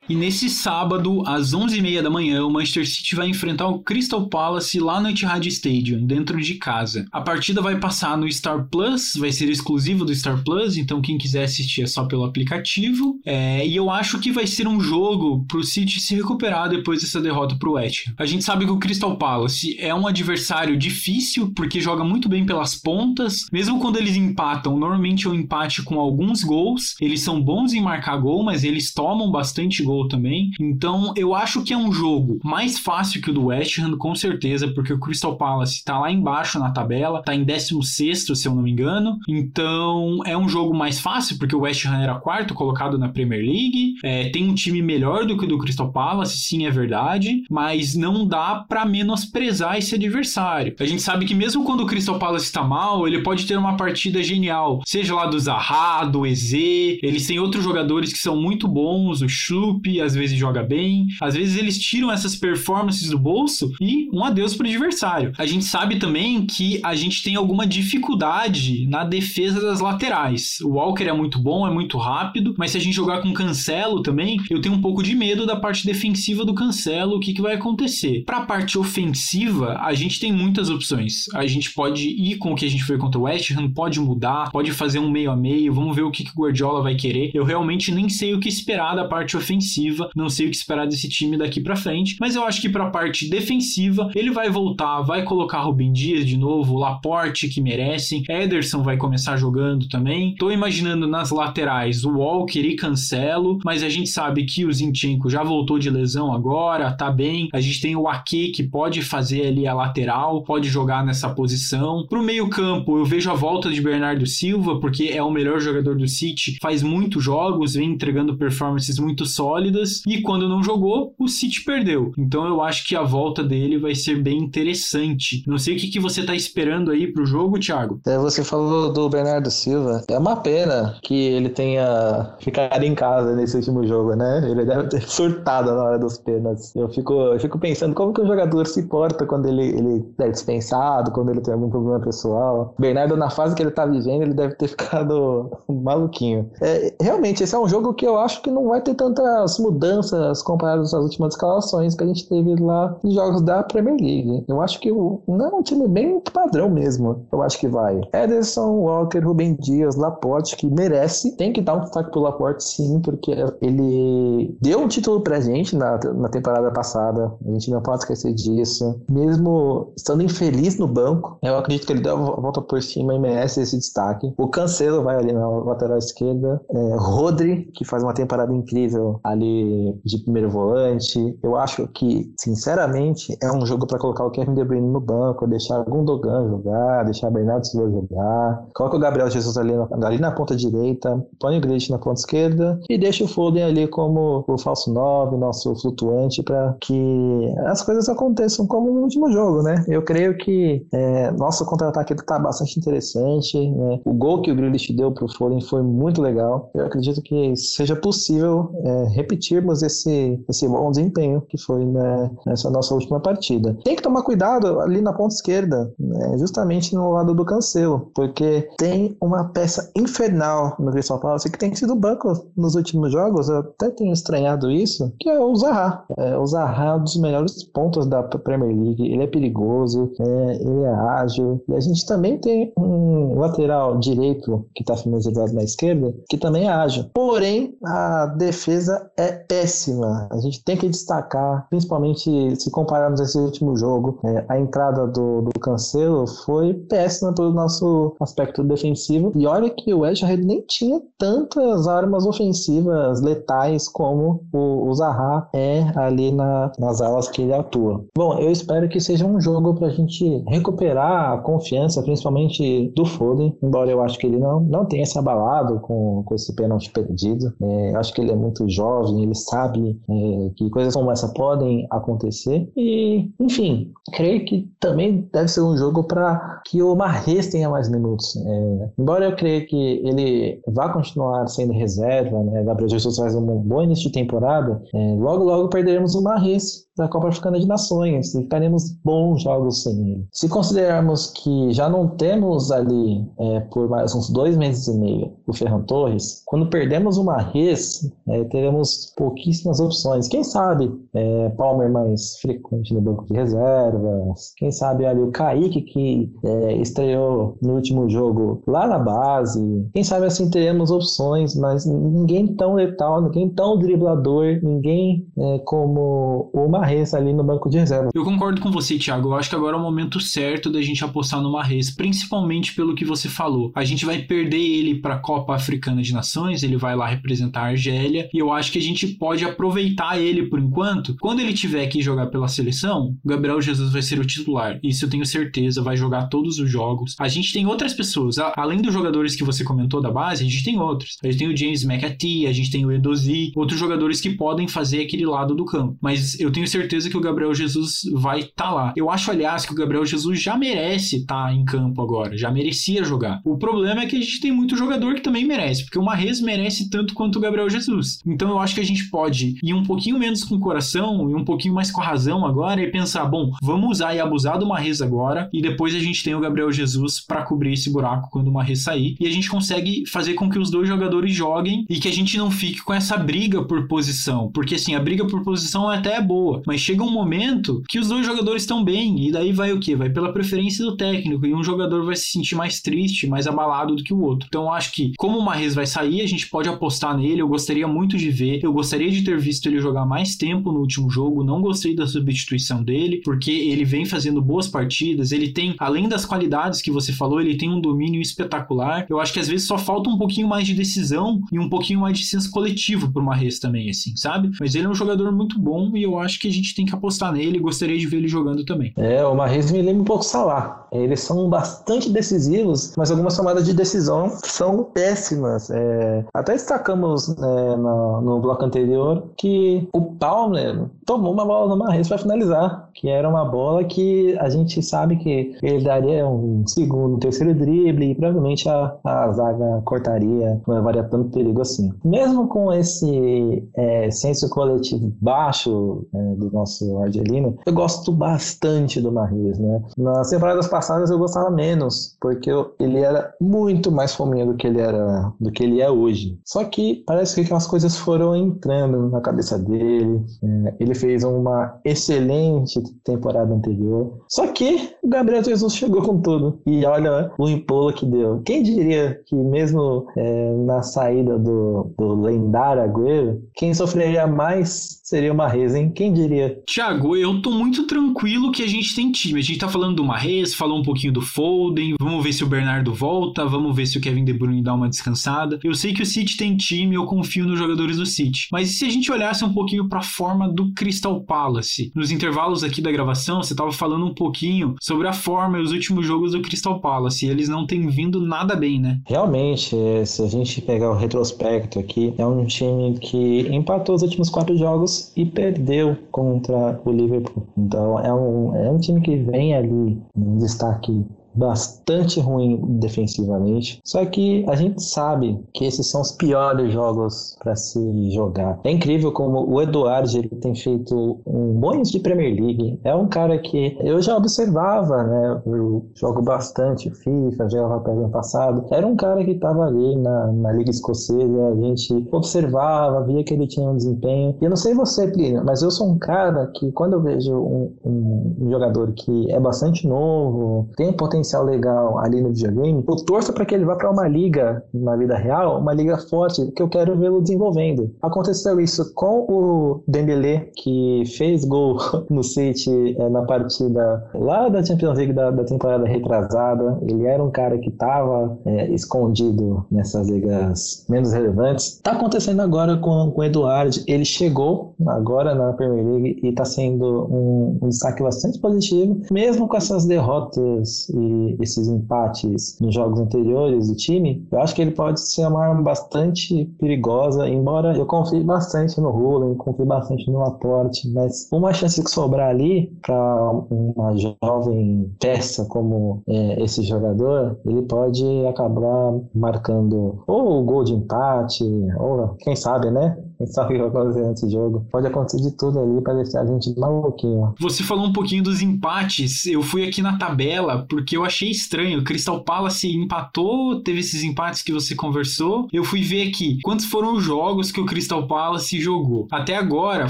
E 0.07 0.15
nesse 0.15 0.49
sábado, 0.49 1.23
às 1.25 1.53
11h30 1.53 2.01
da 2.01 2.09
manhã, 2.09 2.43
o 2.43 2.51
Manchester 2.51 2.87
City 2.87 3.15
vai 3.15 3.27
enfrentar 3.27 3.67
o 3.67 3.79
Crystal 3.79 4.27
Palace 4.27 4.79
lá 4.79 4.99
no 4.99 5.09
Etihad 5.09 5.45
Stadium, 5.47 6.05
dentro 6.05 6.41
de 6.41 6.55
casa. 6.55 7.05
A 7.11 7.21
partida 7.21 7.61
vai 7.61 7.79
passar 7.79 8.17
no 8.17 8.31
Star 8.31 8.67
Plus, 8.69 9.13
vai 9.15 9.31
ser 9.31 9.49
exclusivo 9.49 10.03
do 10.03 10.15
Star 10.15 10.43
Plus, 10.43 10.77
então 10.77 11.01
quem 11.01 11.17
quiser 11.17 11.43
assistir 11.43 11.83
é 11.83 11.87
só 11.87 12.05
pelo 12.05 12.23
aplicativo. 12.23 13.19
É, 13.25 13.65
e 13.65 13.75
eu 13.75 13.91
acho 13.91 14.19
que 14.19 14.31
vai 14.31 14.47
ser 14.47 14.67
um 14.67 14.79
jogo 14.81 15.45
pro 15.47 15.63
City 15.63 15.99
se 15.99 16.15
recuperar 16.15 16.69
depois 16.69 17.01
dessa 17.01 17.21
derrota 17.21 17.55
pro 17.55 17.73
West. 17.73 18.07
A 18.17 18.25
gente 18.25 18.43
sabe 18.43 18.65
que 18.65 18.71
o 18.71 18.79
Crystal 18.79 19.15
Palace 19.15 19.77
é 19.79 19.93
um 19.93 20.07
adversário 20.07 20.75
difícil 20.75 21.51
porque 21.55 21.79
joga 21.79 22.03
muito 22.03 22.27
bem 22.27 22.45
pelas 22.45 22.75
pontas, 22.75 23.45
mesmo 23.51 23.79
quando 23.79 23.97
eles 23.97 24.15
empatam, 24.15 24.77
normalmente 24.77 25.27
é 25.27 25.29
um 25.29 25.35
empate 25.35 25.83
com 25.83 25.99
alguns 25.99 26.43
gols. 26.43 26.95
Eles 26.99 27.21
são 27.21 27.41
bons 27.41 27.73
em 27.73 27.81
marcar 27.81 28.17
gol, 28.17 28.43
mas 28.43 28.63
eles 28.63 28.91
tomam 28.99 29.31
bastante 29.31 29.81
gol 29.81 30.09
também. 30.09 30.51
Então 30.59 31.13
eu 31.15 31.33
acho 31.33 31.63
que 31.63 31.71
é 31.71 31.77
um 31.77 31.89
jogo 31.89 32.37
mais 32.43 32.77
fácil 32.77 33.21
que 33.21 33.29
o 33.29 33.33
do 33.33 33.45
West 33.45 33.79
Ham, 33.79 33.97
com 33.97 34.13
certeza, 34.13 34.67
porque 34.73 34.91
o 34.91 34.99
Crystal 34.99 35.37
Palace 35.37 35.81
tá 35.85 35.97
lá 35.97 36.11
embaixo 36.11 36.59
na 36.59 36.71
tabela, 36.71 37.23
tá 37.23 37.33
em 37.33 37.45
16, 37.45 38.25
se 38.33 38.45
eu 38.45 38.53
não 38.53 38.61
me 38.61 38.71
engano. 38.71 39.17
Então 39.25 40.19
é 40.25 40.37
um 40.37 40.49
jogo 40.49 40.75
mais 40.75 40.99
fácil, 40.99 41.37
porque 41.37 41.55
o 41.55 41.61
West 41.61 41.85
Ham 41.85 42.01
era 42.01 42.19
quarto 42.19 42.53
colocado 42.53 42.97
na 42.97 43.07
Premier 43.07 43.39
League. 43.39 43.93
É, 44.03 44.27
tem 44.31 44.49
um 44.49 44.53
time 44.53 44.81
melhor 44.81 45.25
do 45.25 45.37
que 45.37 45.45
o 45.45 45.47
do 45.47 45.57
Crystal 45.57 45.93
Palace, 45.93 46.37
sim, 46.37 46.65
é 46.65 46.69
verdade, 46.69 47.43
mas 47.49 47.95
não 47.95 48.27
dá 48.27 48.65
para 48.67 48.85
menosprezar 48.85 49.77
esse 49.77 49.95
adversário. 49.95 50.75
A 50.77 50.85
gente 50.85 51.01
sabe 51.01 51.25
que 51.25 51.33
mesmo 51.33 51.63
quando 51.63 51.83
o 51.83 51.85
Crystal 51.85 52.19
Palace 52.19 52.47
está 52.47 52.63
mal, 52.63 53.07
ele 53.07 53.23
pode 53.23 53.45
ter 53.45 53.57
uma 53.57 53.77
partida 53.77 54.21
genial, 54.21 54.81
seja 54.85 55.15
lá 55.15 55.25
do 55.25 55.39
Zaha, 55.39 56.03
do 56.03 56.25
Eze, 56.25 56.99
eles 57.01 57.25
têm 57.25 57.39
outros 57.39 57.63
jogadores 57.63 58.11
que 58.11 58.19
são 58.19 58.35
muito 58.35 58.67
bons, 58.67 58.88
o 58.89 59.29
Chup 59.29 59.99
às 60.01 60.15
vezes 60.15 60.37
joga 60.37 60.63
bem, 60.63 61.07
às 61.21 61.35
vezes 61.35 61.57
eles 61.57 61.77
tiram 61.79 62.11
essas 62.11 62.35
performances 62.35 63.09
do 63.09 63.19
bolso 63.19 63.71
e 63.79 64.09
um 64.13 64.23
adeus 64.23 64.55
pro 64.55 64.67
adversário. 64.67 65.31
A 65.37 65.45
gente 65.45 65.65
sabe 65.65 65.97
também 65.99 66.45
que 66.45 66.79
a 66.83 66.95
gente 66.95 67.23
tem 67.23 67.35
alguma 67.35 67.65
dificuldade 67.65 68.87
na 68.87 69.03
defesa 69.03 69.61
das 69.61 69.79
laterais. 69.79 70.57
O 70.61 70.71
Walker 70.71 71.03
é 71.03 71.13
muito 71.13 71.39
bom, 71.39 71.67
é 71.67 71.71
muito 71.71 71.97
rápido, 71.97 72.55
mas 72.57 72.71
se 72.71 72.77
a 72.77 72.81
gente 72.81 72.95
jogar 72.95 73.21
com 73.21 73.33
Cancelo 73.33 74.01
também, 74.01 74.37
eu 74.49 74.61
tenho 74.61 74.75
um 74.75 74.81
pouco 74.81 75.03
de 75.03 75.15
medo 75.15 75.45
da 75.45 75.55
parte 75.55 75.85
defensiva 75.85 76.43
do 76.43 76.53
Cancelo, 76.53 77.17
o 77.17 77.19
que, 77.19 77.33
que 77.33 77.41
vai 77.41 77.55
acontecer. 77.55 78.23
Para 78.25 78.37
a 78.37 78.45
parte 78.45 78.77
ofensiva, 78.77 79.79
a 79.81 79.93
gente 79.93 80.19
tem 80.19 80.31
muitas 80.31 80.69
opções. 80.69 81.25
A 81.33 81.45
gente 81.45 81.73
pode 81.73 82.09
ir 82.09 82.37
com 82.37 82.53
o 82.53 82.55
que 82.55 82.65
a 82.65 82.69
gente 82.69 82.83
foi 82.83 82.97
contra 82.97 83.19
o 83.19 83.23
West 83.23 83.51
Ham, 83.51 83.71
pode 83.71 83.99
mudar, 83.99 84.51
pode 84.51 84.71
fazer 84.71 84.99
um 84.99 85.09
meio 85.09 85.31
a 85.31 85.35
meio, 85.35 85.73
vamos 85.73 85.95
ver 85.95 86.03
o 86.03 86.11
que, 86.11 86.23
que 86.23 86.31
o 86.31 86.41
Guardiola 86.41 86.81
vai 86.81 86.95
querer. 86.95 87.31
Eu 87.33 87.43
realmente 87.43 87.91
nem 87.91 88.09
sei 88.09 88.33
o 88.33 88.39
que 88.39 88.49
esperar 88.49 88.78
da 88.95 89.05
parte 89.05 89.35
ofensiva, 89.35 90.09
não 90.15 90.29
sei 90.29 90.47
o 90.47 90.49
que 90.49 90.55
esperar 90.55 90.87
desse 90.87 91.09
time 91.09 91.37
daqui 91.37 91.61
para 91.61 91.75
frente, 91.75 92.15
mas 92.19 92.35
eu 92.35 92.43
acho 92.43 92.61
que 92.61 92.69
para 92.69 92.85
a 92.85 92.89
parte 92.89 93.29
defensiva, 93.29 94.09
ele 94.15 94.31
vai 94.31 94.49
voltar, 94.49 95.01
vai 95.01 95.23
colocar 95.23 95.61
Rubem 95.61 95.91
Dias 95.91 96.25
de 96.25 96.37
novo, 96.37 96.77
Laporte 96.77 97.47
que 97.47 97.61
merecem, 97.61 98.23
Ederson 98.29 98.81
vai 98.81 98.97
começar 98.97 99.37
jogando 99.37 99.87
também. 99.89 100.35
Tô 100.35 100.51
imaginando 100.51 101.07
nas 101.07 101.31
laterais 101.31 102.03
o 102.05 102.11
Walker 102.11 102.59
e 102.59 102.75
Cancelo, 102.75 103.59
mas 103.63 103.83
a 103.83 103.89
gente 103.89 104.09
sabe 104.09 104.45
que 104.45 104.65
o 104.65 104.71
Zinchenko 104.71 105.29
já 105.29 105.43
voltou 105.43 105.77
de 105.77 105.89
lesão 105.89 106.33
agora, 106.33 106.91
tá 106.91 107.11
bem. 107.11 107.49
A 107.53 107.59
gente 107.59 107.81
tem 107.81 107.95
o 107.95 108.07
Ake 108.07 108.51
que 108.51 108.63
pode 108.63 109.01
fazer 109.01 109.47
ali 109.47 109.67
a 109.67 109.73
lateral, 109.73 110.43
pode 110.43 110.69
jogar 110.69 111.05
nessa 111.05 111.29
posição. 111.29 112.05
Pro 112.07 112.23
meio-campo, 112.23 112.97
eu 112.97 113.05
vejo 113.05 113.29
a 113.29 113.35
volta 113.35 113.69
de 113.69 113.81
Bernardo 113.81 114.25
Silva, 114.25 114.79
porque 114.79 115.05
é 115.05 115.21
o 115.21 115.31
melhor 115.31 115.59
jogador 115.59 115.95
do 115.95 116.07
City, 116.07 116.57
faz 116.61 116.81
muitos 116.81 117.23
jogos, 117.23 117.73
vem 117.73 117.91
entregando 117.91 118.37
performances 118.69 118.99
muito 118.99 119.25
sólidas 119.25 120.01
e 120.07 120.21
quando 120.21 120.47
não 120.47 120.63
jogou, 120.63 121.13
o 121.17 121.27
City 121.27 121.63
perdeu. 121.63 122.11
Então 122.17 122.45
eu 122.47 122.61
acho 122.61 122.87
que 122.87 122.95
a 122.95 123.03
volta 123.03 123.43
dele 123.43 123.77
vai 123.77 123.95
ser 123.95 124.21
bem 124.21 124.37
interessante. 124.37 125.43
Não 125.47 125.57
sei 125.57 125.75
o 125.75 125.77
que, 125.77 125.87
que 125.87 125.99
você 125.99 126.25
tá 126.25 126.35
esperando 126.35 126.91
aí 126.91 127.11
pro 127.11 127.25
jogo, 127.25 127.59
Thiago. 127.59 127.99
É, 128.05 128.17
você 128.17 128.43
falou 128.43 128.91
do 128.91 129.09
Bernardo 129.09 129.49
Silva. 129.49 130.03
É 130.09 130.17
uma 130.17 130.37
pena 130.37 130.97
que 131.01 131.15
ele 131.15 131.49
tenha 131.49 132.35
ficado 132.39 132.83
em 132.83 132.93
casa 132.93 133.35
nesse 133.35 133.55
último 133.57 133.85
jogo, 133.85 134.15
né? 134.15 134.47
Ele 134.49 134.65
deve 134.65 134.87
ter 134.87 135.01
surtado 135.07 135.71
na 135.73 135.83
hora 135.83 135.99
dos 135.99 136.17
pênaltis. 136.17 136.75
Eu 136.75 136.89
fico, 136.89 137.13
eu 137.13 137.39
fico 137.39 137.57
pensando 137.57 137.95
como 137.95 138.13
que 138.13 138.21
o 138.21 138.27
jogador 138.27 138.67
se 138.67 138.83
porta 138.83 139.25
quando 139.25 139.47
ele, 139.47 139.67
ele 139.67 140.05
é 140.19 140.29
dispensado, 140.29 141.11
quando 141.11 141.31
ele 141.31 141.41
tem 141.41 141.53
algum 141.53 141.69
problema 141.69 141.99
pessoal. 141.99 142.73
Bernardo, 142.77 143.17
na 143.17 143.29
fase 143.29 143.55
que 143.55 143.63
ele 143.63 143.71
tá 143.71 143.85
vivendo, 143.85 144.21
ele 144.21 144.33
deve 144.33 144.55
ter 144.55 144.67
ficado 144.69 145.49
maluquinho. 145.67 146.49
É, 146.61 146.93
realmente, 147.01 147.43
esse 147.43 147.55
é 147.55 147.59
um 147.59 147.67
jogo 147.67 147.93
que 147.93 148.05
eu 148.05 148.17
acho 148.17 148.41
que 148.41 148.51
não 148.51 148.58
vai 148.67 148.81
ter 148.81 148.93
tantas 148.93 149.57
mudanças 149.59 150.41
comparadas 150.41 150.93
às 150.93 151.03
últimas 151.03 151.33
escalações 151.33 151.95
que 151.95 152.03
a 152.03 152.07
gente 152.07 152.27
teve 152.27 152.55
lá 152.55 152.97
nos 153.03 153.13
jogos 153.13 153.41
da 153.41 153.63
Premier 153.63 153.95
League. 153.95 154.45
Eu 154.47 154.61
acho 154.61 154.79
que 154.79 154.91
o, 154.91 155.21
não 155.27 155.45
é 155.45 155.55
um 155.55 155.61
time 155.61 155.87
bem 155.87 156.19
padrão 156.33 156.69
mesmo. 156.69 157.25
Eu 157.31 157.41
acho 157.41 157.59
que 157.59 157.67
vai. 157.67 158.01
Ederson, 158.13 158.71
Walker, 158.71 159.19
Rubem 159.19 159.55
Dias, 159.55 159.95
Laporte, 159.95 160.55
que 160.55 160.67
merece. 160.67 161.35
Tem 161.35 161.53
que 161.53 161.61
dar 161.61 161.75
um 161.75 161.81
destaque 161.81 162.11
pro 162.11 162.21
Laporte, 162.21 162.63
sim, 162.63 162.99
porque 163.01 163.31
ele 163.61 164.57
deu 164.61 164.79
um 164.79 164.87
título 164.87 165.21
pra 165.21 165.39
gente 165.39 165.75
na, 165.75 165.99
na 166.15 166.29
temporada 166.29 166.71
passada. 166.71 167.31
A 167.45 167.51
gente 167.51 167.71
não 167.71 167.81
pode 167.81 167.99
esquecer 167.99 168.33
disso. 168.33 169.01
Mesmo 169.09 169.93
estando 169.95 170.23
infeliz 170.23 170.77
no 170.77 170.87
banco, 170.87 171.37
eu 171.41 171.57
acredito 171.57 171.87
que 171.87 171.93
ele 171.93 172.01
deu 172.01 172.15
a 172.15 172.39
volta 172.39 172.61
por 172.61 172.81
cima 172.81 173.13
e 173.13 173.19
merece 173.19 173.61
esse 173.61 173.77
destaque. 173.77 174.33
O 174.37 174.47
Cancelo 174.47 175.03
vai 175.03 175.17
ali 175.17 175.31
na 175.31 175.47
lateral 175.47 175.97
esquerda. 175.97 176.61
É, 176.69 176.95
Rodri, 176.97 177.69
que 177.73 177.85
faz 177.85 178.03
uma 178.03 178.13
temporada 178.13 178.48
incrível 178.55 179.19
ali 179.23 179.99
de 180.03 180.17
primeiro 180.19 180.49
volante. 180.49 181.37
Eu 181.43 181.55
acho 181.55 181.87
que, 181.87 182.31
sinceramente, 182.37 183.37
é 183.41 183.51
um 183.51 183.65
jogo 183.65 183.87
para 183.87 183.99
colocar 183.99 184.25
o 184.25 184.31
Kevin 184.31 184.53
De 184.53 184.63
Bruyne 184.63 184.87
no 184.87 184.99
banco, 184.99 185.47
deixar 185.47 185.83
Gundogan 185.83 186.49
jogar, 186.49 187.03
deixar 187.03 187.29
Bernardo 187.29 187.65
Silva 187.65 187.89
jogar. 187.89 188.65
Coloca 188.73 188.97
o 188.97 188.99
Gabriel 188.99 189.29
Jesus 189.29 189.57
ali 189.57 189.73
na, 189.73 190.07
ali 190.07 190.19
na 190.19 190.31
ponta 190.31 190.55
direita, 190.55 191.23
põe 191.39 191.57
o 191.57 191.61
Grealish 191.61 191.89
na 191.89 191.97
ponta 191.97 192.19
esquerda 192.19 192.79
e 192.89 192.97
deixa 192.97 193.23
o 193.23 193.27
Foden 193.27 193.63
ali 193.63 193.87
como 193.87 194.43
o 194.47 194.57
falso 194.57 194.91
9, 194.93 195.37
nosso 195.37 195.75
flutuante, 195.75 196.43
para 196.43 196.75
que 196.81 197.53
as 197.65 197.81
coisas 197.81 198.09
aconteçam 198.09 198.65
como 198.67 198.91
no 198.91 199.01
último 199.01 199.31
jogo, 199.31 199.61
né? 199.61 199.83
Eu 199.87 200.01
creio 200.01 200.37
que 200.37 200.85
é, 200.93 201.31
nosso 201.31 201.65
contra-ataque 201.65 202.13
está 202.13 202.39
bastante 202.39 202.79
interessante. 202.79 203.57
Né? 203.69 203.99
O 204.05 204.13
gol 204.13 204.41
que 204.41 204.51
o 204.51 204.55
Grealish 204.55 204.93
deu 204.93 205.11
para 205.11 205.25
o 205.25 205.33
Foden 205.33 205.61
foi 205.61 205.81
muito 205.81 206.21
legal. 206.21 206.71
Eu 206.73 206.85
acredito 206.85 207.21
que 207.21 207.55
seja 207.55 207.95
possível 207.95 208.38
é, 208.45 209.03
repetirmos 209.09 209.81
esse, 209.81 210.43
esse 210.49 210.67
bom 210.67 210.89
desempenho 210.91 211.41
que 211.41 211.57
foi 211.57 211.85
né, 211.85 212.31
nessa 212.45 212.69
nossa 212.69 212.93
última 212.93 213.19
partida. 213.19 213.77
Tem 213.83 213.95
que 213.95 214.01
tomar 214.01 214.23
cuidado 214.23 214.79
ali 214.79 215.01
na 215.01 215.13
ponta 215.13 215.33
esquerda, 215.33 215.91
né, 215.99 216.37
justamente 216.37 216.93
no 216.95 217.11
lado 217.11 217.33
do 217.33 217.45
Cancelo, 217.45 218.11
porque 218.15 218.67
tem 218.77 219.15
uma 219.21 219.45
peça 219.45 219.91
infernal 219.95 220.75
no 220.79 220.91
Crystal 220.91 221.19
Palace 221.19 221.49
que 221.49 221.57
tem 221.57 221.73
sido 221.75 221.95
banco 221.95 222.33
nos 222.55 222.75
últimos 222.75 223.11
jogos, 223.11 223.49
eu 223.49 223.59
até 223.59 223.89
tenho 223.89 224.13
estranhado 224.13 224.71
isso, 224.71 225.13
que 225.19 225.29
é 225.29 225.39
o 225.39 225.55
Zaha. 225.55 226.03
É, 226.17 226.37
o 226.37 226.45
Zaha 226.45 226.85
é 226.85 226.95
um 226.95 227.03
dos 227.03 227.17
melhores 227.17 227.63
pontos 227.63 228.05
da 228.05 228.23
Premier 228.23 228.75
League, 228.75 229.11
ele 229.11 229.23
é 229.23 229.27
perigoso, 229.27 230.11
é, 230.19 230.55
ele 230.55 230.83
é 230.83 230.93
ágil, 230.93 231.63
e 231.67 231.73
a 231.73 231.79
gente 231.79 232.05
também 232.05 232.37
tem 232.37 232.71
um 232.77 233.39
lateral 233.39 233.97
direito 233.97 234.65
que 234.75 234.83
está 234.83 234.95
finalizado 234.95 235.53
na 235.53 235.63
esquerda, 235.63 236.13
que 236.29 236.37
também 236.37 236.67
é 236.67 236.71
ágil. 236.71 237.05
Porém, 237.13 237.75
a 237.83 238.18
defesa 238.25 239.09
é 239.17 239.31
péssima. 239.31 240.27
A 240.31 240.37
gente 240.37 240.63
tem 240.63 240.77
que 240.77 240.87
destacar, 240.87 241.67
principalmente 241.69 242.55
se 242.55 242.71
compararmos 242.71 243.19
esse 243.19 243.37
último 243.37 243.75
jogo, 243.75 244.19
é, 244.23 244.45
a 244.47 244.59
entrada 244.59 245.07
do, 245.07 245.41
do 245.41 245.59
Cancelo 245.59 246.27
foi 246.27 246.73
péssima 246.73 247.33
pelo 247.33 247.51
nosso 247.51 248.15
aspecto 248.19 248.63
defensivo. 248.63 249.31
E 249.35 249.45
olha 249.45 249.69
que 249.69 249.93
o 249.93 249.99
West 249.99 250.23
nem 250.23 250.61
tinha 250.61 251.01
tantas 251.17 251.87
armas 251.87 252.25
ofensivas 252.25 253.21
letais 253.21 253.87
como 253.87 254.43
o, 254.53 254.87
o 254.87 254.93
Zaha 254.93 255.47
é 255.53 255.85
ali 255.95 256.31
na, 256.31 256.71
nas 256.79 257.01
alas 257.01 257.27
que 257.29 257.41
ele 257.41 257.53
atua. 257.53 258.05
Bom, 258.15 258.37
eu 258.37 258.51
espero 258.51 258.87
que 258.87 258.99
seja 258.99 259.25
um 259.25 259.39
jogo 259.39 259.73
para 259.75 259.87
a 259.87 259.91
gente 259.91 260.43
recuperar 260.47 261.33
a 261.33 261.37
confiança, 261.37 262.01
principalmente 262.01 262.91
do 262.95 263.05
Foden, 263.05 263.57
embora 263.61 263.89
eu 263.89 264.01
acho 264.01 264.17
que 264.17 264.27
ele 264.27 264.37
não, 264.37 264.59
não 264.59 264.85
tenha 264.85 265.05
se 265.05 265.17
abalado 265.17 265.79
com, 265.79 266.23
com 266.23 266.35
esse 266.35 266.53
pênalti 266.55 266.91
perdido. 266.91 267.53
É, 267.61 267.95
acho 267.95 268.08
que 268.13 268.21
ele 268.21 268.31
é 268.31 268.35
muito 268.35 268.67
jovem, 268.69 269.23
ele 269.23 269.35
sabe 269.35 269.99
é, 270.09 270.51
que 270.55 270.69
coisas 270.69 270.93
como 270.93 271.11
essa 271.11 271.27
podem 271.29 271.87
acontecer. 271.89 272.71
E, 272.75 273.31
enfim, 273.39 273.91
creio 274.13 274.45
que 274.45 274.69
também 274.79 275.27
deve 275.33 275.47
ser 275.47 275.61
um 275.61 275.77
jogo 275.77 276.03
para 276.03 276.61
que 276.65 276.81
o 276.81 276.95
Marres 276.95 277.47
tenha 277.47 277.69
mais 277.69 277.89
minutos. 277.89 278.35
É, 278.35 278.89
embora 278.97 279.25
eu 279.25 279.35
creia 279.35 279.65
que 279.65 280.01
ele 280.05 280.61
vá 280.67 280.89
continuar 280.89 281.47
sendo 281.47 281.73
reserva, 281.73 282.43
né? 282.43 282.63
Gabriel 282.63 282.89
Jesus 282.89 283.17
faz 283.17 283.35
um 283.35 283.41
bom 283.41 283.83
início 283.83 284.05
de 284.05 284.13
temporada, 284.13 284.81
é, 284.93 285.15
logo 285.15 285.43
logo 285.43 285.69
perderemos 285.69 286.15
o 286.15 286.21
Marres 286.21 286.89
da 286.99 287.07
Copa 287.07 287.29
Africana 287.29 287.59
de 287.59 287.65
Nações 287.65 288.35
e 288.35 288.41
ficaremos 288.41 288.91
bons 289.03 289.43
jogos 289.43 289.83
sem 289.83 290.11
ele. 290.11 290.27
Se 290.33 290.49
considerarmos 290.49 291.27
que 291.27 291.71
já 291.71 291.89
não 291.89 292.09
temos 292.09 292.71
ali 292.71 293.25
é, 293.39 293.61
por 293.61 293.89
mais 293.89 294.13
uns 294.13 294.29
dois 294.29 294.57
meses 294.57 294.87
e 294.87 294.97
meio 294.97 295.33
o 295.47 295.53
Ferran 295.53 295.81
Torres, 295.83 296.43
quando 296.45 296.69
perdemos 296.69 297.17
o 297.17 297.23
Marres, 297.23 297.98
é, 298.27 298.43
teremos 298.45 299.13
pouquíssimas 299.15 299.79
opções. 299.79 300.27
Quem 300.27 300.43
sabe 300.43 300.91
é, 301.13 301.49
Palmer 301.49 301.91
mais 301.91 302.39
frequente 302.39 302.93
no 302.93 303.01
banco 303.01 303.25
de 303.25 303.33
reservas, 303.33 304.53
quem 304.57 304.71
sabe 304.71 305.05
ali 305.05 305.21
o 305.21 305.31
Kaique 305.31 305.81
que 305.81 306.33
é, 306.43 306.77
estreou 306.77 307.57
no 307.61 307.75
último 307.75 308.09
jogo 308.09 308.61
lá 308.67 308.87
na 308.87 308.99
base, 308.99 309.87
quem 309.93 310.03
sabe 310.03 310.25
assim 310.25 310.49
teremos 310.49 310.91
opções, 310.91 311.55
mas 311.55 311.85
ninguém 311.85 312.47
tão 312.55 312.75
letal, 312.75 313.21
ninguém 313.21 313.49
tão 313.49 313.77
driblador, 313.77 314.59
ninguém 314.61 315.27
é, 315.37 315.59
como 315.59 316.49
o 316.53 316.67
Marres 316.67 317.13
ali 317.13 317.33
no 317.33 317.43
banco 317.43 317.69
de 317.69 317.77
reserva. 317.77 318.09
Eu 318.13 318.23
concordo 318.23 318.61
com 318.61 318.71
você, 318.71 318.97
Thiago. 318.97 319.29
Eu 319.29 319.35
acho 319.35 319.49
que 319.49 319.55
agora 319.55 319.75
é 319.75 319.79
o 319.79 319.81
momento 319.81 320.19
certo 320.19 320.69
da 320.69 320.81
gente 320.81 321.03
apostar 321.03 321.41
no 321.41 321.51
Marres, 321.51 321.95
principalmente 321.95 322.75
pelo 322.75 322.95
que 322.95 323.05
você 323.05 323.27
falou. 323.27 323.71
A 323.75 323.83
gente 323.83 324.05
vai 324.05 324.19
perder 324.19 324.57
ele 324.57 324.95
para 325.01 325.15
a 325.15 325.19
Copa 325.19 325.55
Africana 325.55 326.01
de 326.01 326.13
Nações, 326.13 326.63
ele 326.63 326.77
vai 326.77 326.95
lá 326.95 327.07
representar 327.07 327.61
a 327.61 327.67
Argélia, 327.67 327.88
e 328.33 328.37
eu 328.37 328.51
acho 328.51 328.71
que 328.71 328.79
a 328.79 328.81
gente 328.81 329.07
pode 329.07 329.43
aproveitar 329.45 330.19
ele 330.19 330.49
por 330.49 330.59
enquanto. 330.59 331.15
Quando 331.19 331.39
ele 331.39 331.53
tiver 331.53 331.87
que 331.87 332.01
jogar 332.01 332.27
pela 332.27 332.47
seleção, 332.47 333.15
o 333.23 333.27
Gabriel 333.27 333.61
Jesus 333.61 333.91
vai 333.91 334.01
ser 334.01 334.19
o 334.19 334.25
titular. 334.25 334.79
Isso 334.83 335.05
eu 335.05 335.09
tenho 335.09 335.25
certeza, 335.25 335.81
vai 335.81 335.95
jogar 335.95 336.27
todos 336.27 336.59
os 336.59 336.69
jogos. 336.69 337.15
A 337.19 337.27
gente 337.27 337.53
tem 337.53 337.65
outras 337.65 337.93
pessoas, 337.93 338.37
além 338.37 338.81
dos 338.81 338.93
jogadores 338.93 339.35
que 339.35 339.43
você 339.43 339.63
comentou 339.63 340.01
da 340.01 340.11
base, 340.11 340.43
a 340.43 340.49
gente 340.49 340.63
tem 340.63 340.79
outros. 340.79 341.17
A 341.23 341.27
gente 341.27 341.39
tem 341.39 341.47
o 341.47 341.57
James 341.57 341.83
McAtee, 341.83 342.47
a 342.47 342.53
gente 342.53 342.71
tem 342.71 342.85
o 342.85 342.91
Edozi, 342.91 343.51
outros 343.55 343.79
jogadores 343.79 344.21
que 344.21 344.31
podem 344.31 344.67
fazer 344.67 345.01
aquele 345.01 345.25
lado 345.25 345.55
do 345.55 345.65
campo. 345.65 345.97
Mas 346.01 346.39
eu 346.39 346.51
tenho 346.51 346.67
certeza 346.67 346.99
certeza 346.99 347.09
que 347.09 347.17
o 347.17 347.21
Gabriel 347.21 347.53
Jesus 347.53 348.01
vai 348.13 348.39
estar 348.39 348.65
tá 348.65 348.71
lá. 348.71 348.93
Eu 348.95 349.09
acho, 349.09 349.31
aliás, 349.31 349.65
que 349.65 349.71
o 349.71 349.75
Gabriel 349.75 350.05
Jesus 350.05 350.41
já 350.41 350.57
merece 350.57 351.17
estar 351.17 351.45
tá 351.45 351.53
em 351.53 351.63
campo 351.63 352.01
agora, 352.01 352.37
já 352.37 352.51
merecia 352.51 353.03
jogar. 353.03 353.41
O 353.45 353.57
problema 353.57 354.01
é 354.01 354.05
que 354.05 354.15
a 354.15 354.19
gente 354.19 354.39
tem 354.39 354.51
muito 354.51 354.75
jogador 354.75 355.15
que 355.15 355.21
também 355.21 355.45
merece, 355.45 355.83
porque 355.83 355.99
o 355.99 356.03
Marrez 356.03 356.41
merece 356.41 356.89
tanto 356.89 357.13
quanto 357.13 357.37
o 357.37 357.41
Gabriel 357.41 357.69
Jesus. 357.69 357.78
Então 358.25 358.49
eu 358.49 358.59
acho 358.59 358.75
que 358.75 358.81
a 358.81 358.85
gente 358.85 359.09
pode 359.09 359.55
ir 359.61 359.73
um 359.73 359.83
pouquinho 359.83 360.19
menos 360.19 360.43
com 360.43 360.55
o 360.55 360.59
coração 360.59 361.29
e 361.29 361.35
um 361.35 361.43
pouquinho 361.43 361.73
mais 361.73 361.91
com 361.91 362.01
a 362.01 362.05
razão 362.05 362.45
agora 362.45 362.81
e 362.81 362.91
pensar, 362.91 363.25
bom, 363.25 363.51
vamos 363.61 363.91
usar 363.91 364.15
e 364.15 364.19
abusar 364.19 364.57
do 364.57 364.67
Marrez 364.67 365.01
agora 365.01 365.49
e 365.53 365.61
depois 365.61 365.95
a 365.95 365.99
gente 365.99 366.23
tem 366.23 366.35
o 366.35 366.39
Gabriel 366.39 366.71
Jesus 366.71 367.19
para 367.19 367.43
cobrir 367.43 367.73
esse 367.73 367.91
buraco 367.91 368.29
quando 368.31 368.47
o 368.47 368.53
Marrez 368.53 368.83
sair 368.83 369.15
e 369.19 369.27
a 369.27 369.31
gente 369.31 369.49
consegue 369.49 370.05
fazer 370.07 370.33
com 370.33 370.49
que 370.49 370.59
os 370.59 370.69
dois 370.69 370.87
jogadores 370.87 371.33
joguem 371.33 371.85
e 371.89 371.99
que 371.99 372.07
a 372.07 372.13
gente 372.13 372.37
não 372.37 372.51
fique 372.51 372.81
com 372.81 372.93
essa 372.93 373.17
briga 373.17 373.63
por 373.63 373.87
posição, 373.87 374.51
porque 374.53 374.75
assim, 374.75 374.95
a 374.95 374.99
briga 374.99 375.25
por 375.25 375.43
posição 375.43 375.89
até 375.89 376.15
é 376.15 376.21
boa, 376.21 376.61
mas 376.65 376.81
chega 376.81 377.03
um 377.03 377.11
momento 377.11 377.83
que 377.87 377.99
os 377.99 378.07
dois 378.07 378.25
jogadores 378.25 378.63
estão 378.63 378.83
bem, 378.83 379.27
e 379.27 379.31
daí 379.31 379.51
vai 379.51 379.71
o 379.71 379.79
quê? 379.79 379.95
Vai 379.95 380.09
pela 380.09 380.33
preferência 380.33 380.85
do 380.85 380.95
técnico, 380.95 381.45
e 381.45 381.53
um 381.53 381.63
jogador 381.63 382.05
vai 382.05 382.15
se 382.15 382.29
sentir 382.29 382.55
mais 382.55 382.81
triste, 382.81 383.27
mais 383.27 383.47
abalado 383.47 383.95
do 383.95 384.03
que 384.03 384.13
o 384.13 384.21
outro. 384.21 384.47
Então 384.47 384.71
acho 384.71 384.91
que, 384.91 385.13
como 385.17 385.37
o 385.37 385.45
Marrez 385.45 385.75
vai 385.75 385.85
sair, 385.85 386.21
a 386.21 386.27
gente 386.27 386.49
pode 386.49 386.69
apostar 386.69 387.17
nele. 387.17 387.41
Eu 387.41 387.47
gostaria 387.47 387.68
muito 387.87 388.17
de 388.17 388.29
ver, 388.29 388.59
eu 388.63 388.73
gostaria 388.73 389.09
de 389.09 389.23
ter 389.23 389.39
visto 389.39 389.67
ele 389.67 389.79
jogar 389.79 390.05
mais 390.05 390.35
tempo 390.35 390.71
no 390.71 390.79
último 390.79 391.09
jogo. 391.09 391.43
Não 391.43 391.61
gostei 391.61 391.95
da 391.95 392.07
substituição 392.07 392.83
dele, 392.83 393.21
porque 393.23 393.51
ele 393.51 393.85
vem 393.85 394.05
fazendo 394.05 394.41
boas 394.41 394.67
partidas. 394.67 395.31
Ele 395.31 395.49
tem, 395.49 395.75
além 395.79 396.09
das 396.09 396.25
qualidades 396.25 396.81
que 396.81 396.91
você 396.91 397.13
falou, 397.13 397.39
ele 397.39 397.57
tem 397.57 397.69
um 397.69 397.79
domínio 397.79 398.21
espetacular. 398.21 399.05
Eu 399.09 399.19
acho 399.19 399.33
que 399.33 399.39
às 399.39 399.47
vezes 399.47 399.67
só 399.67 399.77
falta 399.77 400.09
um 400.09 400.17
pouquinho 400.17 400.47
mais 400.47 400.65
de 400.65 400.73
decisão 400.73 401.39
e 401.51 401.59
um 401.59 401.69
pouquinho 401.69 402.01
mais 402.01 402.17
de 402.17 402.25
senso 402.25 402.51
coletivo 402.51 403.11
pro 403.11 403.23
Marrez 403.23 403.59
também, 403.59 403.89
assim, 403.89 404.15
sabe? 404.15 404.51
Mas 404.59 404.75
ele 404.75 404.85
é 404.85 404.89
um 404.89 404.95
jogador 404.95 405.31
muito 405.31 405.59
bom 405.59 405.95
e 405.95 406.03
eu 406.03 406.17
acho 406.19 406.39
que 406.39 406.47
a 406.47 406.51
gente 406.51 406.75
tem 406.75 406.85
que 406.85 406.93
apostar 406.93 407.31
nele 407.31 407.59
gostaria 407.59 407.97
de 407.97 408.07
ver 408.07 408.17
ele 408.17 408.27
jogando 408.27 408.65
também. 408.65 408.91
É, 408.97 409.23
o 409.25 409.35
Mahrez 409.35 409.71
me 409.71 409.81
lembra 409.81 410.01
um 410.01 410.05
pouco 410.05 410.23
Salah. 410.23 410.87
Eles 410.91 411.19
são 411.21 411.47
bastante 411.49 412.09
decisivos, 412.09 412.93
mas 412.97 413.11
algumas 413.11 413.37
tomadas 413.37 413.65
de 413.65 413.73
decisão 413.73 414.31
são 414.43 414.83
péssimas. 414.83 415.69
É, 415.69 416.25
até 416.33 416.53
destacamos 416.53 417.29
é, 417.29 417.33
na 417.59 417.77
no, 417.77 418.21
no 418.21 418.39
bloco 418.39 418.63
anterior 418.65 419.23
que 419.37 419.87
o 419.93 420.01
Palmer 420.01 420.89
tomou 421.05 421.33
uma 421.33 421.45
bola 421.45 421.69
no 421.69 421.77
Marres 421.77 422.07
para 422.07 422.17
finalizar, 422.17 422.89
que 422.93 423.09
era 423.09 423.27
uma 423.27 423.45
bola 423.45 423.83
que 423.83 424.37
a 424.39 424.49
gente 424.49 424.81
sabe 424.83 425.15
que 425.17 425.55
ele 425.63 425.83
daria 425.83 426.27
um 426.27 426.65
segundo, 426.67 427.19
terceiro 427.19 427.53
drible 427.53 428.11
e 428.11 428.15
provavelmente 428.15 428.67
a, 428.69 428.95
a 429.03 429.31
zaga 429.31 429.81
cortaria, 429.85 430.61
não 430.67 430.75
levaria 430.75 431.03
tanto 431.03 431.31
perigo 431.31 431.61
assim. 431.61 431.91
Mesmo 432.03 432.47
com 432.47 432.71
esse 432.73 433.67
é, 433.75 434.11
senso 434.11 434.49
coletivo 434.49 435.11
baixo 435.21 436.05
é, 436.13 436.35
do 436.35 436.51
nosso 436.51 436.97
Argelino, 436.99 437.57
eu 437.65 437.73
gosto 437.73 438.11
bastante 438.11 439.01
do 439.01 439.11
Marres, 439.11 439.57
né? 439.57 439.81
Nas 439.97 440.29
temporadas 440.29 440.67
passadas 440.67 441.09
eu 441.09 441.17
gostava 441.17 441.49
menos, 441.49 442.17
porque 442.21 442.51
eu, 442.51 442.73
ele 442.79 442.99
era 442.99 443.33
muito 443.41 443.91
mais 443.91 444.13
fominha 444.13 444.45
do 444.45 444.55
que 444.55 444.67
ele 444.67 444.79
era, 444.79 445.31
do 445.39 445.51
que 445.51 445.63
ele 445.63 445.81
é 445.81 445.89
hoje. 445.89 446.37
Só 446.45 446.63
que 446.63 447.03
parece 447.05 447.35
que 447.35 447.48
aquelas 447.49 447.65
coisas 447.65 447.97
foram 447.97 448.35
entrando 448.35 449.09
na 449.09 449.19
cabeça 449.19 449.57
dele. 449.57 450.21
É, 450.43 450.75
ele 450.79 450.93
fez 450.93 451.23
uma 451.23 451.79
excelente 451.83 452.79
temporada 453.03 453.53
anterior. 453.53 454.19
Só 454.29 454.47
que 454.47 454.93
o 455.01 455.09
Gabriel 455.09 455.43
Jesus 455.43 455.73
chegou 455.73 456.01
com 456.03 456.21
tudo. 456.21 456.61
E 456.65 456.85
olha 456.85 457.31
o 457.37 457.49
empolo 457.49 457.91
que 457.91 458.05
deu. 458.05 458.41
Quem 458.45 458.61
diria 458.61 459.19
que 459.25 459.35
mesmo 459.35 460.05
é, 460.15 460.53
na 460.65 460.83
saída 460.83 461.37
do, 461.39 461.91
do 461.97 462.21
lendário 462.21 462.83
Agüero, 462.83 463.41
quem 463.55 463.73
sofreria 463.73 464.27
mais 464.27 464.99
seria 465.03 465.33
o 465.33 465.35
Marrez, 465.35 465.73
hein? 465.73 465.91
Quem 465.93 466.13
diria? 466.13 466.61
Thiago, 466.67 467.17
eu 467.17 467.41
tô 467.41 467.49
muito 467.49 467.87
tranquilo 467.87 468.51
que 468.51 468.61
a 468.61 468.67
gente 468.67 468.95
tem 468.95 469.11
time. 469.11 469.39
A 469.39 469.43
gente 469.43 469.57
tá 469.57 469.67
falando 469.67 469.95
do 469.95 470.03
Marrez, 470.03 470.53
falou 470.53 470.79
um 470.79 470.83
pouquinho 470.83 471.11
do 471.11 471.21
Foden, 471.21 471.95
vamos 471.99 472.23
ver 472.23 472.31
se 472.31 472.43
o 472.43 472.47
Bernardo 472.47 472.93
volta, 472.93 473.43
vamos 473.45 473.75
ver 473.75 473.87
se 473.87 473.97
o 473.97 474.01
Kevin 474.01 474.23
De 474.23 474.33
Bruyne 474.33 474.61
dá 474.61 474.73
uma 474.73 474.87
descansada. 474.87 475.59
Eu 475.63 475.73
sei 475.73 475.93
que 475.93 476.03
o 476.03 476.05
City 476.05 476.37
tem 476.37 476.55
time, 476.55 476.95
eu 476.95 477.05
confio 477.05 477.28
nos 477.37 477.59
jogadores 477.59 477.97
do 477.97 478.05
City. 478.05 478.47
Mas 478.51 478.77
se 478.77 478.85
a 478.85 478.89
gente 478.89 479.11
olhasse 479.11 479.43
um 479.43 479.53
pouquinho 479.53 479.87
para 479.87 479.99
a 479.99 480.03
forma 480.03 480.47
do 480.47 480.73
Crystal 480.73 481.21
Palace? 481.23 481.91
Nos 481.95 482.11
intervalos 482.11 482.63
aqui 482.63 482.81
da 482.81 482.91
gravação, 482.91 483.41
você 483.41 483.55
tava 483.55 483.71
falando 483.71 484.05
um 484.05 484.13
pouquinho 484.13 484.75
sobre 484.81 485.07
a 485.07 485.13
forma 485.13 485.59
e 485.59 485.61
os 485.61 485.71
últimos 485.71 486.05
jogos 486.05 486.31
do 486.31 486.41
Crystal 486.41 486.79
Palace. 486.79 487.25
E 487.25 487.29
eles 487.29 487.49
não 487.49 487.65
têm 487.65 487.87
vindo 487.87 488.19
nada 488.19 488.55
bem, 488.55 488.79
né? 488.79 488.99
Realmente, 489.05 489.75
é, 489.75 490.05
se 490.05 490.21
a 490.21 490.27
gente 490.27 490.61
pegar 490.61 490.91
o 490.91 490.95
retrospecto 490.95 491.79
aqui, 491.79 492.13
é 492.17 492.25
um 492.25 492.45
time 492.45 492.97
que 492.99 493.47
empatou 493.53 493.95
os 493.95 494.01
últimos 494.01 494.29
quatro 494.29 494.57
jogos 494.57 495.11
e 495.15 495.25
perdeu 495.25 495.97
contra 496.11 496.79
o 496.85 496.91
Liverpool. 496.91 497.47
Então 497.57 497.99
é 497.99 498.13
um, 498.13 498.55
é 498.55 498.71
um 498.71 498.79
time 498.79 499.01
que 499.01 499.15
vem 499.15 499.53
ali 499.55 499.97
um 500.15 500.37
destaque 500.37 501.05
bastante 501.39 502.19
ruim 502.19 502.59
defensivamente. 502.79 503.79
Só 503.83 504.05
que 504.05 504.45
a 504.49 504.55
gente 504.55 504.83
sabe 504.83 505.39
que 505.53 505.65
esses 505.65 505.89
são 505.89 506.01
os 506.01 506.11
piores 506.11 506.73
jogos 506.73 507.37
para 507.41 507.55
se 507.55 508.11
jogar. 508.11 508.59
É 508.65 508.71
incrível 508.71 509.11
como 509.13 509.49
o 509.49 509.61
Eduardo 509.61 510.09
ele 510.17 510.29
tem 510.29 510.53
feito 510.53 511.19
um 511.25 511.53
bom 511.53 511.81
de 511.81 511.99
Premier 511.99 512.35
League. 512.35 512.79
É 512.83 512.93
um 512.93 513.07
cara 513.07 513.37
que 513.39 513.77
eu 513.79 514.01
já 514.01 514.17
observava, 514.17 515.03
né? 515.03 515.41
Eu 515.45 515.85
jogo 515.95 516.21
bastante 516.21 516.89
FIFA, 516.89 517.49
jogava 517.49 517.79
pelo 517.81 517.99
ano 517.99 518.09
passado. 518.09 518.65
Era 518.71 518.85
um 518.85 518.95
cara 518.95 519.23
que 519.23 519.31
estava 519.31 519.65
ali 519.65 519.95
na, 519.95 520.31
na 520.33 520.51
Liga 520.51 520.69
Escocesa, 520.69 521.47
a 521.47 521.55
gente 521.55 522.07
observava, 522.11 523.03
via 523.05 523.23
que 523.23 523.33
ele 523.33 523.47
tinha 523.47 523.69
um 523.69 523.77
desempenho. 523.77 524.35
E 524.41 524.43
eu 524.43 524.49
não 524.49 524.57
sei 524.57 524.73
você, 524.73 525.07
Plínio, 525.07 525.43
mas 525.45 525.61
eu 525.61 525.71
sou 525.71 525.87
um 525.87 525.97
cara 525.97 526.47
que 526.47 526.71
quando 526.73 526.93
eu 526.93 527.01
vejo 527.01 527.33
um, 527.33 527.73
um 527.85 528.49
jogador 528.49 528.91
que 528.93 529.31
é 529.31 529.39
bastante 529.39 529.87
novo, 529.87 530.67
tem 530.75 530.91
potencial 530.91 531.28
potencial 531.29 531.43
legal 531.43 531.99
ali 531.99 532.21
no 532.21 532.29
videogame, 532.29 532.83
eu 532.87 532.95
torço 533.05 533.31
para 533.33 533.45
que 533.45 533.53
ele 533.53 533.65
vá 533.65 533.75
para 533.75 533.91
uma 533.91 534.07
liga 534.07 534.63
na 534.73 534.95
vida 534.95 535.15
real, 535.15 535.59
uma 535.59 535.73
liga 535.73 535.97
forte, 535.97 536.51
que 536.51 536.61
eu 536.61 536.67
quero 536.67 536.97
vê-lo 536.97 537.21
desenvolvendo. 537.21 537.93
Aconteceu 538.01 538.59
isso 538.59 538.93
com 538.93 539.25
o 539.29 539.83
Dembélé, 539.87 540.49
que 540.55 541.03
fez 541.17 541.45
gol 541.45 541.77
no 542.09 542.23
City 542.23 542.95
é, 542.97 543.09
na 543.09 543.21
partida 543.23 544.09
lá 544.13 544.49
da 544.49 544.63
Champions 544.63 544.97
League 544.97 545.13
da, 545.13 545.31
da 545.31 545.43
temporada 545.43 545.85
retrasada. 545.85 546.79
Ele 546.81 547.05
era 547.05 547.23
um 547.23 547.31
cara 547.31 547.57
que 547.57 547.69
estava 547.69 548.37
é, 548.45 548.69
escondido 548.71 549.65
nessas 549.71 550.09
ligas 550.09 550.85
menos 550.89 551.13
relevantes. 551.13 551.75
Está 551.75 551.91
acontecendo 551.91 552.41
agora 552.41 552.77
com, 552.77 553.11
com 553.11 553.21
o 553.21 553.23
Eduardo. 553.23 553.77
Ele 553.87 554.05
chegou 554.05 554.73
agora 554.87 555.35
na 555.35 555.53
Premier 555.53 555.85
League 555.85 556.19
e 556.23 556.29
está 556.29 556.45
sendo 556.45 557.07
um, 557.11 557.59
um 557.61 557.69
destaque 557.69 558.01
bastante 558.01 558.39
positivo, 558.39 559.01
mesmo 559.11 559.47
com 559.47 559.57
essas 559.57 559.85
derrotas 559.85 560.89
e 560.89 561.18
esses 561.39 561.67
empates 561.67 562.57
nos 562.59 562.73
jogos 562.73 562.99
anteriores 562.99 563.67
do 563.67 563.75
time, 563.75 564.27
eu 564.31 564.39
acho 564.39 564.55
que 564.55 564.61
ele 564.61 564.71
pode 564.71 564.99
ser 565.01 565.27
uma 565.27 565.45
arma 565.45 565.61
bastante 565.61 566.45
perigosa, 566.59 567.27
embora 567.27 567.75
eu 567.75 567.85
confie 567.85 568.23
bastante 568.23 568.79
no 568.79 568.89
Rulen, 568.89 569.35
confie 569.35 569.65
bastante 569.65 570.09
no 570.09 570.19
Laporte, 570.19 570.91
mas 570.93 571.27
uma 571.31 571.53
chance 571.53 571.83
que 571.83 571.89
sobrar 571.89 572.29
ali 572.29 572.71
para 572.81 573.31
uma 573.49 573.95
jovem 573.95 574.91
peça 574.99 575.45
como 575.45 576.03
é, 576.07 576.41
esse 576.43 576.63
jogador, 576.63 577.39
ele 577.45 577.61
pode 577.63 578.03
acabar 578.27 578.93
marcando 579.13 580.03
ou 580.07 580.39
o 580.39 580.43
gol 580.43 580.63
de 580.63 580.73
empate, 580.73 581.43
ou 581.79 582.15
quem 582.19 582.35
sabe, 582.35 582.69
né? 582.71 582.97
Sabe 583.27 583.59
o 583.61 583.71
que 583.71 583.99
nesse 584.01 584.29
jogo. 584.29 584.65
Pode 584.71 584.87
acontecer 584.87 585.21
de 585.21 585.31
tudo 585.31 585.59
ali 585.59 585.81
para 585.81 585.95
deixar 585.95 586.21
a 586.21 586.25
gente 586.25 586.57
maluquinho. 586.57 587.33
Você 587.39 587.63
falou 587.63 587.85
um 587.85 587.93
pouquinho 587.93 588.23
dos 588.23 588.41
empates. 588.41 589.25
Eu 589.25 589.41
fui 589.41 589.67
aqui 589.67 589.81
na 589.81 589.97
tabela 589.97 590.65
porque 590.69 590.95
eu 590.95 591.03
achei 591.03 591.29
estranho. 591.29 591.83
Crystal 591.83 592.23
Palace 592.23 592.67
empatou, 592.67 593.61
teve 593.61 593.79
esses 593.79 594.03
empates 594.03 594.41
que 594.41 594.53
você 594.53 594.73
conversou. 594.73 595.47
Eu 595.51 595.63
fui 595.63 595.81
ver 595.81 596.07
aqui 596.07 596.39
quantos 596.41 596.65
foram 596.65 596.95
os 596.95 597.03
jogos 597.03 597.51
que 597.51 597.59
o 597.59 597.65
Crystal 597.65 598.07
Palace 598.07 598.59
jogou. 598.59 599.07
Até 599.11 599.35
agora 599.35 599.89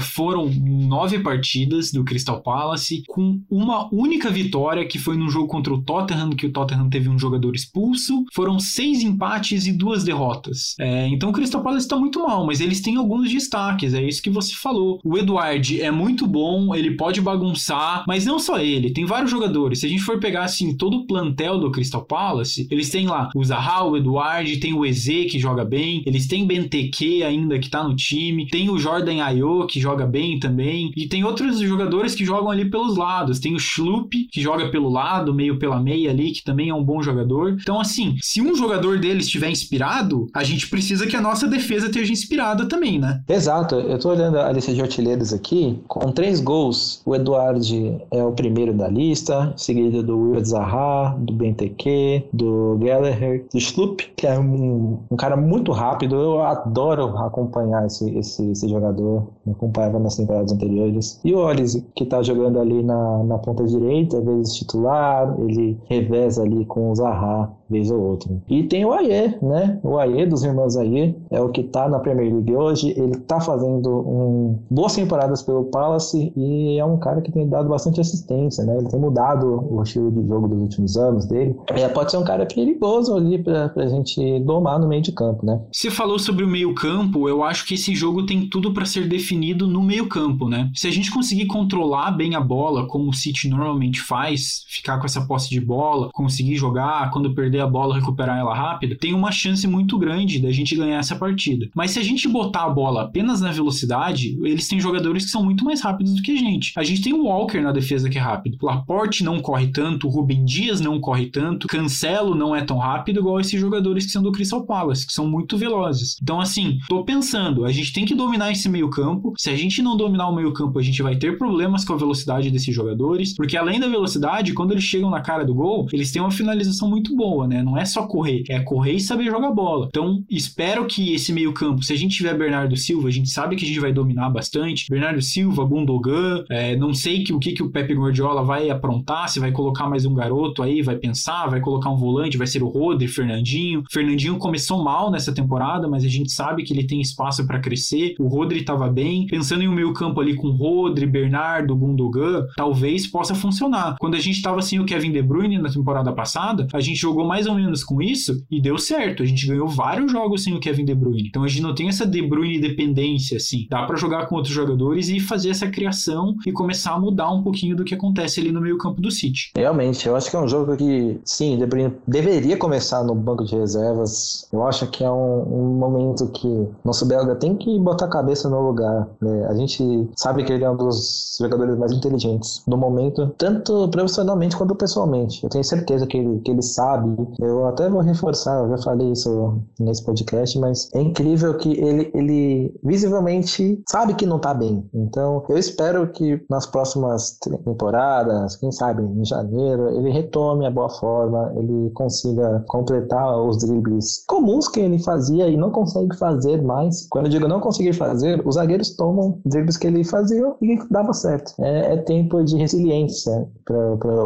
foram 0.00 0.50
nove 0.50 1.20
partidas 1.20 1.92
do 1.92 2.04
Crystal 2.04 2.40
Palace, 2.40 3.04
com 3.08 3.40
uma 3.50 3.88
única 3.92 4.30
vitória 4.30 4.86
que 4.86 4.98
foi 4.98 5.16
no 5.16 5.28
jogo 5.28 5.46
contra 5.46 5.72
o 5.72 5.82
Tottenham, 5.82 6.30
que 6.30 6.46
o 6.46 6.52
Tottenham 6.52 6.88
teve 6.90 7.08
um 7.08 7.18
jogador 7.18 7.54
expulso. 7.54 8.24
Foram 8.32 8.58
seis 8.58 9.02
empates 9.02 9.66
e 9.66 9.72
duas 9.72 10.04
derrotas. 10.04 10.74
É, 10.78 11.06
então 11.08 11.30
o 11.30 11.32
Crystal 11.32 11.62
Palace 11.62 11.86
está 11.86 11.96
muito 11.96 12.20
mal, 12.20 12.44
mas 12.44 12.60
eles 12.60 12.80
têm 12.80 12.96
alguns 13.20 13.30
destaques. 13.30 13.94
É 13.94 14.02
isso 14.02 14.22
que 14.22 14.30
você 14.30 14.54
falou. 14.54 15.00
O 15.04 15.18
Eduard 15.18 15.80
é 15.80 15.90
muito 15.90 16.26
bom, 16.26 16.74
ele 16.74 16.92
pode 16.92 17.20
bagunçar, 17.20 18.04
mas 18.06 18.24
não 18.24 18.38
só 18.38 18.58
ele, 18.58 18.90
tem 18.90 19.04
vários 19.04 19.30
jogadores. 19.30 19.80
Se 19.80 19.86
a 19.86 19.88
gente 19.88 20.02
for 20.02 20.18
pegar 20.18 20.44
assim 20.44 20.74
todo 20.74 20.98
o 20.98 21.06
plantel 21.06 21.58
do 21.58 21.70
Crystal 21.70 22.04
Palace, 22.04 22.66
eles 22.70 22.88
têm 22.88 23.06
lá 23.06 23.28
o 23.34 23.44
Zaha, 23.44 23.84
o 23.84 23.96
Eduard, 23.96 24.56
tem 24.56 24.72
o 24.72 24.84
Eze 24.84 25.26
que 25.26 25.38
joga 25.38 25.64
bem, 25.64 26.02
eles 26.06 26.26
têm 26.26 26.46
Benteke 26.46 27.22
ainda 27.22 27.58
que 27.58 27.68
tá 27.68 27.84
no 27.84 27.94
time, 27.94 28.46
tem 28.46 28.70
o 28.70 28.78
Jordan 28.78 29.22
Ayew 29.22 29.66
que 29.66 29.80
joga 29.80 30.06
bem 30.06 30.38
também, 30.38 30.92
e 30.96 31.06
tem 31.06 31.24
outros 31.24 31.60
jogadores 31.60 32.14
que 32.14 32.24
jogam 32.24 32.50
ali 32.50 32.70
pelos 32.70 32.96
lados, 32.96 33.38
tem 33.38 33.54
o 33.54 33.58
Schlupp 33.58 34.28
que 34.30 34.40
joga 34.40 34.70
pelo 34.70 34.88
lado, 34.88 35.34
meio 35.34 35.58
pela 35.58 35.80
meia 35.80 36.10
ali, 36.10 36.32
que 36.32 36.42
também 36.42 36.70
é 36.70 36.74
um 36.74 36.84
bom 36.84 37.02
jogador. 37.02 37.56
Então 37.60 37.80
assim, 37.80 38.16
se 38.20 38.40
um 38.40 38.54
jogador 38.54 38.98
deles 38.98 39.26
estiver 39.26 39.50
inspirado, 39.50 40.26
a 40.34 40.42
gente 40.42 40.68
precisa 40.68 41.06
que 41.06 41.16
a 41.16 41.20
nossa 41.20 41.46
defesa 41.46 41.86
esteja 41.86 42.12
inspirada 42.12 42.66
também, 42.66 42.98
né? 42.98 43.09
Exato, 43.28 43.76
eu 43.76 43.98
tô 43.98 44.10
olhando 44.10 44.38
a 44.38 44.50
lista 44.52 44.72
de 44.72 44.80
artilheiros 44.80 45.32
aqui, 45.32 45.80
com 45.88 46.12
três 46.12 46.40
gols, 46.40 47.02
o 47.04 47.14
Eduard 47.14 48.06
é 48.10 48.24
o 48.24 48.32
primeiro 48.32 48.74
da 48.74 48.88
lista, 48.88 49.52
seguido 49.56 50.02
do 50.02 50.18
Will 50.18 50.44
Zaha, 50.44 51.16
do 51.18 51.32
Benteke, 51.32 52.24
do 52.32 52.78
Gallagher, 52.80 53.46
do 53.52 53.58
Sloop, 53.58 54.12
que 54.16 54.26
é 54.26 54.38
um, 54.38 54.98
um, 55.10 55.16
cara 55.16 55.36
muito 55.36 55.72
rápido. 55.72 56.16
Eu 56.16 56.42
adoro 56.42 57.16
acompanhar 57.18 57.86
esse, 57.86 58.10
esse, 58.16 58.50
esse 58.50 58.68
jogador. 58.68 59.28
Eu 59.46 59.52
acompanhava 59.52 59.98
nas 59.98 60.16
temporadas 60.16 60.52
anteriores. 60.52 61.20
E 61.24 61.34
o 61.34 61.38
Olise, 61.38 61.86
que 61.94 62.04
tá 62.04 62.22
jogando 62.22 62.58
ali 62.58 62.82
na, 62.82 63.24
na 63.24 63.38
ponta 63.38 63.64
direita, 63.64 64.18
às 64.18 64.24
vezes 64.24 64.54
titular, 64.54 65.34
ele 65.38 65.78
reveza 65.88 66.42
ali 66.42 66.64
com 66.64 66.90
o 66.90 66.94
Zaha 66.94 67.50
vez 67.70 67.90
ou 67.90 68.00
outra. 68.00 68.30
E 68.48 68.64
tem 68.64 68.84
o 68.84 68.92
Aie, 68.92 69.38
né? 69.40 69.78
O 69.82 69.96
Aie 69.98 70.26
dos 70.26 70.42
irmãos 70.42 70.76
Aie 70.76 71.16
é 71.30 71.40
o 71.40 71.50
que 71.50 71.62
tá 71.62 71.88
na 71.88 72.00
Premier 72.00 72.32
League 72.32 72.54
hoje. 72.54 72.99
Ele 73.02 73.16
tá 73.16 73.40
fazendo 73.40 73.90
um, 73.90 74.58
boas 74.70 74.94
temporadas 74.94 75.42
pelo 75.42 75.64
Palace 75.64 76.32
e 76.36 76.78
é 76.78 76.84
um 76.84 76.98
cara 76.98 77.20
que 77.20 77.32
tem 77.32 77.48
dado 77.48 77.68
bastante 77.68 78.00
assistência, 78.00 78.64
né? 78.64 78.76
Ele 78.78 78.88
tem 78.88 79.00
mudado 79.00 79.66
o 79.70 79.82
estilo 79.82 80.10
de 80.10 80.26
jogo 80.26 80.48
dos 80.48 80.60
últimos 80.60 80.96
anos 80.96 81.26
dele. 81.26 81.56
É, 81.68 81.88
pode 81.88 82.10
ser 82.10 82.18
um 82.18 82.24
cara 82.24 82.46
perigoso 82.46 83.14
ali 83.14 83.42
pra, 83.42 83.68
pra 83.68 83.86
gente 83.86 84.40
domar 84.40 84.78
no 84.78 84.88
meio 84.88 85.02
de 85.02 85.12
campo, 85.12 85.44
né? 85.44 85.60
Você 85.72 85.90
falou 85.90 86.18
sobre 86.18 86.44
o 86.44 86.48
meio 86.48 86.74
campo, 86.74 87.28
eu 87.28 87.42
acho 87.42 87.66
que 87.66 87.74
esse 87.74 87.94
jogo 87.94 88.26
tem 88.26 88.48
tudo 88.48 88.72
para 88.72 88.84
ser 88.84 89.08
definido 89.08 89.66
no 89.66 89.82
meio 89.82 90.08
campo, 90.08 90.48
né? 90.48 90.70
Se 90.74 90.86
a 90.86 90.90
gente 90.90 91.12
conseguir 91.12 91.46
controlar 91.46 92.10
bem 92.12 92.34
a 92.34 92.40
bola, 92.40 92.86
como 92.86 93.10
o 93.10 93.14
City 93.14 93.48
normalmente 93.48 94.00
faz, 94.00 94.64
ficar 94.68 94.98
com 94.98 95.06
essa 95.06 95.26
posse 95.26 95.48
de 95.48 95.60
bola, 95.60 96.10
conseguir 96.12 96.56
jogar, 96.56 97.10
quando 97.10 97.34
perder 97.34 97.60
a 97.60 97.66
bola, 97.66 97.94
recuperar 97.94 98.38
ela 98.38 98.54
rápido, 98.54 98.96
tem 98.96 99.14
uma 99.14 99.32
chance 99.32 99.66
muito 99.66 99.98
grande 99.98 100.40
da 100.40 100.50
gente 100.50 100.76
ganhar 100.76 100.98
essa 100.98 101.16
partida. 101.16 101.68
Mas 101.74 101.92
se 101.92 101.98
a 101.98 102.02
gente 102.02 102.28
botar 102.28 102.64
a 102.64 102.70
bola 102.70 102.89
bola 102.90 103.02
apenas 103.02 103.40
na 103.40 103.52
velocidade, 103.52 104.36
eles 104.42 104.66
têm 104.66 104.80
jogadores 104.80 105.24
que 105.24 105.30
são 105.30 105.44
muito 105.44 105.64
mais 105.64 105.80
rápidos 105.80 106.14
do 106.14 106.22
que 106.22 106.32
a 106.32 106.36
gente. 106.36 106.72
A 106.76 106.82
gente 106.82 107.02
tem 107.02 107.12
o 107.12 107.24
Walker 107.24 107.60
na 107.60 107.72
defesa 107.72 108.10
que 108.10 108.18
é 108.18 108.20
rápido. 108.20 108.58
Laporte 108.60 109.22
não 109.22 109.40
corre 109.40 109.68
tanto, 109.68 110.08
o 110.08 110.10
Rubem 110.10 110.44
Dias 110.44 110.80
não 110.80 111.00
corre 111.00 111.26
tanto, 111.26 111.68
Cancelo 111.68 112.34
não 112.34 112.54
é 112.54 112.62
tão 112.62 112.78
rápido 112.78 113.20
igual 113.20 113.40
esses 113.40 113.58
jogadores 113.58 114.04
que 114.04 114.10
são 114.10 114.22
do 114.22 114.32
Crystal 114.32 114.66
Palace, 114.66 115.06
que 115.06 115.12
são 115.12 115.28
muito 115.28 115.56
velozes. 115.56 116.16
Então, 116.20 116.40
assim, 116.40 116.78
tô 116.88 117.04
pensando, 117.04 117.64
a 117.64 117.72
gente 117.72 117.92
tem 117.92 118.04
que 118.04 118.14
dominar 118.14 118.50
esse 118.50 118.68
meio-campo. 118.68 119.32
Se 119.36 119.50
a 119.50 119.56
gente 119.56 119.80
não 119.82 119.96
dominar 119.96 120.28
o 120.28 120.34
meio-campo, 120.34 120.78
a 120.78 120.82
gente 120.82 121.02
vai 121.02 121.16
ter 121.16 121.38
problemas 121.38 121.84
com 121.84 121.92
a 121.92 121.96
velocidade 121.96 122.50
desses 122.50 122.74
jogadores, 122.74 123.34
porque 123.34 123.56
além 123.56 123.78
da 123.78 123.88
velocidade, 123.88 124.52
quando 124.52 124.72
eles 124.72 124.84
chegam 124.84 125.10
na 125.10 125.20
cara 125.20 125.44
do 125.44 125.54
gol, 125.54 125.86
eles 125.92 126.10
têm 126.10 126.20
uma 126.20 126.30
finalização 126.30 126.88
muito 126.88 127.14
boa, 127.14 127.46
né? 127.46 127.62
Não 127.62 127.78
é 127.78 127.84
só 127.84 128.06
correr, 128.06 128.42
é 128.48 128.58
correr 128.60 128.94
e 128.94 129.00
saber 129.00 129.26
jogar 129.26 129.52
bola. 129.52 129.86
Então, 129.88 130.24
espero 130.28 130.86
que 130.86 131.14
esse 131.14 131.32
meio-campo, 131.32 131.82
se 131.82 131.92
a 131.92 131.96
gente 131.96 132.16
tiver 132.16 132.36
Bernardo 132.36 132.69
Silva, 132.76 133.08
a 133.08 133.10
gente 133.10 133.30
sabe 133.30 133.56
que 133.56 133.64
a 133.64 133.68
gente 133.68 133.80
vai 133.80 133.92
dominar 133.92 134.30
bastante. 134.30 134.86
Bernardo 134.90 135.20
Silva, 135.20 135.64
Gundogan, 135.64 136.44
é, 136.50 136.76
não 136.76 136.92
sei 136.92 137.24
que, 137.24 137.32
o 137.32 137.38
que, 137.38 137.52
que 137.52 137.62
o 137.62 137.70
Pepe 137.70 137.94
Guardiola 137.94 138.42
vai 138.42 138.70
aprontar, 138.70 139.28
se 139.28 139.40
vai 139.40 139.52
colocar 139.52 139.88
mais 139.88 140.04
um 140.04 140.14
garoto 140.14 140.62
aí, 140.62 140.82
vai 140.82 140.96
pensar, 140.96 141.48
vai 141.48 141.60
colocar 141.60 141.90
um 141.90 141.96
volante, 141.96 142.36
vai 142.36 142.46
ser 142.46 142.62
o 142.62 142.68
Rodri, 142.68 143.08
Fernandinho. 143.08 143.84
Fernandinho 143.90 144.38
começou 144.38 144.82
mal 144.82 145.10
nessa 145.10 145.32
temporada, 145.32 145.88
mas 145.88 146.04
a 146.04 146.08
gente 146.08 146.30
sabe 146.30 146.62
que 146.62 146.72
ele 146.72 146.86
tem 146.86 147.00
espaço 147.00 147.46
para 147.46 147.60
crescer. 147.60 148.14
O 148.18 148.28
Rodri 148.28 148.60
estava 148.60 148.88
bem. 148.88 149.26
Pensando 149.26 149.62
em 149.62 149.68
um 149.68 149.74
meio-campo 149.74 150.20
ali 150.20 150.34
com 150.34 150.50
Rodri, 150.50 151.06
Bernardo, 151.06 151.76
Gundogan, 151.76 152.46
talvez 152.56 153.06
possa 153.06 153.34
funcionar. 153.34 153.96
Quando 153.98 154.14
a 154.14 154.20
gente 154.20 154.36
estava 154.36 154.62
sem 154.62 154.78
o 154.78 154.84
Kevin 154.84 155.12
De 155.12 155.22
Bruyne 155.22 155.58
na 155.58 155.70
temporada 155.70 156.12
passada, 156.12 156.66
a 156.72 156.80
gente 156.80 156.98
jogou 156.98 157.26
mais 157.26 157.46
ou 157.46 157.54
menos 157.54 157.82
com 157.82 158.00
isso 158.00 158.44
e 158.50 158.60
deu 158.60 158.78
certo. 158.78 159.22
A 159.22 159.26
gente 159.26 159.46
ganhou 159.46 159.68
vários 159.68 160.10
jogos 160.10 160.42
sem 160.42 160.54
o 160.54 160.60
Kevin 160.60 160.84
De 160.84 160.94
Bruyne. 160.94 161.28
Então 161.28 161.42
a 161.42 161.48
gente 161.48 161.62
não 161.62 161.74
tem 161.74 161.88
essa 161.88 162.06
De 162.06 162.22
Bruyne 162.22 162.59
dependência 162.60 163.36
assim. 163.36 163.66
Dá 163.68 163.84
para 163.84 163.96
jogar 163.96 164.26
com 164.26 164.36
outros 164.36 164.54
jogadores 164.54 165.08
e 165.08 165.20
fazer 165.20 165.50
essa 165.50 165.68
criação 165.68 166.34
e 166.46 166.52
começar 166.52 166.92
a 166.92 167.00
mudar 167.00 167.30
um 167.30 167.42
pouquinho 167.42 167.76
do 167.76 167.84
que 167.84 167.94
acontece 167.94 168.40
ali 168.40 168.52
no 168.52 168.60
meio-campo 168.60 169.00
do 169.00 169.10
City. 169.10 169.50
Realmente, 169.56 170.06
eu 170.06 170.16
acho 170.16 170.30
que 170.30 170.36
é 170.36 170.40
um 170.40 170.48
jogo 170.48 170.76
que, 170.76 171.20
sim, 171.24 171.58
deveria 172.06 172.56
começar 172.56 173.02
no 173.04 173.14
banco 173.14 173.44
de 173.44 173.54
reservas. 173.54 174.48
Eu 174.52 174.66
acho 174.66 174.86
que 174.88 175.04
é 175.04 175.10
um, 175.10 175.42
um 175.42 175.78
momento 175.78 176.28
que 176.28 176.68
nosso 176.84 177.06
belga 177.06 177.34
tem 177.36 177.56
que 177.56 177.78
botar 177.78 178.06
a 178.06 178.10
cabeça 178.10 178.48
no 178.48 178.60
lugar. 178.60 179.08
Né? 179.20 179.46
A 179.48 179.54
gente 179.54 180.08
sabe 180.16 180.44
que 180.44 180.52
ele 180.52 180.64
é 180.64 180.70
um 180.70 180.76
dos 180.76 181.38
jogadores 181.40 181.76
mais 181.78 181.92
inteligentes 181.92 182.62
no 182.66 182.76
momento, 182.76 183.32
tanto 183.38 183.88
profissionalmente 183.88 184.56
quanto 184.56 184.74
pessoalmente. 184.74 185.42
Eu 185.42 185.50
tenho 185.50 185.64
certeza 185.64 186.06
que 186.06 186.16
ele, 186.16 186.40
que 186.40 186.50
ele 186.50 186.62
sabe. 186.62 187.16
Eu 187.40 187.66
até 187.66 187.88
vou 187.88 188.00
reforçar, 188.00 188.62
eu 188.62 188.70
já 188.70 188.78
falei 188.82 189.12
isso 189.12 189.58
nesse 189.78 190.04
podcast, 190.04 190.58
mas 190.58 190.88
é 190.94 191.00
incrível 191.00 191.56
que 191.56 191.72
ele, 191.72 192.10
ele 192.14 192.49
visivelmente 192.82 193.82
sabe 193.88 194.14
que 194.14 194.26
não 194.26 194.38
tá 194.38 194.54
bem. 194.54 194.88
Então, 194.94 195.44
eu 195.48 195.58
espero 195.58 196.10
que 196.12 196.42
nas 196.48 196.66
próximas 196.66 197.38
temporadas, 197.64 198.56
quem 198.56 198.72
sabe 198.72 199.02
em 199.02 199.24
janeiro, 199.24 199.90
ele 199.96 200.10
retome 200.10 200.66
a 200.66 200.70
boa 200.70 200.88
forma, 200.88 201.52
ele 201.56 201.90
consiga 201.90 202.64
completar 202.68 203.40
os 203.42 203.58
dribles 203.58 204.24
comuns 204.26 204.68
que 204.68 204.80
ele 204.80 204.98
fazia 204.98 205.48
e 205.48 205.56
não 205.56 205.70
consegue 205.70 206.16
fazer 206.16 206.62
mais. 206.62 207.06
Quando 207.08 207.26
eu 207.26 207.30
digo 207.30 207.48
não 207.48 207.60
conseguir 207.60 207.92
fazer, 207.92 208.46
os 208.46 208.54
zagueiros 208.54 208.94
tomam 208.96 209.40
dribles 209.44 209.76
que 209.76 209.86
ele 209.86 210.04
fazia 210.04 210.54
e 210.62 210.78
dava 210.90 211.12
certo. 211.12 211.52
É, 211.60 211.94
é 211.94 211.96
tempo 211.96 212.42
de 212.42 212.56
resiliência 212.56 213.48
para 213.64 213.76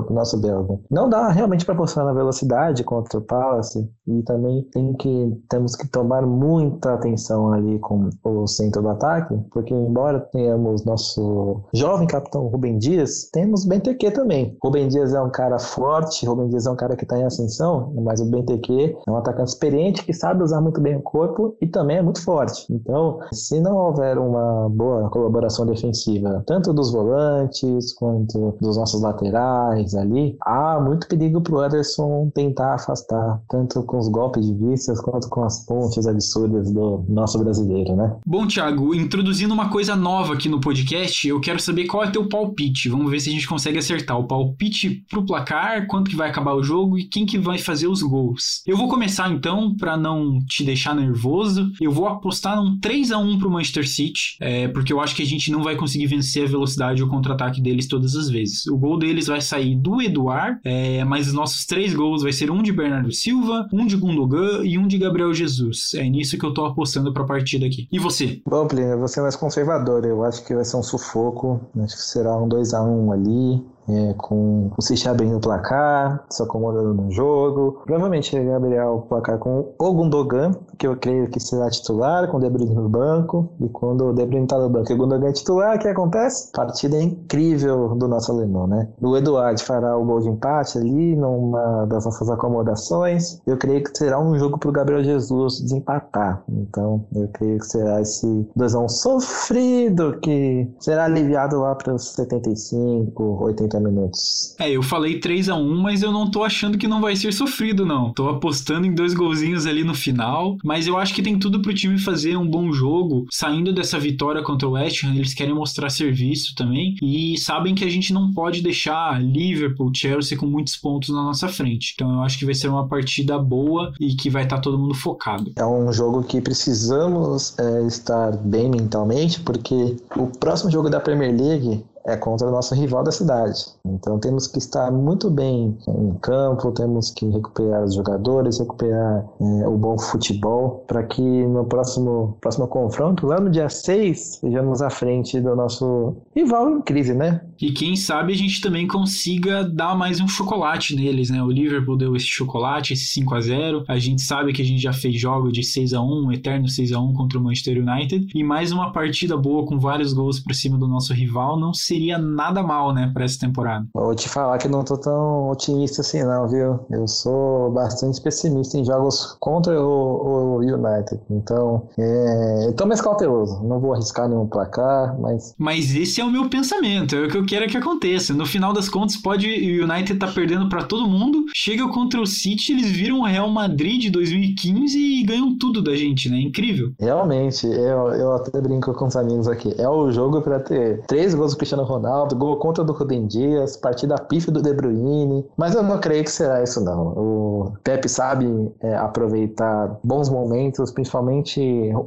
o 0.01 0.13
nosso 0.13 0.41
belga. 0.41 0.79
Não 0.91 1.09
dá 1.09 1.29
realmente 1.29 1.65
para 1.65 1.75
postar 1.75 2.05
na 2.05 2.13
velocidade 2.13 2.85
contra 2.85 3.19
o 3.19 3.23
Palace 3.23 3.89
e 4.07 4.23
também 4.23 4.63
tem 4.73 4.93
que 4.95 5.43
temos 5.49 5.75
que 5.75 5.89
tomar 5.89 6.27
muita 6.27 6.95
atenção 6.95 7.53
ali 7.53 7.79
com 7.79 8.11
o 8.25 8.47
centro 8.47 8.83
do 8.83 8.89
ataque, 8.89 9.35
porque 9.51 9.73
embora 9.73 10.21
tenhamos 10.21 10.85
nosso 10.85 11.63
jovem 11.73 12.07
capitão 12.07 12.47
Rubem 12.49 12.79
Dias, 12.79 13.29
temos 13.33 13.65
Benteke 13.65 14.11
também. 14.11 14.57
Rubem 14.63 14.89
Dias 14.89 15.15
é 15.15 15.21
um 15.21 15.31
cara 15.31 15.59
forte, 15.59 16.27
Rubem 16.27 16.49
Dias 16.49 16.67
é 16.67 16.71
um 16.71 16.77
cara 16.77 16.97
que 16.97 17.05
está 17.05 17.19
em 17.19 17.25
ascensão, 17.25 17.93
mas 18.03 18.21
o 18.21 18.27
Benteke 18.27 18.97
é 19.07 19.11
um 19.11 19.17
atacante 19.17 19.51
experiente 19.51 20.05
que 20.05 20.13
sabe 20.13 20.43
usar 20.43 20.61
muito 20.61 20.81
bem 20.81 20.97
o 20.97 21.03
corpo 21.03 21.57
e 21.61 21.67
também 21.67 21.99
é 21.99 22.03
muito 22.03 22.23
forte. 22.23 22.67
Então, 22.71 23.19
se 23.33 23.61
não 23.61 23.77
houver 23.77 24.19
uma 24.19 24.69
boa 24.69 25.09
colaboração 25.11 25.67
defensiva, 25.67 26.43
tanto 26.47 26.73
dos 26.73 26.93
volantes 26.93 27.93
quanto 27.95 28.57
dos 28.61 28.77
nossos 28.77 29.01
laterais 29.01 29.95
ali, 29.95 30.37
há 30.43 30.81
muito 30.81 31.09
perigo 31.09 31.41
para 31.41 31.55
o 31.55 31.65
Ederson 31.65 32.31
tentar 32.35 32.75
afastar, 32.75 33.41
tanto 33.49 33.83
com 33.95 33.99
os 33.99 34.09
golpes 34.09 34.45
de 34.45 34.55
vistas 34.55 35.01
quanto 35.01 35.29
com 35.29 35.45
as 35.45 35.65
pontes 35.65 36.05
absurdas 36.05 36.73
do 36.73 37.05
nosso 37.09 37.39
brasileiro, 37.39 37.95
né? 37.95 38.17
Bom, 38.27 38.45
Thiago, 38.45 38.93
introduzindo 38.93 39.55
uma 39.55 39.69
coisa 39.69 39.95
nova 39.95 40.35
aqui 40.35 40.49
no 40.49 40.61
podcast, 40.61 41.29
eu 41.29 41.41
quero 41.41 41.61
saber 41.61 41.87
qual 41.87 42.03
é 42.03 42.11
teu 42.11 42.29
palpite. 42.29 42.89
Vamos 42.89 43.09
ver 43.09 43.21
se 43.21 43.31
a 43.31 43.33
gente 43.33 43.47
consegue 43.47 43.79
acertar 43.79 44.19
o 44.19 44.27
palpite 44.27 45.05
pro 45.09 45.25
placar, 45.25 45.87
quanto 45.87 46.11
que 46.11 46.17
vai 46.17 46.29
acabar 46.29 46.55
o 46.55 46.63
jogo 46.63 46.99
e 46.99 47.05
quem 47.05 47.25
que 47.25 47.39
vai 47.39 47.57
fazer 47.57 47.87
os 47.87 48.03
gols. 48.03 48.63
Eu 48.67 48.77
vou 48.77 48.89
começar 48.89 49.31
então, 49.31 49.77
para 49.77 49.97
não 49.97 50.45
te 50.45 50.65
deixar 50.65 50.97
nervoso, 50.97 51.71
eu 51.81 51.93
vou 51.93 52.09
apostar 52.09 52.57
num 52.57 52.81
3 52.81 53.13
a 53.13 53.19
1 53.19 53.39
pro 53.39 53.51
Manchester 53.51 53.89
City, 53.89 54.37
é, 54.41 54.67
porque 54.67 54.93
eu 54.93 55.01
acho 55.01 55.15
que 55.15 55.23
a 55.23 55.27
gente 55.27 55.53
não 55.53 55.63
vai 55.63 55.77
conseguir 55.77 56.07
vencer 56.07 56.45
a 56.45 56.51
velocidade 56.51 57.01
ou 57.01 57.09
contra-ataque 57.09 57.61
deles 57.61 57.87
todas 57.87 58.17
as 58.17 58.29
vezes. 58.29 58.67
O 58.67 58.77
gol 58.77 58.99
deles 58.99 59.29
vai 59.29 59.41
sair 59.41 59.77
do 59.77 60.03
Eduard, 60.03 60.59
é, 60.65 61.05
mas 61.05 61.29
os 61.29 61.33
nossos 61.33 61.65
três 61.65 61.95
gols 61.95 62.25
vai 62.25 62.33
ser 62.33 62.51
um 62.51 62.61
de 62.61 62.73
Bernardo 62.73 63.13
Silva, 63.13 63.69
um 63.73 63.84
de 63.87 63.97
Gundogan 63.97 64.65
e 64.65 64.79
um 64.79 64.87
de 64.87 64.99
Gabriel 64.99 65.33
Jesus. 65.33 65.93
É 65.95 66.03
nisso 66.09 66.39
que 66.39 66.45
eu 66.45 66.55
tô 66.55 66.65
apostando 66.65 67.13
pra 67.13 67.25
partida 67.25 67.67
aqui. 67.67 67.89
E 67.91 67.99
você? 67.99 68.41
Bom, 68.47 68.67
Plínio, 68.67 68.99
você 68.99 69.21
é 69.21 69.23
mais 69.23 69.37
conservador. 69.37 70.05
Eu 70.05 70.25
acho 70.25 70.45
que 70.45 70.55
vai 70.55 70.65
ser 70.65 70.77
um 70.77 70.83
sufoco. 70.83 71.61
Acho 71.79 71.97
que 71.97 72.03
será 72.03 72.37
um 72.37 72.49
2 72.49 72.75
a 72.75 72.83
1 72.83 73.13
ali 73.13 73.75
é, 73.89 74.15
com 74.15 74.71
o 74.77 74.83
City 74.83 75.09
abrindo 75.09 75.37
o 75.37 75.41
placar, 75.41 76.25
se 76.31 76.43
acomodando 76.43 76.95
no 76.95 77.11
jogo. 77.11 77.83
Provavelmente 77.85 78.35
ele 78.37 78.53
abrirá 78.53 78.91
o 78.91 79.03
placar 79.03 79.39
com 79.39 79.75
o 79.79 79.93
Gundogan, 79.93 80.53
que 80.79 80.87
eu 80.87 80.97
creio 80.97 81.29
que 81.29 81.41
será 81.41 81.69
titular, 81.71 82.29
com 82.31 82.39
o 82.39 82.41
De 82.41 82.49
Bruyne 82.49 82.75
no 82.75 82.89
banco. 82.89 83.49
E 83.61 83.69
quando 83.69 84.07
o 84.07 84.13
De 84.13 84.25
Bruyne 84.25 84.45
está 84.45 84.59
no 84.59 84.69
banco 84.69 84.91
e 84.91 84.95
o 84.95 84.99
Gundogan 84.99 85.29
é 85.29 85.33
titular, 85.33 85.77
o 85.77 85.79
que 85.79 85.89
acontece? 85.89 86.51
Partida 86.53 87.01
incrível 87.01 87.95
do 87.95 88.09
nosso 88.09 88.33
alemão, 88.33 88.67
né? 88.67 88.89
O 89.01 89.17
Eduardo 89.17 89.61
fará 89.63 89.97
o 89.97 90.05
gol 90.05 90.21
de 90.21 90.29
empate 90.29 90.79
ali, 90.79 91.17
numa 91.17 91.87
das 91.87 92.05
nossas 92.05 92.29
acomodações. 92.31 93.41
Eu 93.47 93.57
creio 93.57 93.83
que 93.83 93.97
será 93.97 94.21
um 94.21 94.39
jogo 94.39 94.59
para 94.59 94.71
Gabriel 94.71 95.05
Jesus 95.05 95.61
desempatar. 95.61 96.43
Então, 96.49 97.05
eu 97.15 97.29
creio 97.29 97.59
que 97.59 97.67
será 97.67 98.01
esse 98.01 98.27
2x1 98.57 98.89
sofrido 98.89 100.19
que 100.21 100.71
será 100.81 101.05
aliviado 101.05 101.61
lá 101.61 101.75
para 101.75 101.95
os 101.95 102.15
75, 102.15 103.45
80 103.45 103.74
minutos. 103.81 104.55
É, 104.59 104.71
eu 104.71 104.83
falei 104.83 105.19
3 105.19 105.49
a 105.49 105.57
1 105.57 105.75
mas 105.81 106.03
eu 106.03 106.13
não 106.13 106.31
tô 106.31 106.43
achando 106.43 106.79
que 106.79 106.89
não 106.89 107.01
vai 107.01 107.17
ser 107.17 107.33
sofrido, 107.33 107.85
não. 107.85 108.13
Tô 108.13 108.29
apostando 108.29 108.87
em 108.87 108.95
dois 108.95 109.15
golzinhos 109.15 109.67
ali 109.67 109.85
no 109.85 109.95
final, 109.95 110.57
mas 110.65 110.87
eu 110.87 110.97
acho 110.97 111.15
que 111.15 111.23
tem 111.23 111.39
tudo 111.39 111.61
pro 111.61 111.75
time 111.75 111.99
fazer 111.99 112.37
um 112.37 112.47
bom 112.47 112.73
jogo. 112.73 113.27
Saindo 113.31 113.73
dessa 113.73 113.99
vitória 113.99 114.43
contra 114.43 114.69
o 114.69 114.73
West 114.73 115.05
Ham, 115.05 115.15
eles 115.15 115.35
querem 115.35 115.55
mostrar 115.55 115.91
serviço 115.91 116.55
também 116.55 116.97
e 117.03 117.37
sabem 117.39 117.75
que 117.75 117.85
a 117.85 117.91
gente 117.91 118.13
não 118.13 118.33
pode 118.33 118.63
deixar 118.63 119.23
Liverpool, 119.23 119.93
Chelsea 119.95 120.37
com 120.39 120.47
muitos 120.47 120.77
pontos 120.77 121.11
na 121.11 121.23
nossa 121.23 121.49
frente. 121.49 121.93
Então 121.95 122.13
eu 122.13 122.23
acho 122.23 122.39
que 122.39 122.45
vai 122.45 122.55
ser 122.55 122.69
uma 122.69 122.89
partida 122.89 123.39
boa 123.39 123.93
e 124.01 124.15
que 124.15 124.31
vai 124.31 124.45
estar 124.45 124.57
tá 124.57 124.63
todo 124.63 124.79
mundo 124.79 124.95
focado. 124.95 125.53
É 125.57 125.65
um 125.65 125.93
jogo 125.93 126.23
que 126.23 126.41
precisamos 126.41 127.59
é, 127.59 127.87
estar 127.87 128.37
bem 128.37 128.69
mentalmente, 128.69 129.41
porque 129.41 129.97
o 130.17 130.27
próximo 130.27 130.71
jogo 130.71 130.89
da 130.91 131.01
Premier 131.01 131.35
League 131.35 131.85
é 132.07 132.17
contra 132.17 132.47
o 132.47 132.51
nosso 132.51 132.75
rival 132.75 133.03
da 133.03 133.11
cidade. 133.11 133.65
Então 133.87 134.19
temos 134.19 134.47
que 134.47 134.59
estar 134.59 134.91
muito 134.91 135.31
bem 135.31 135.77
em 135.89 136.15
campo, 136.21 136.71
temos 136.73 137.11
que 137.11 137.27
recuperar 137.29 137.85
os 137.85 137.95
jogadores, 137.95 138.59
recuperar 138.59 139.25
é, 139.41 139.69
o 139.69 139.77
bom 139.77 139.99
futebol, 139.99 140.85
para 140.87 141.03
que 141.03 141.23
no 141.23 141.65
próximo, 141.65 142.37
próximo 142.41 142.69
confronto, 142.69 143.27
lá 143.27 143.41
no 143.41 143.51
dia 143.51 143.69
6, 143.69 144.39
sejamos 144.41 144.83
à 144.83 144.91
frente 144.91 145.41
do 145.41 145.57
nosso 145.57 146.15
rival 146.35 146.71
em 146.71 146.83
crise, 146.83 147.15
né? 147.15 147.41
E 147.61 147.73
quem 147.73 147.97
sabe 147.97 148.33
a 148.33 148.37
gente 148.37 148.61
também 148.61 148.87
consiga 148.87 149.65
dar 149.65 149.97
mais 149.97 150.21
um 150.21 150.29
chocolate 150.29 150.95
neles, 150.95 151.31
né? 151.31 151.43
O 151.43 151.51
Liverpool 151.51 151.97
deu 151.97 152.17
esse 152.17 152.27
chocolate, 152.27 152.93
esse 152.93 153.07
5 153.07 153.35
a 153.35 153.41
0 153.41 153.85
A 153.89 153.99
gente 153.99 154.23
sabe 154.23 154.53
que 154.53 154.63
a 154.63 154.65
gente 154.65 154.83
já 154.83 154.93
fez 154.93 155.19
jogo 155.19 155.51
de 155.53 155.63
6 155.63 155.95
a 155.95 156.01
1 156.01 156.05
um 156.05 156.33
eterno 156.33 156.69
6 156.69 156.93
a 156.93 157.01
1 157.01 157.15
contra 157.15 157.39
o 157.39 157.43
Manchester 157.43 157.79
United. 157.79 158.29
E 158.35 158.43
mais 158.43 158.73
uma 158.73 158.93
partida 158.93 159.37
boa 159.37 159.67
com 159.67 159.79
vários 159.79 160.13
gols 160.13 160.41
para 160.41 160.55
cima 160.55 160.79
do 160.79 160.89
nosso 160.89 161.13
rival 161.13 161.59
não 161.59 161.73
seria 161.73 162.19
nada 162.19 162.63
mal, 162.63 162.93
né, 162.93 163.11
para 163.13 163.25
essa 163.25 163.39
temporada. 163.39 163.87
Vou 163.95 164.15
te 164.15 164.29
falar 164.29 164.59
que 164.59 164.69
não 164.69 164.85
tô 164.85 164.97
tão 164.97 165.51
otimista 165.51 166.01
assim, 166.01 166.23
não, 166.23 166.49
viu? 166.49 166.81
Eu 166.91 167.07
sou 167.07 167.71
bastante 167.73 168.21
pessimista 168.21 168.79
em 168.79 168.85
jogos 168.85 169.37
contra 169.41 169.81
o, 169.81 170.57
o 170.57 170.59
United. 170.59 171.21
Então, 171.31 171.89
é, 171.99 172.67
eu 172.69 172.73
tô 172.75 172.87
mais 172.87 173.01
cauteloso. 173.01 173.63
Não 173.65 173.81
vou 173.81 173.95
arriscar 173.95 174.29
nenhum 174.29 174.47
placar, 174.47 175.19
mas. 175.21 175.55
Mas 175.59 175.95
esse 175.95 176.21
é 176.21 176.25
o 176.25 176.31
meu 176.31 176.49
pensamento, 176.49 177.15
é 177.17 177.27
o 177.27 177.29
que 177.29 177.37
eu 177.37 177.44
eu 177.45 177.47
quero 177.47 177.69
que 177.69 177.77
aconteça. 177.77 178.33
No 178.33 178.47
final 178.47 178.73
das 178.73 178.89
contas, 178.89 179.17
pode 179.17 179.47
o 179.47 179.85
United 179.85 180.19
tá 180.19 180.27
perdendo 180.27 180.69
para 180.69 180.83
todo 180.83 181.07
mundo, 181.07 181.45
chega 181.55 181.87
contra 181.89 182.21
o 182.21 182.27
City, 182.27 182.73
eles 182.73 182.91
viram 182.91 183.21
o 183.21 183.25
Real 183.25 183.49
Madrid 183.51 184.01
de 184.01 184.11
2015 184.11 184.99
e 184.99 185.23
ganham 185.23 185.57
tudo 185.59 185.83
da 185.83 185.95
gente, 185.95 186.31
né? 186.31 186.41
Incrível. 186.41 186.93
Realmente, 186.99 187.67
eu, 187.67 188.09
eu 188.15 188.33
até 188.33 188.61
brinco 188.61 188.93
com 188.95 189.07
os 189.07 189.17
amigos 189.17 189.47
aqui. 189.47 189.75
É 189.79 189.89
o 189.89 190.11
jogo 190.11 190.41
para 190.41 190.59
ter 190.61 191.03
três 191.07 191.35
gols 191.35 191.53
do 191.53 191.59
Cristiano 191.59 191.85
Ronaldo, 191.85 192.35
gol 192.35 192.57
contra 192.57 192.83
do 192.83 192.93
Rubem 192.93 193.27
Dias, 193.27 193.77
partida 193.77 194.17
pífia 194.17 194.53
do 194.53 194.63
De 194.63 194.73
Bruyne, 194.73 195.45
mas 195.57 195.75
eu 195.75 195.83
não 195.83 195.99
creio 195.99 196.25
que 196.25 196.31
será 196.31 196.63
isso 196.63 196.83
não. 196.83 197.09
O 197.09 197.73
Pepe 197.83 198.09
sabe 198.09 198.47
é, 198.81 198.97
aproveitar 198.97 199.99
bons 200.03 200.31
momentos, 200.31 200.91
principalmente 200.91 201.61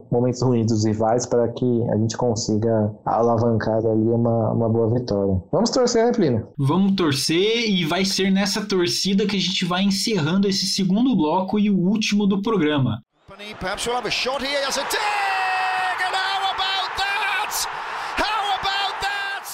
momentos 0.09 0.41
ruins 0.41 0.67
dos 0.67 0.83
rivais, 0.83 1.25
para 1.25 1.47
que 1.49 1.83
a 1.91 1.97
gente 1.97 2.17
consiga 2.17 2.91
alavancar 3.05 3.77
ali 3.77 4.09
uma, 4.09 4.51
uma 4.51 4.69
boa 4.69 4.89
vitória. 4.89 5.26
Vamos 5.51 5.69
torcer, 5.69 6.05
né, 6.05 6.11
Plínio? 6.11 6.49
Vamos 6.57 6.95
torcer 6.95 7.69
e 7.69 7.85
vai 7.85 8.05
ser 8.05 8.31
nessa 8.31 8.65
torcida 8.65 9.25
que 9.25 9.35
a 9.35 9.39
gente 9.39 9.65
vai 9.65 9.83
encerrando 9.83 10.47
esse 10.47 10.65
segundo 10.65 11.15
bloco 11.15 11.59
e 11.59 11.69
o 11.69 11.77
último 11.77 12.25
do 12.25 12.41
programa. 12.41 13.01
Perhaps 13.59 13.85
we'll 13.85 13.95
have 13.95 14.07
a 14.07 14.11
shot 14.11 14.41
here 14.41 14.65
as 14.67 14.77
a 14.77 15.26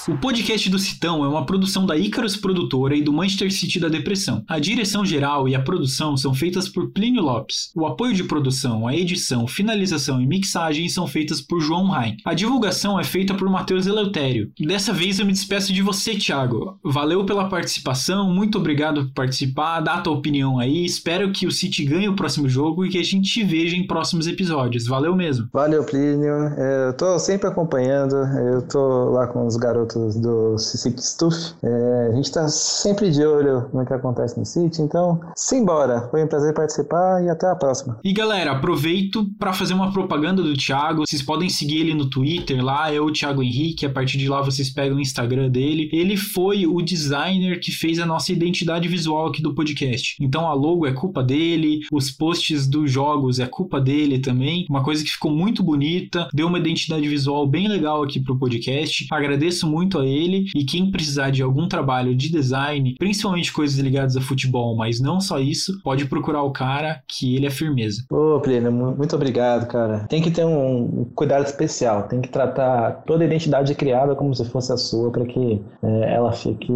O 0.06 0.18
podcast 0.18 0.70
do 0.70 0.78
Citão 0.78 1.24
é 1.24 1.28
uma 1.30 1.46
produção 1.46 1.86
da 1.86 1.96
Icarus 1.96 2.36
Produtora 2.36 2.94
e 2.94 3.02
do 3.02 3.14
Manchester 3.14 3.50
City 3.54 3.80
da 3.80 3.88
Depressão. 3.88 4.44
A 4.50 4.60
direção 4.60 5.06
geral 5.06 5.48
e 5.48 5.56
a 5.56 5.62
produção 5.62 6.18
são 6.18 6.34
feitas 6.34 6.68
por 6.68 6.92
Plínio 6.92 7.22
Lopes. 7.22 7.72
O 7.74 7.86
apoio 7.86 8.14
de 8.14 8.26
produção, 8.26 8.86
a 8.86 8.94
edição, 8.94 9.48
finalização 9.48 10.22
e 10.22 10.28
mixagem 10.28 10.90
são 10.90 11.08
feitas 11.08 11.40
por 11.40 11.62
João 11.62 11.88
Rain. 11.88 12.18
A 12.26 12.34
divulgação 12.34 13.00
é 13.00 13.04
feita 13.06 13.34
por 13.34 13.50
Matheus 13.50 13.88
Eleutério. 13.88 14.52
Dessa 14.60 14.92
vez 14.92 15.20
eu 15.20 15.26
me 15.26 15.32
despeço 15.32 15.72
de 15.72 15.82
você, 15.82 16.16
Thiago. 16.16 16.78
Valeu 16.84 17.26
pela 17.26 17.48
participação, 17.48 18.30
muito 18.30 18.58
obrigado 18.58 19.06
por 19.06 19.14
participar, 19.14 19.80
dá 19.80 19.94
a 19.94 20.02
tua 20.02 20.14
opinião 20.14 20.60
aí. 20.60 20.84
Espero 20.84 21.32
que 21.32 21.48
o 21.48 21.52
City 21.52 21.86
ganhe 21.86 22.10
o 22.10 22.16
próximo 22.16 22.50
jogo 22.50 22.86
e 22.86 22.90
que 22.90 22.98
a 22.98 23.04
gente 23.04 23.32
te 23.32 23.42
veja 23.42 23.78
em 23.78 23.88
próximos 23.88 24.28
episódios. 24.28 24.86
Valeu 24.86 25.16
mesmo. 25.16 25.48
Valeu, 25.54 25.86
Plínio. 25.86 26.34
Eu 26.58 26.94
tô 26.98 27.18
sempre 27.20 27.48
acompanhando, 27.48 28.16
eu 28.16 28.68
tô 28.68 29.10
lá 29.12 29.28
com 29.28 29.48
os 29.48 29.56
garotos 29.56 29.93
do 30.00 30.58
City 30.58 31.02
Stuff. 31.04 31.54
É, 31.64 32.10
a 32.12 32.16
gente 32.16 32.26
está 32.26 32.48
sempre 32.48 33.12
de 33.12 33.24
olho 33.26 33.70
no 33.74 33.86
que 33.86 33.94
acontece 33.94 34.38
no 34.38 34.46
City, 34.46 34.82
então 34.82 35.20
simbora. 35.36 36.08
Foi 36.10 36.24
um 36.24 36.28
prazer 36.28 36.54
participar 36.54 37.24
e 37.24 37.30
até 37.30 37.48
a 37.48 37.56
próxima. 37.56 38.00
E 38.04 38.14
galera, 38.14 38.52
aproveito 38.52 39.26
para 39.38 39.54
fazer 39.54 39.74
uma 39.74 39.92
propaganda 39.92 40.42
do 40.42 40.54
Thiago. 40.54 41.04
Vocês 41.08 41.22
podem 41.22 41.50
seguir 41.50 41.82
ele 41.82 41.94
no 41.94 42.10
Twitter, 42.10 42.64
lá 42.64 42.92
é 42.92 43.00
o 43.00 43.12
Thiago 43.12 43.44
Henrique. 43.44 43.86
A 43.86 43.90
partir 43.90 44.18
de 44.18 44.28
lá 44.28 44.42
vocês 44.42 44.70
pegam 44.70 44.98
o 44.98 45.02
Instagram 45.02 45.50
dele. 45.50 45.90
Ele 45.92 46.18
foi 46.18 46.66
o 46.66 46.82
designer 46.82 47.60
que 47.60 47.72
fez 47.72 48.00
a 48.00 48.06
nossa 48.06 48.32
identidade 48.32 48.88
visual 48.88 49.28
aqui 49.28 49.42
do 49.42 49.54
podcast. 49.54 50.16
Então 50.22 50.48
a 50.48 50.54
logo 50.54 50.86
é 50.86 50.94
culpa 50.94 51.24
dele, 51.24 51.82
os 51.92 52.12
posts 52.12 52.68
dos 52.68 52.92
jogos 52.92 53.40
é 53.40 53.46
culpa 53.46 53.80
dele 53.80 54.20
também. 54.20 54.66
Uma 54.70 54.84
coisa 54.84 55.04
que 55.04 55.10
ficou 55.12 55.32
muito 55.32 55.64
bonita, 55.64 56.28
deu 56.34 56.48
uma 56.48 56.60
identidade 56.60 57.08
visual 57.08 57.48
bem 57.48 57.68
legal 57.68 58.04
aqui 58.04 58.20
pro 58.20 58.38
podcast. 58.38 59.08
Agradeço 59.12 59.68
muito 59.68 59.83
muito 59.84 60.00
a 60.00 60.06
ele 60.06 60.46
e 60.56 60.64
quem 60.64 60.90
precisar 60.90 61.30
de 61.30 61.44
algum 61.44 61.68
trabalho 61.68 62.16
de 62.16 62.32
design, 62.32 62.96
principalmente 62.98 63.52
coisas 63.52 63.78
ligadas 63.78 64.16
a 64.16 64.22
futebol, 64.22 64.76
mas 64.76 65.00
não 65.00 65.20
só 65.20 65.40
isso, 65.40 65.80
pode 65.84 66.06
procurar 66.06 66.44
o 66.44 66.52
cara 66.52 67.02
que 67.08 67.36
ele 67.36 67.46
é 67.46 67.50
firmeza. 67.50 68.04
Ô, 68.10 68.40
Pleno, 68.40 68.72
muito 68.72 69.16
obrigado, 69.16 69.68
cara. 69.68 70.06
Tem 70.10 70.22
que 70.22 70.32
ter 70.32 70.46
um 70.46 71.06
cuidado 71.14 71.46
especial, 71.46 72.04
tem 72.04 72.22
que 72.22 72.30
tratar 72.30 73.04
toda 73.06 73.24
a 73.24 73.28
identidade 73.28 73.76
criada 73.76 74.16
como 74.16 74.34
se 74.34 74.46
fosse 74.46 74.72
a 74.72 74.78
sua 74.78 75.12
para 75.12 75.26
que 75.26 75.62
é, 75.84 76.16
ela 76.16 76.32
fique 76.32 76.72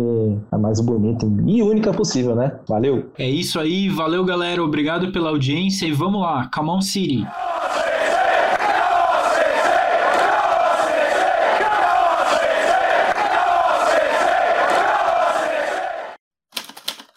a 0.51 0.57
mais 0.57 0.81
bonita 0.81 1.25
e 1.45 1.63
única 1.63 1.93
possível, 1.93 2.35
né? 2.35 2.51
Valeu. 2.67 3.09
É 3.17 3.29
isso 3.29 3.59
aí, 3.59 3.87
valeu 3.89 4.25
galera, 4.25 4.61
obrigado 4.63 5.11
pela 5.11 5.29
audiência 5.29 5.85
e 5.85 5.91
vamos 5.91 6.21
lá, 6.21 6.47
Camão 6.47 6.81
City. 6.81 7.25